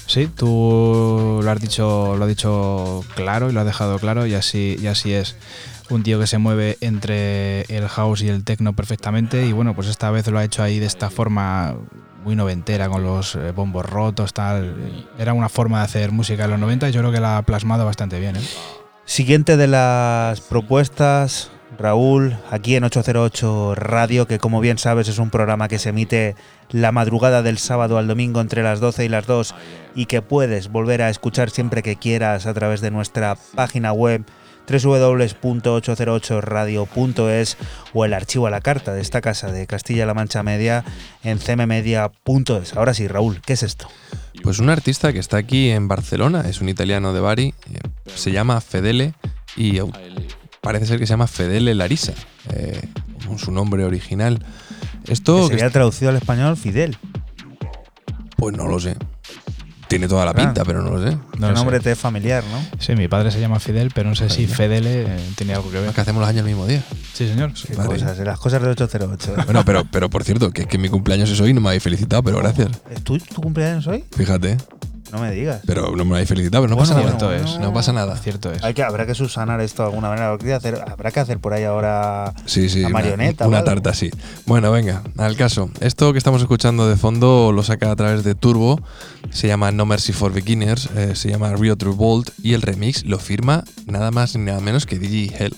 Sí, 0.05 0.27
tú 0.33 1.41
lo 1.43 1.51
has 1.51 1.59
dicho, 1.59 2.15
lo 2.15 2.23
has 2.23 2.29
dicho 2.29 3.03
claro 3.15 3.49
y 3.49 3.51
lo 3.51 3.59
has 3.59 3.65
dejado 3.65 3.99
claro 3.99 4.25
y 4.25 4.33
así, 4.33 4.77
y 4.81 4.87
así 4.87 5.11
es. 5.11 5.35
Un 5.89 6.03
tío 6.03 6.21
que 6.21 6.27
se 6.27 6.37
mueve 6.37 6.77
entre 6.79 7.63
el 7.63 7.89
house 7.89 8.21
y 8.21 8.29
el 8.29 8.45
techno 8.45 8.71
perfectamente 8.71 9.45
y 9.45 9.51
bueno, 9.51 9.75
pues 9.75 9.89
esta 9.89 10.09
vez 10.09 10.25
lo 10.27 10.39
ha 10.39 10.45
hecho 10.45 10.63
ahí 10.63 10.79
de 10.79 10.85
esta 10.85 11.09
forma 11.09 11.75
muy 12.23 12.37
noventera 12.37 12.87
con 12.87 13.03
los 13.03 13.35
eh, 13.35 13.51
bombos 13.51 13.85
rotos, 13.85 14.31
tal. 14.31 15.05
Era 15.17 15.33
una 15.33 15.49
forma 15.49 15.79
de 15.79 15.83
hacer 15.83 16.13
música 16.13 16.45
en 16.45 16.51
los 16.51 16.59
90 16.61 16.87
y 16.87 16.91
yo 16.93 17.01
creo 17.01 17.11
que 17.11 17.19
la 17.19 17.39
ha 17.39 17.41
plasmado 17.41 17.83
bastante 17.83 18.21
bien. 18.21 18.37
¿eh? 18.37 18.41
Siguiente 19.09 19.57
de 19.57 19.65
las 19.65 20.39
propuestas, 20.39 21.49
Raúl, 21.79 22.37
aquí 22.51 22.75
en 22.75 22.83
808 22.83 23.73
Radio, 23.73 24.27
que 24.27 24.37
como 24.37 24.61
bien 24.61 24.77
sabes 24.77 25.07
es 25.07 25.17
un 25.17 25.31
programa 25.31 25.67
que 25.67 25.79
se 25.79 25.89
emite 25.89 26.35
la 26.69 26.91
madrugada 26.91 27.41
del 27.41 27.57
sábado 27.57 27.97
al 27.97 28.07
domingo 28.07 28.39
entre 28.39 28.61
las 28.61 28.79
12 28.79 29.05
y 29.05 29.09
las 29.09 29.25
2 29.25 29.55
y 29.95 30.05
que 30.05 30.21
puedes 30.21 30.69
volver 30.69 31.01
a 31.01 31.09
escuchar 31.09 31.49
siempre 31.49 31.81
que 31.81 31.95
quieras 31.95 32.45
a 32.45 32.53
través 32.53 32.81
de 32.81 32.91
nuestra 32.91 33.35
página 33.55 33.93
web 33.93 34.25
www.808radio.es 34.69 37.57
o 37.93 38.05
el 38.05 38.13
archivo 38.13 38.47
a 38.47 38.49
la 38.49 38.61
carta 38.61 38.93
de 38.93 39.01
esta 39.01 39.19
casa 39.21 39.51
de 39.51 39.67
Castilla-La 39.67 40.13
Mancha 40.13 40.43
Media 40.43 40.85
en 41.23 41.39
cmmedia.es. 41.39 42.75
Ahora 42.75 42.93
sí, 42.93 43.07
Raúl, 43.07 43.41
¿qué 43.41 43.53
es 43.53 43.63
esto? 43.63 43.87
Pues 44.43 44.59
un 44.59 44.69
artista 44.69 45.11
que 45.11 45.19
está 45.19 45.37
aquí 45.37 45.69
en 45.69 45.87
Barcelona, 45.87 46.43
es 46.47 46.61
un 46.61 46.69
italiano 46.69 47.13
de 47.13 47.19
Bari, 47.19 47.53
eh, 47.73 47.79
se 48.15 48.31
llama 48.31 48.61
Fedele 48.61 49.13
y 49.57 49.79
parece 50.61 50.85
ser 50.85 50.99
que 50.99 51.05
se 51.05 51.11
llama 51.11 51.27
Fedele 51.27 51.75
Larisa, 51.75 52.13
eh, 52.53 52.87
su 53.37 53.51
nombre 53.51 53.83
original. 53.83 54.39
Esto, 55.07 55.49
que 55.49 55.55
sería 55.55 55.71
traducido 55.71 56.09
al 56.09 56.17
español 56.17 56.57
Fidel. 56.57 56.97
pues 58.37 58.55
no 58.55 58.67
lo 58.67 58.79
sé. 58.79 58.95
Tiene 59.89 60.07
toda 60.07 60.23
la 60.23 60.31
Ah. 60.31 60.35
pinta, 60.35 60.63
pero 60.63 60.81
no 60.81 60.91
lo 60.91 61.03
sé. 61.03 61.17
No 61.37 61.49
el 61.49 61.55
nombre 61.55 61.77
sé. 61.77 61.83
te 61.83 61.91
es 61.91 61.99
familiar, 61.99 62.43
¿no? 62.51 62.63
Sí, 62.79 62.95
mi 62.95 63.07
padre 63.07 63.31
se 63.31 63.39
llama 63.41 63.59
Fidel, 63.59 63.91
pero 63.93 64.07
no 64.09 64.15
sé 64.15 64.29
si 64.29 64.45
Fedele 64.47 65.01
eh, 65.03 65.19
tiene 65.35 65.53
algo 65.55 65.69
que 65.71 65.79
ver. 65.79 65.89
Es 65.89 65.95
que 65.95 66.01
hacemos 66.01 66.21
los 66.21 66.29
años 66.29 66.39
el 66.41 66.45
mismo 66.45 66.65
día. 66.67 66.81
Sí, 67.13 67.27
señor. 67.27 67.51
Qué 67.53 67.75
Vale. 67.75 67.89
cosas, 67.89 68.17
las 68.19 68.39
cosas 68.39 68.61
de 68.61 68.69
808. 68.69 69.33
Bueno, 69.45 69.65
pero, 69.65 69.83
pero 69.91 70.09
por 70.09 70.23
cierto, 70.23 70.51
que, 70.51 70.65
que 70.67 70.77
mi 70.77 70.89
cumpleaños 70.89 71.29
es 71.29 71.39
hoy 71.41 71.49
y 71.49 71.53
no 71.53 71.61
me 71.61 71.69
habéis 71.69 71.83
felicitado, 71.83 72.21
pero 72.23 72.37
gracias. 72.37 72.69
¿Es 72.89 73.03
tu, 73.03 73.17
tu 73.17 73.41
cumpleaños 73.41 73.87
hoy? 73.87 74.03
Fíjate. 74.15 74.57
No 75.11 75.19
me 75.19 75.31
digas. 75.31 75.61
Pero 75.65 75.95
no 75.95 76.05
me 76.05 76.15
habéis 76.15 76.29
felicitado, 76.29 76.63
pero 76.63 76.69
no 76.69 76.75
Bueno, 76.75 76.89
pasa 76.93 77.01
bueno, 77.01 77.43
nada. 77.43 77.59
No 77.59 77.73
pasa 77.73 77.93
nada. 77.93 78.15
Cierto 78.17 78.51
es. 78.51 78.63
Hay 78.63 78.73
que, 78.73 78.83
habrá 78.83 79.05
que 79.05 79.15
subsanar 79.15 79.59
esto 79.61 79.83
de 79.83 79.89
alguna 79.89 80.09
manera. 80.09 80.27
Habrá 80.29 80.43
que 80.45 80.53
hacer, 80.53 80.75
habrá 80.87 81.11
que 81.11 81.19
hacer 81.19 81.39
por 81.39 81.53
ahí 81.53 81.63
ahora 81.63 82.33
Sí, 82.45 82.69
sí. 82.69 82.81
la 82.81 82.87
una- 82.87 82.93
marioneta. 82.99 83.47
Una, 83.47 83.63
tarta 83.63 83.89
así. 83.91 84.11
Bueno, 84.45 84.71
venga, 84.71 85.01
al 85.17 85.35
caso. 85.35 85.69
Esto 85.79 86.11
que 86.11 86.17
estamos 86.17 86.41
escuchando 86.41 86.87
de 86.87 86.95
fondo 86.95 87.51
lo 87.51 87.63
saca 87.63 87.91
a 87.91 87.95
través 87.95 88.23
de 88.23 88.35
Turbo. 88.35 88.79
Se 89.31 89.47
llama 89.47 89.71
No 89.71 89.85
Mercy 89.85 90.13
for 90.13 90.31
Beginners. 90.31 90.89
eh, 90.95 91.15
se 91.15 91.29
llama 91.29 91.53
Rio 91.55 91.75
Revolt. 91.79 92.29
Y 92.43 92.53
el 92.53 92.61
remix 92.61 93.03
lo 93.05 93.19
firma 93.19 93.63
nada 93.87 94.11
más 94.11 94.35
ni 94.35 94.43
nada 94.45 94.59
menos 94.61 94.85
que 94.85 94.99
DJ 94.99 95.35
Hell. 95.45 95.55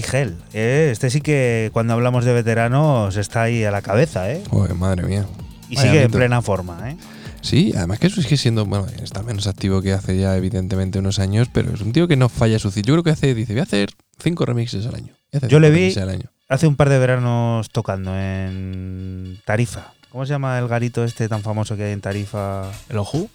Hell. 0.00 0.36
eh, 0.52 0.90
Este 0.92 1.10
sí 1.10 1.20
que 1.20 1.70
cuando 1.72 1.92
hablamos 1.92 2.24
de 2.24 2.32
veteranos 2.32 3.16
está 3.16 3.42
ahí 3.42 3.64
a 3.64 3.70
la 3.70 3.82
cabeza, 3.82 4.30
¿eh? 4.32 4.42
Joder, 4.48 4.74
madre 4.74 5.02
mía. 5.02 5.26
Y 5.68 5.76
Vaya 5.76 5.90
sigue 5.90 6.02
en 6.04 6.10
plena 6.10 6.40
forma, 6.42 6.90
¿eh? 6.90 6.96
Sí, 7.40 7.72
además 7.76 7.98
que 7.98 8.06
eso 8.06 8.22
sigue 8.22 8.36
siendo, 8.36 8.64
bueno, 8.66 8.86
está 9.02 9.22
menos 9.22 9.48
activo 9.48 9.82
que 9.82 9.92
hace 9.92 10.16
ya 10.16 10.36
evidentemente 10.36 11.00
unos 11.00 11.18
años, 11.18 11.48
pero 11.52 11.74
es 11.74 11.80
un 11.80 11.92
tío 11.92 12.06
que 12.06 12.16
no 12.16 12.28
falla 12.28 12.58
su 12.60 12.70
ciclo. 12.70 12.94
Yo 12.94 13.02
creo 13.02 13.04
que 13.04 13.10
hace, 13.10 13.34
dice, 13.34 13.52
voy 13.52 13.60
a 13.60 13.64
hacer 13.64 13.90
cinco 14.22 14.46
remixes 14.46 14.86
al 14.86 14.94
año. 14.94 15.12
Yo 15.48 15.58
le 15.58 15.70
vi 15.70 15.92
al 15.98 16.10
año. 16.10 16.30
hace 16.48 16.66
un 16.68 16.76
par 16.76 16.88
de 16.88 16.98
veranos 16.98 17.70
tocando 17.70 18.16
en 18.16 19.40
Tarifa. 19.44 19.92
¿Cómo 20.10 20.24
se 20.26 20.32
llama 20.34 20.58
el 20.58 20.68
garito 20.68 21.04
este 21.04 21.28
tan 21.28 21.42
famoso 21.42 21.74
que 21.76 21.84
hay 21.84 21.92
en 21.92 22.00
Tarifa? 22.02 22.70
¿El 22.88 22.98
Oju? 22.98 23.28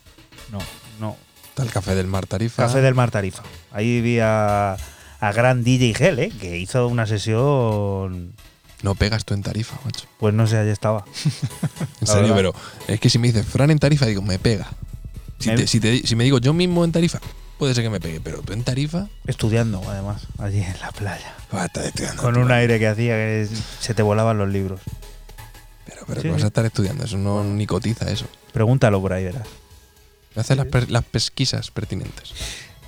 No. 0.52 0.60
No, 1.02 1.18
Está 1.50 1.64
el 1.64 1.72
Café 1.72 1.96
del 1.96 2.08
Mar 2.08 2.28
Tarifa. 2.28 2.64
Café 2.64 2.82
del 2.82 2.94
Mar 2.96 3.12
Tarifa. 3.12 3.44
Ahí 3.72 4.00
vi 4.00 4.20
a, 4.22 4.78
a 5.20 5.32
gran 5.32 5.64
DJ 5.64 5.96
Hell, 6.00 6.20
¿eh? 6.20 6.32
Que 6.40 6.58
hizo 6.58 6.88
una 6.88 7.06
sesión 7.08 8.34
No 8.84 8.96
pegas 8.96 9.26
tú 9.26 9.34
en 9.34 9.42
tarifa, 9.44 9.78
macho. 9.86 10.06
Pues 10.20 10.34
no 10.34 10.46
sé, 10.48 10.58
allí 10.58 10.70
estaba. 10.72 11.06
En 12.02 12.08
serio, 12.08 12.34
verdad. 12.36 12.36
pero 12.36 12.54
es 12.94 13.00
que 13.00 13.10
si 13.10 13.18
me 13.20 13.28
dices 13.28 13.46
Fran 13.46 13.72
en 13.72 13.80
tarifa, 13.80 14.06
digo, 14.06 14.22
me 14.22 14.38
pega. 14.40 14.68
Si, 15.40 15.50
Me- 15.50 15.56
te- 15.56 15.68
si, 15.68 15.80
te- 15.80 16.06
si 16.06 16.16
me 16.16 16.24
digo 16.24 16.38
yo 16.40 16.54
mismo 16.54 16.84
en 16.86 16.92
tarifa, 16.92 17.20
puede 17.58 17.74
ser 17.74 17.84
que 17.84 17.90
me 17.90 18.00
pegue, 18.00 18.22
pero 18.22 18.42
tú 18.42 18.54
en 18.54 18.64
tarifa, 18.64 19.08
Estudiando, 19.26 19.82
además, 19.90 20.24
allí 20.38 20.60
en 20.62 20.80
la 20.80 20.92
playa. 20.92 21.34
vas 21.52 21.64
a 21.64 21.66
estar 21.66 21.84
estudiando. 21.86 22.22
Con 22.22 22.38
un 22.38 22.52
aire 22.52 22.80
que 22.80 22.88
hacía 22.88 23.14
que 23.16 23.48
se 23.80 23.94
te 23.94 24.02
volaban 24.04 24.38
los 24.38 24.50
libros. 24.50 24.80
Pero, 25.86 26.02
pero 26.08 26.22
Sí, 26.22 26.28
vas 26.30 26.38
sí. 26.40 26.44
a 26.44 26.48
estar 26.48 26.66
estudiando, 26.66 27.04
eso 27.06 27.18
no 27.18 27.44
ni 27.44 27.66
cotiza 27.66 28.10
eso. 28.12 28.26
Pregúntalo 28.54 29.02
por 29.02 29.14
ahí, 29.14 29.24
verás. 29.26 29.48
Haces 30.36 30.56
las, 30.58 30.90
las 30.90 31.04
pesquisas 31.04 31.72
pertinentes. 31.72 32.34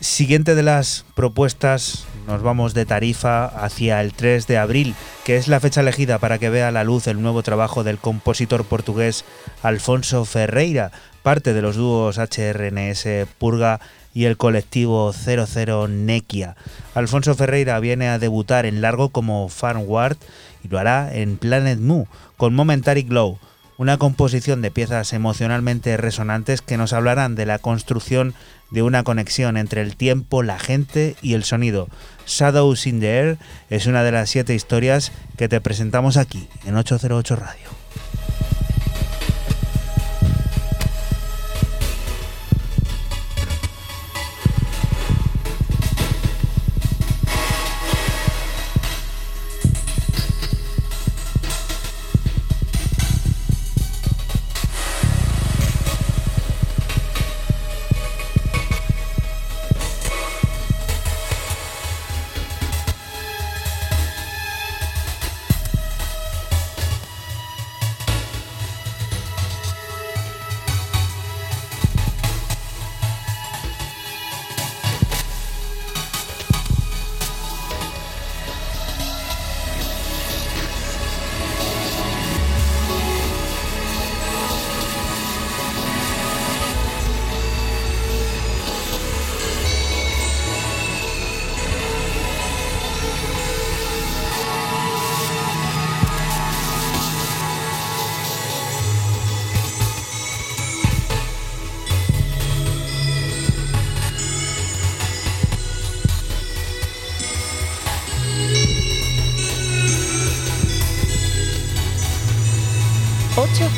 Siguiente 0.02 0.54
de 0.56 0.64
las 0.64 1.04
propuestas, 1.16 2.06
nos 2.30 2.44
vamos 2.44 2.76
de 2.76 2.86
Tarifa 2.86 3.46
hacia 3.46 4.00
el 4.02 4.14
3 4.14 4.46
de 4.46 4.60
abril, 4.60 4.94
que 5.26 5.38
es 5.38 5.48
la 5.48 5.60
fecha 5.60 5.82
elegida 5.82 6.20
para 6.20 6.38
que 6.38 6.52
vea 6.52 6.70
la 6.70 6.84
luz 6.84 7.08
el 7.08 7.20
nuevo 7.20 7.42
trabajo 7.42 7.84
del 7.84 7.98
compositor 7.98 8.66
portugués 8.66 9.26
Alfonso 9.64 10.26
Ferreira, 10.26 10.92
parte 11.24 11.54
de 11.54 11.64
los 11.64 11.76
dúos 11.76 12.20
HRNS 12.20 13.28
Purga 13.40 13.80
y 14.14 14.26
el 14.26 14.38
colectivo 14.38 15.12
00 15.12 15.88
Nequia. 15.88 16.56
Alfonso 16.94 17.34
Ferreira 17.34 17.80
viene 17.80 18.10
a 18.10 18.20
debutar 18.20 18.68
en 18.68 18.82
largo 18.82 19.10
como 19.10 19.50
Farmward 19.50 20.18
y 20.64 20.68
lo 20.68 20.78
hará 20.78 21.12
en 21.12 21.38
Planet 21.38 21.80
Mu 21.80 22.06
con 22.38 22.54
Momentary 22.54 23.02
Glow, 23.02 23.40
una 23.80 23.98
composición 23.98 24.62
de 24.62 24.70
piezas 24.70 25.14
emocionalmente 25.14 25.98
resonantes 25.98 26.62
que 26.62 26.78
nos 26.78 26.94
hablarán 26.94 27.34
de 27.34 27.48
la 27.48 27.58
construcción 27.58 28.36
de 28.72 28.84
una 28.84 29.04
conexión 29.04 29.58
entre 29.58 29.82
el 29.82 29.96
tiempo, 29.96 30.44
la 30.44 30.60
gente 30.60 31.16
y 31.22 31.34
el 31.34 31.44
sonido. 31.44 31.88
Shadows 32.30 32.88
in 32.88 33.00
the 33.00 33.08
Air 33.08 33.38
es 33.70 33.88
una 33.88 34.04
de 34.04 34.12
las 34.12 34.30
siete 34.30 34.56
historias 34.56 35.12
que 35.38 35.50
te 35.50 35.60
presentamos 35.62 36.18
aquí 36.18 36.48
en 36.66 36.78
808 36.78 37.36
Radio. 37.36 37.79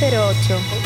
08. 0.02 0.81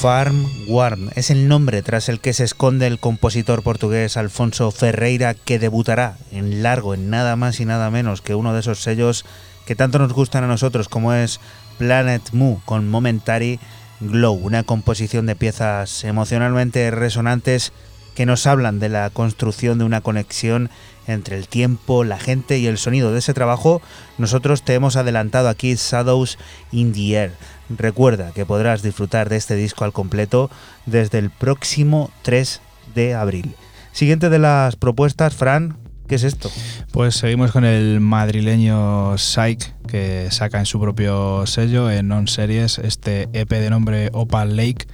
Farm 0.00 0.46
Warm 0.66 1.10
es 1.14 1.28
el 1.28 1.46
nombre 1.46 1.82
tras 1.82 2.08
el 2.08 2.20
que 2.20 2.32
se 2.32 2.44
esconde 2.44 2.86
el 2.86 2.98
compositor 2.98 3.62
portugués 3.62 4.16
Alfonso 4.16 4.70
Ferreira 4.70 5.34
que 5.34 5.58
debutará 5.58 6.16
en 6.32 6.62
largo 6.62 6.94
en 6.94 7.10
nada 7.10 7.36
más 7.36 7.60
y 7.60 7.66
nada 7.66 7.90
menos 7.90 8.22
que 8.22 8.34
uno 8.34 8.54
de 8.54 8.60
esos 8.60 8.82
sellos 8.82 9.26
que 9.66 9.76
tanto 9.76 9.98
nos 9.98 10.14
gustan 10.14 10.42
a 10.42 10.46
nosotros 10.46 10.88
como 10.88 11.12
es 11.12 11.38
Planet 11.76 12.22
Mu 12.32 12.60
con 12.64 12.88
Momentary 12.88 13.60
Glow, 14.00 14.32
una 14.32 14.62
composición 14.62 15.26
de 15.26 15.36
piezas 15.36 16.02
emocionalmente 16.04 16.90
resonantes 16.90 17.74
que 18.14 18.24
nos 18.24 18.46
hablan 18.46 18.80
de 18.80 18.88
la 18.88 19.10
construcción 19.10 19.78
de 19.78 19.84
una 19.84 20.00
conexión 20.00 20.70
entre 21.06 21.36
el 21.36 21.46
tiempo, 21.46 22.04
la 22.04 22.18
gente 22.18 22.58
y 22.58 22.66
el 22.66 22.78
sonido 22.78 23.12
de 23.12 23.18
ese 23.18 23.34
trabajo, 23.34 23.82
nosotros 24.18 24.62
te 24.62 24.74
hemos 24.74 24.96
adelantado 24.96 25.48
aquí 25.48 25.74
Shadows 25.74 26.38
in 26.72 26.92
the 26.92 27.16
Air. 27.16 27.32
Recuerda 27.76 28.32
que 28.32 28.44
podrás 28.44 28.82
disfrutar 28.82 29.28
de 29.28 29.36
este 29.36 29.54
disco 29.54 29.84
al 29.84 29.92
completo 29.92 30.50
desde 30.86 31.18
el 31.18 31.30
próximo 31.30 32.10
3 32.22 32.60
de 32.94 33.14
abril. 33.14 33.54
Siguiente 33.92 34.28
de 34.28 34.38
las 34.38 34.76
propuestas, 34.76 35.34
Fran, 35.34 35.76
¿qué 36.08 36.16
es 36.16 36.24
esto? 36.24 36.50
Pues 36.92 37.14
seguimos 37.14 37.52
con 37.52 37.64
el 37.64 38.00
madrileño 38.00 39.16
Psych, 39.16 39.72
que 39.86 40.28
saca 40.30 40.58
en 40.58 40.66
su 40.66 40.80
propio 40.80 41.46
sello, 41.46 41.90
en 41.90 42.08
Non 42.08 42.26
Series, 42.26 42.78
este 42.78 43.28
EP 43.32 43.50
de 43.50 43.70
nombre 43.70 44.10
Opal 44.12 44.56
Lake. 44.56 44.86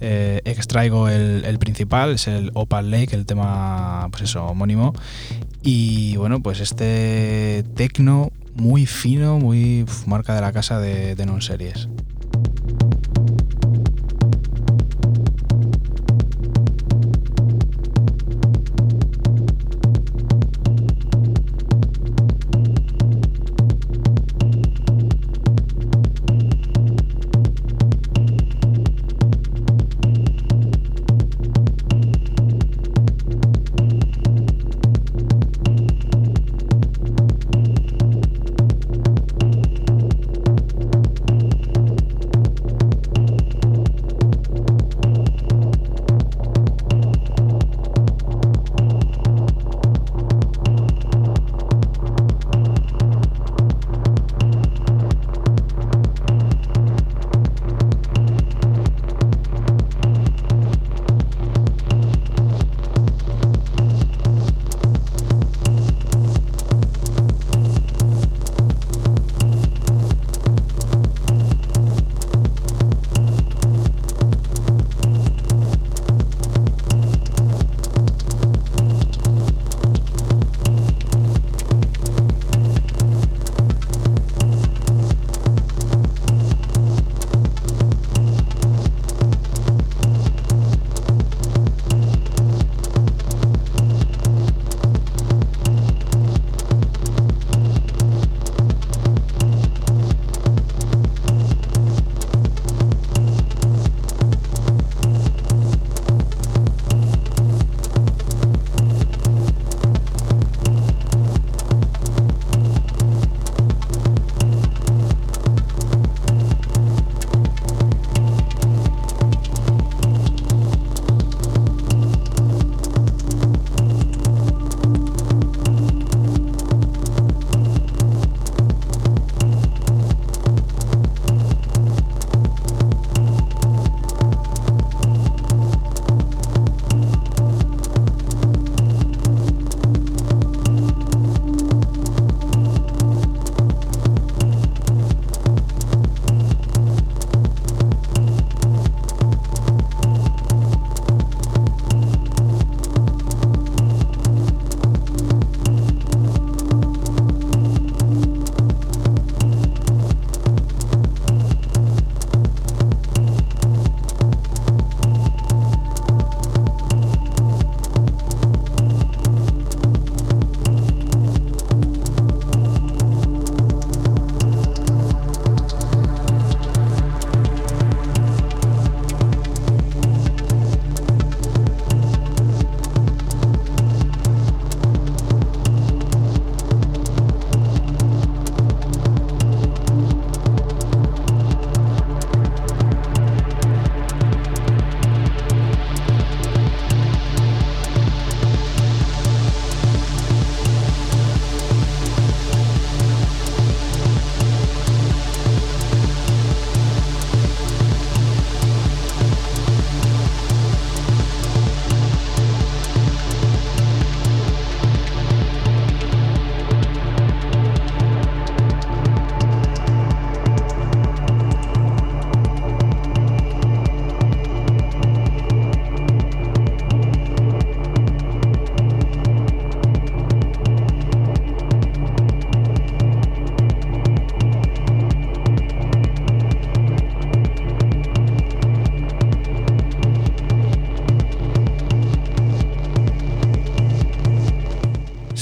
Eh, 0.00 0.42
extraigo 0.44 1.08
el, 1.08 1.58
principal, 1.58 2.14
es 2.14 2.26
el 2.26 2.50
Opal 2.54 2.90
Lake, 2.90 3.14
el 3.14 3.24
tema, 3.24 4.08
pues 4.10 4.24
eso, 4.24 4.44
homónimo. 4.46 4.94
Y 5.62 6.16
bueno, 6.16 6.40
pues 6.40 6.60
este 6.60 7.64
tecno 7.74 8.32
muy 8.54 8.86
fino, 8.86 9.38
muy 9.38 9.84
marca 10.06 10.34
de 10.34 10.40
la 10.40 10.52
casa 10.52 10.80
de 10.80 11.26
Non 11.26 11.42
Series. 11.42 11.88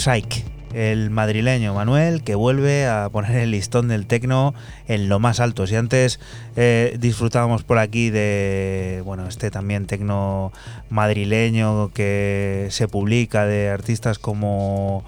Psych, 0.05 0.45
el 0.75 1.09
madrileño 1.09 1.73
Manuel 1.73 2.23
que 2.23 2.35
vuelve 2.35 2.87
a 2.87 3.09
poner 3.11 3.37
el 3.37 3.53
listón 3.53 3.89
del 3.89 4.05
tecno 4.05 4.53
en 4.87 5.09
lo 5.09 5.19
más 5.19 5.41
alto. 5.41 5.67
Si 5.67 5.77
antes 5.77 6.21
eh, 6.57 6.99
disfrutábamos 7.01 7.65
por 7.65 7.79
aquí 7.79 8.11
de 8.11 9.01
bueno 9.07 9.27
este 9.27 9.51
también 9.51 9.87
tecno 9.87 10.53
madrileño 10.91 11.91
que 11.95 12.67
se 12.69 12.87
publica 12.87 13.47
de 13.47 13.71
artistas 13.71 14.19
como 14.19 15.07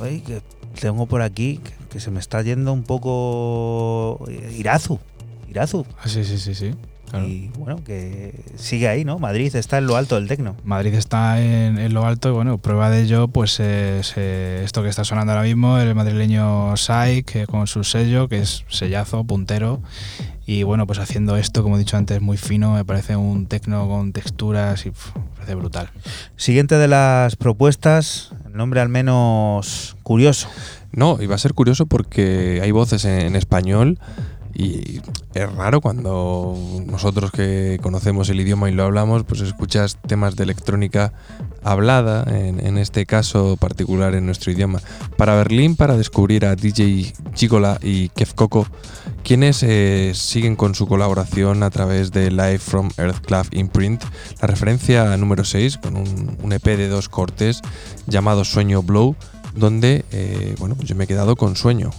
Ay, 0.00 0.20
que 0.20 0.40
tengo 0.80 1.06
por 1.06 1.22
aquí 1.22 1.60
que, 1.90 1.98
se 1.98 2.12
me 2.12 2.20
está 2.20 2.40
yendo 2.42 2.72
un 2.72 2.84
poco 2.84 4.24
Irazu. 4.56 5.00
Irazu. 5.50 5.84
Ah, 5.98 6.06
sí, 6.08 6.22
sí, 6.22 6.38
sí, 6.38 6.54
sí. 6.54 6.74
Claro. 7.08 7.26
Y 7.26 7.50
bueno, 7.56 7.82
que 7.84 8.34
sigue 8.56 8.88
ahí, 8.88 9.04
¿no? 9.04 9.18
Madrid 9.18 9.54
está 9.54 9.78
en 9.78 9.86
lo 9.86 9.96
alto 9.96 10.16
del 10.16 10.28
tecno. 10.28 10.56
Madrid 10.64 10.94
está 10.94 11.40
en, 11.40 11.78
en 11.78 11.94
lo 11.94 12.04
alto 12.04 12.28
y 12.28 12.32
bueno, 12.32 12.58
prueba 12.58 12.90
de 12.90 13.02
ello, 13.02 13.28
pues 13.28 13.60
es 13.60 14.12
eh, 14.16 14.62
esto 14.64 14.82
que 14.82 14.88
está 14.88 15.04
sonando 15.04 15.32
ahora 15.32 15.44
mismo, 15.44 15.78
el 15.78 15.94
madrileño 15.94 16.76
Sai, 16.76 17.22
que 17.22 17.46
con 17.46 17.66
su 17.66 17.84
sello, 17.84 18.28
que 18.28 18.40
es 18.40 18.64
sellazo, 18.68 19.24
puntero. 19.24 19.80
Y 20.46 20.62
bueno, 20.62 20.86
pues 20.86 20.98
haciendo 20.98 21.36
esto, 21.36 21.62
como 21.62 21.76
he 21.76 21.78
dicho 21.78 21.96
antes, 21.98 22.22
muy 22.22 22.38
fino, 22.38 22.72
me 22.72 22.84
parece 22.84 23.16
un 23.16 23.46
tecno 23.46 23.86
con 23.86 24.12
texturas 24.12 24.86
y 24.86 24.90
me 24.90 24.94
parece 25.34 25.54
brutal. 25.54 25.90
Siguiente 26.36 26.76
de 26.76 26.88
las 26.88 27.36
propuestas, 27.36 28.32
nombre 28.50 28.80
al 28.80 28.88
menos 28.88 29.96
curioso. 30.02 30.48
No, 30.90 31.18
y 31.20 31.26
va 31.26 31.34
a 31.34 31.38
ser 31.38 31.52
curioso 31.52 31.84
porque 31.84 32.60
hay 32.62 32.70
voces 32.70 33.04
en, 33.04 33.20
en 33.20 33.36
español 33.36 33.98
y 34.58 35.00
es 35.34 35.52
raro 35.52 35.80
cuando 35.80 36.58
nosotros 36.84 37.30
que 37.30 37.78
conocemos 37.80 38.28
el 38.28 38.40
idioma 38.40 38.68
y 38.68 38.72
lo 38.74 38.82
hablamos, 38.82 39.22
pues 39.22 39.40
escuchas 39.40 39.98
temas 40.04 40.34
de 40.34 40.42
electrónica 40.42 41.12
hablada, 41.62 42.24
en, 42.26 42.76
este 42.76 43.06
caso 43.06 43.56
particular 43.56 44.16
en 44.16 44.26
nuestro 44.26 44.50
idioma. 44.50 44.80
Para 45.16 45.36
Berlín, 45.36 45.76
para 45.76 45.96
descubrir 45.96 46.44
a 46.44 46.56
DJ 46.56 47.14
Gigola 47.36 47.78
y 47.80 48.08
Kev 48.08 48.34
Coco, 48.34 48.66
quienes 49.22 49.62
eh, 49.62 50.10
siguen 50.16 50.56
con 50.56 50.74
su 50.74 50.88
colaboración 50.88 51.62
a 51.62 51.70
través 51.70 52.10
de 52.10 52.32
Live 52.32 52.58
from 52.58 52.90
Earth 52.96 53.24
Club 53.24 53.46
Imprint, 53.52 54.02
la 54.42 54.48
referencia 54.48 55.16
número 55.16 55.44
6, 55.44 55.78
con 55.78 55.96
un, 55.96 56.36
un 56.42 56.52
EP 56.52 56.64
de 56.64 56.88
dos 56.88 57.08
cortes 57.08 57.62
llamado 58.08 58.44
Sueño 58.44 58.82
Blow, 58.82 59.14
donde 59.54 60.04
eh, 60.10 60.56
bueno, 60.58 60.74
pues 60.74 60.88
yo 60.88 60.96
me 60.96 61.04
he 61.04 61.06
quedado 61.06 61.36
con 61.36 61.54
sueño. 61.54 61.90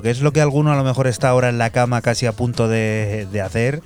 Que 0.00 0.10
es 0.10 0.22
lo 0.22 0.32
que 0.32 0.40
alguno 0.40 0.72
a 0.72 0.76
lo 0.76 0.84
mejor 0.84 1.06
está 1.08 1.28
ahora 1.28 1.48
en 1.48 1.58
la 1.58 1.70
cama 1.70 2.00
casi 2.00 2.26
a 2.26 2.32
punto 2.32 2.68
de, 2.68 3.26
hacer. 3.44 3.82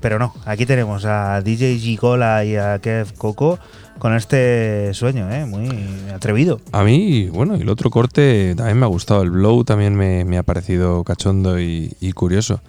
Pero 0.00 0.18
no, 0.18 0.34
aquí 0.44 0.66
tenemos 0.66 1.04
a 1.04 1.40
DJ 1.40 1.78
Gigola 1.78 2.44
y 2.44 2.56
a 2.56 2.78
Kev 2.80 3.14
Coco 3.14 3.58
con 3.98 4.14
este 4.14 4.92
sueño, 4.92 5.30
¿eh? 5.32 5.46
muy 5.46 5.70
atrevido. 6.14 6.60
A 6.72 6.82
mí, 6.82 7.28
bueno, 7.28 7.56
y 7.56 7.62
el 7.62 7.68
otro 7.68 7.88
corte 7.88 8.54
también 8.56 8.78
me 8.78 8.84
ha 8.84 8.88
gustado. 8.88 9.22
El 9.22 9.30
blow 9.30 9.64
también 9.64 9.94
me, 9.94 10.24
me 10.24 10.36
ha 10.36 10.42
parecido 10.42 11.02
cachondo 11.04 11.58
y 11.60 12.12
curioso. 12.14 12.60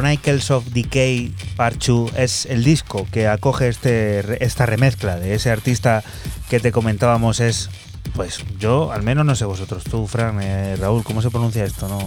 Chronicles 0.00 0.50
of 0.50 0.64
Decay 0.72 1.30
Part 1.56 1.84
2 1.84 2.12
es 2.16 2.46
el 2.46 2.64
disco 2.64 3.06
que 3.12 3.28
acoge 3.28 3.68
este, 3.68 4.42
esta 4.42 4.64
remezcla 4.64 5.16
de 5.16 5.34
ese 5.34 5.50
artista 5.50 6.02
que 6.48 6.58
te 6.58 6.72
comentábamos. 6.72 7.40
Es, 7.40 7.68
pues 8.14 8.42
yo, 8.58 8.92
al 8.92 9.02
menos 9.02 9.26
no 9.26 9.34
sé 9.34 9.44
vosotros, 9.44 9.84
tú, 9.84 10.06
Fran, 10.06 10.40
eh, 10.40 10.76
Raúl, 10.76 11.04
¿cómo 11.04 11.20
se 11.20 11.28
pronuncia 11.28 11.64
esto? 11.64 11.86
No, 11.86 11.98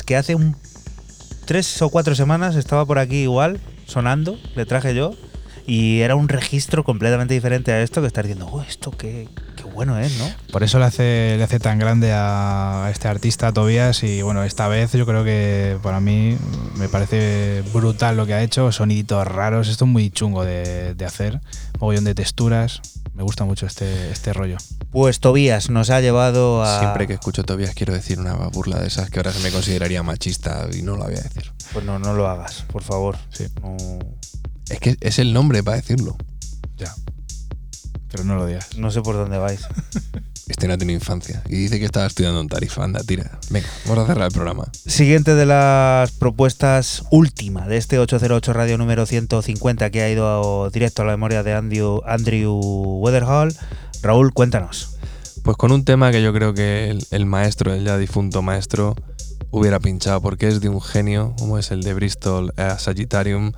Que 0.05 0.15
hace 0.15 0.33
un 0.33 0.55
tres 1.45 1.81
o 1.83 1.89
cuatro 1.89 2.15
semanas 2.15 2.55
estaba 2.55 2.85
por 2.85 2.97
aquí 2.97 3.17
igual, 3.17 3.59
sonando, 3.85 4.37
le 4.55 4.65
traje 4.65 4.95
yo, 4.95 5.13
y 5.67 5.99
era 5.99 6.15
un 6.15 6.27
registro 6.27 6.83
completamente 6.83 7.35
diferente 7.35 7.71
a 7.71 7.81
esto 7.81 8.01
que 8.01 8.07
estar 8.07 8.25
diciendo, 8.25 8.49
oh, 8.51 8.63
esto 8.63 8.89
qué 8.89 9.27
bueno 9.79 9.97
es, 9.97 10.17
¿no? 10.17 10.25
Por 10.51 10.63
eso 10.63 10.77
le 10.77 10.83
hace, 10.83 11.35
le 11.37 11.43
hace 11.43 11.57
tan 11.57 11.79
grande 11.79 12.11
a 12.13 12.89
este 12.91 13.07
artista, 13.07 13.53
Tobias, 13.53 14.03
y 14.03 14.21
bueno, 14.21 14.43
esta 14.43 14.67
vez 14.67 14.91
yo 14.91 15.05
creo 15.05 15.23
que 15.23 15.77
para 15.81 16.01
mí 16.01 16.37
me 16.75 16.89
parece 16.89 17.63
brutal 17.73 18.17
lo 18.17 18.25
que 18.25 18.33
ha 18.33 18.41
hecho, 18.41 18.73
soniditos 18.73 19.25
raros, 19.25 19.69
esto 19.69 19.85
es 19.85 19.91
muy 19.91 20.09
chungo 20.09 20.43
de, 20.43 20.95
de 20.95 21.05
hacer, 21.05 21.39
mogollón 21.79 22.03
de 22.03 22.13
texturas, 22.13 22.81
me 23.13 23.23
gusta 23.23 23.45
mucho 23.45 23.67
este, 23.67 24.11
este 24.11 24.33
rollo. 24.33 24.57
Pues 24.91 25.21
Tobías 25.21 25.69
nos 25.69 25.89
ha 25.91 26.01
llevado 26.01 26.61
a... 26.61 26.79
Siempre 26.81 27.07
que 27.07 27.13
escucho 27.13 27.43
Tobias 27.45 27.73
quiero 27.73 27.93
decir 27.93 28.19
una 28.19 28.33
burla 28.33 28.79
de 28.79 28.87
esas 28.87 29.09
que 29.09 29.19
ahora 29.19 29.31
se 29.31 29.39
me 29.39 29.49
consideraría 29.49 30.03
machista 30.03 30.67
y 30.77 30.81
no 30.81 30.97
lo 30.97 31.05
voy 31.05 31.13
a 31.13 31.21
decir. 31.21 31.53
Pues 31.71 31.85
no, 31.85 31.99
no 31.99 32.13
lo 32.13 32.27
hagas, 32.27 32.65
por 32.69 32.83
favor. 32.83 33.17
Sí. 33.31 33.45
No- 33.61 33.77
Es 34.69 34.79
que 34.81 34.97
es 34.99 35.19
el 35.19 35.31
nombre 35.31 35.63
para 35.63 35.77
decirlo. 35.77 36.17
Ya. 36.77 36.93
Pero 38.11 38.23
no 38.23 38.35
lo 38.35 38.45
digas. 38.45 38.77
no 38.77 38.91
sé 38.91 39.01
por 39.01 39.15
dónde 39.15 39.37
vais. 39.37 39.61
Este 40.49 40.67
no 40.67 40.75
tiene 40.79 40.93
infancia. 40.93 41.43
Y 41.47 41.57
dice 41.57 41.77
que 41.77 41.85
estaba 41.85 42.07
estudiando 42.07 42.41
en 42.41 42.47
Tarifa. 42.47 42.83
Anda, 42.83 43.01
tira. 43.03 43.37
Venga, 43.51 43.67
vamos 43.85 44.05
a 44.05 44.07
cerrar 44.07 44.25
el 44.25 44.33
programa. 44.33 44.65
Siguiente 44.73 45.35
de 45.35 45.45
las 45.45 46.11
propuestas 46.11 47.03
última 47.11 47.67
de 47.67 47.77
este 47.77 47.99
808 47.99 48.53
Radio 48.53 48.79
número 48.79 49.05
150 49.05 49.91
que 49.91 50.01
ha 50.01 50.09
ido 50.09 50.71
directo 50.71 51.03
a 51.03 51.05
la 51.05 51.11
memoria 51.11 51.43
de 51.43 51.53
Andrew, 51.53 52.01
Andrew 52.03 52.59
Weatherhall. 52.99 53.55
Raúl, 54.01 54.33
cuéntanos. 54.33 54.97
Pues 55.43 55.55
con 55.55 55.71
un 55.71 55.85
tema 55.85 56.11
que 56.11 56.23
yo 56.23 56.33
creo 56.33 56.55
que 56.55 56.89
el, 56.89 57.05
el 57.11 57.27
maestro, 57.27 57.71
el 57.71 57.85
ya 57.85 57.99
difunto 57.99 58.41
maestro, 58.41 58.95
hubiera 59.51 59.79
pinchado, 59.79 60.21
porque 60.21 60.47
es 60.47 60.61
de 60.61 60.69
un 60.69 60.81
genio, 60.81 61.35
como 61.37 61.57
es 61.57 61.71
el 61.71 61.83
de 61.83 61.93
Bristol 61.93 62.53
eh, 62.57 62.73
Sagittarium, 62.77 63.51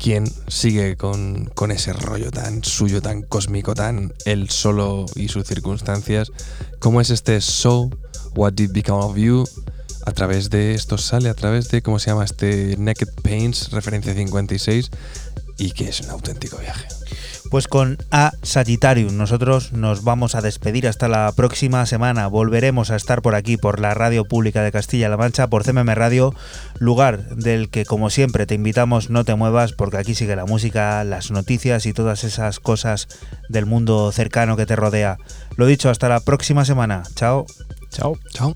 quien 0.00 0.24
sigue 0.48 0.96
con, 0.96 1.44
con 1.54 1.70
ese 1.70 1.92
rollo 1.92 2.30
tan 2.30 2.64
suyo, 2.64 3.02
tan 3.02 3.22
cósmico, 3.22 3.74
tan 3.74 4.14
él 4.24 4.48
solo 4.48 5.04
y 5.14 5.28
sus 5.28 5.46
circunstancias, 5.46 6.32
como 6.78 7.00
es 7.02 7.10
este 7.10 7.40
So, 7.42 7.90
What 8.34 8.54
Did 8.54 8.72
Become 8.72 9.04
of 9.04 9.16
You, 9.16 9.44
a 10.06 10.12
través 10.12 10.48
de 10.48 10.74
esto 10.74 10.96
sale, 10.96 11.28
a 11.28 11.34
través 11.34 11.68
de, 11.68 11.82
¿cómo 11.82 11.98
se 11.98 12.10
llama? 12.10 12.24
Este 12.24 12.76
Naked 12.78 13.08
Paints, 13.22 13.70
referencia 13.72 14.14
56, 14.14 14.90
y 15.58 15.72
que 15.72 15.90
es 15.90 16.00
un 16.00 16.10
auténtico 16.10 16.56
viaje. 16.56 16.99
Pues 17.50 17.66
con 17.66 17.98
A 18.12 18.32
Sagittarium 18.42 19.16
nosotros 19.16 19.72
nos 19.72 20.04
vamos 20.04 20.36
a 20.36 20.40
despedir 20.40 20.86
hasta 20.86 21.08
la 21.08 21.32
próxima 21.34 21.84
semana. 21.84 22.28
Volveremos 22.28 22.92
a 22.92 22.96
estar 22.96 23.22
por 23.22 23.34
aquí, 23.34 23.56
por 23.56 23.80
la 23.80 23.92
Radio 23.92 24.24
Pública 24.24 24.62
de 24.62 24.70
Castilla-La 24.70 25.16
Mancha, 25.16 25.48
por 25.48 25.64
CMM 25.64 25.92
Radio, 25.96 26.32
lugar 26.78 27.28
del 27.34 27.68
que 27.68 27.84
como 27.84 28.08
siempre 28.08 28.46
te 28.46 28.54
invitamos 28.54 29.10
no 29.10 29.24
te 29.24 29.34
muevas 29.34 29.72
porque 29.72 29.96
aquí 29.96 30.14
sigue 30.14 30.36
la 30.36 30.46
música, 30.46 31.02
las 31.02 31.32
noticias 31.32 31.86
y 31.86 31.92
todas 31.92 32.22
esas 32.22 32.60
cosas 32.60 33.08
del 33.48 33.66
mundo 33.66 34.12
cercano 34.12 34.56
que 34.56 34.66
te 34.66 34.76
rodea. 34.76 35.18
Lo 35.56 35.66
dicho, 35.66 35.90
hasta 35.90 36.08
la 36.08 36.20
próxima 36.20 36.64
semana. 36.64 37.02
Chao. 37.16 37.46
Chao. 37.90 38.16
Chao. 38.32 38.54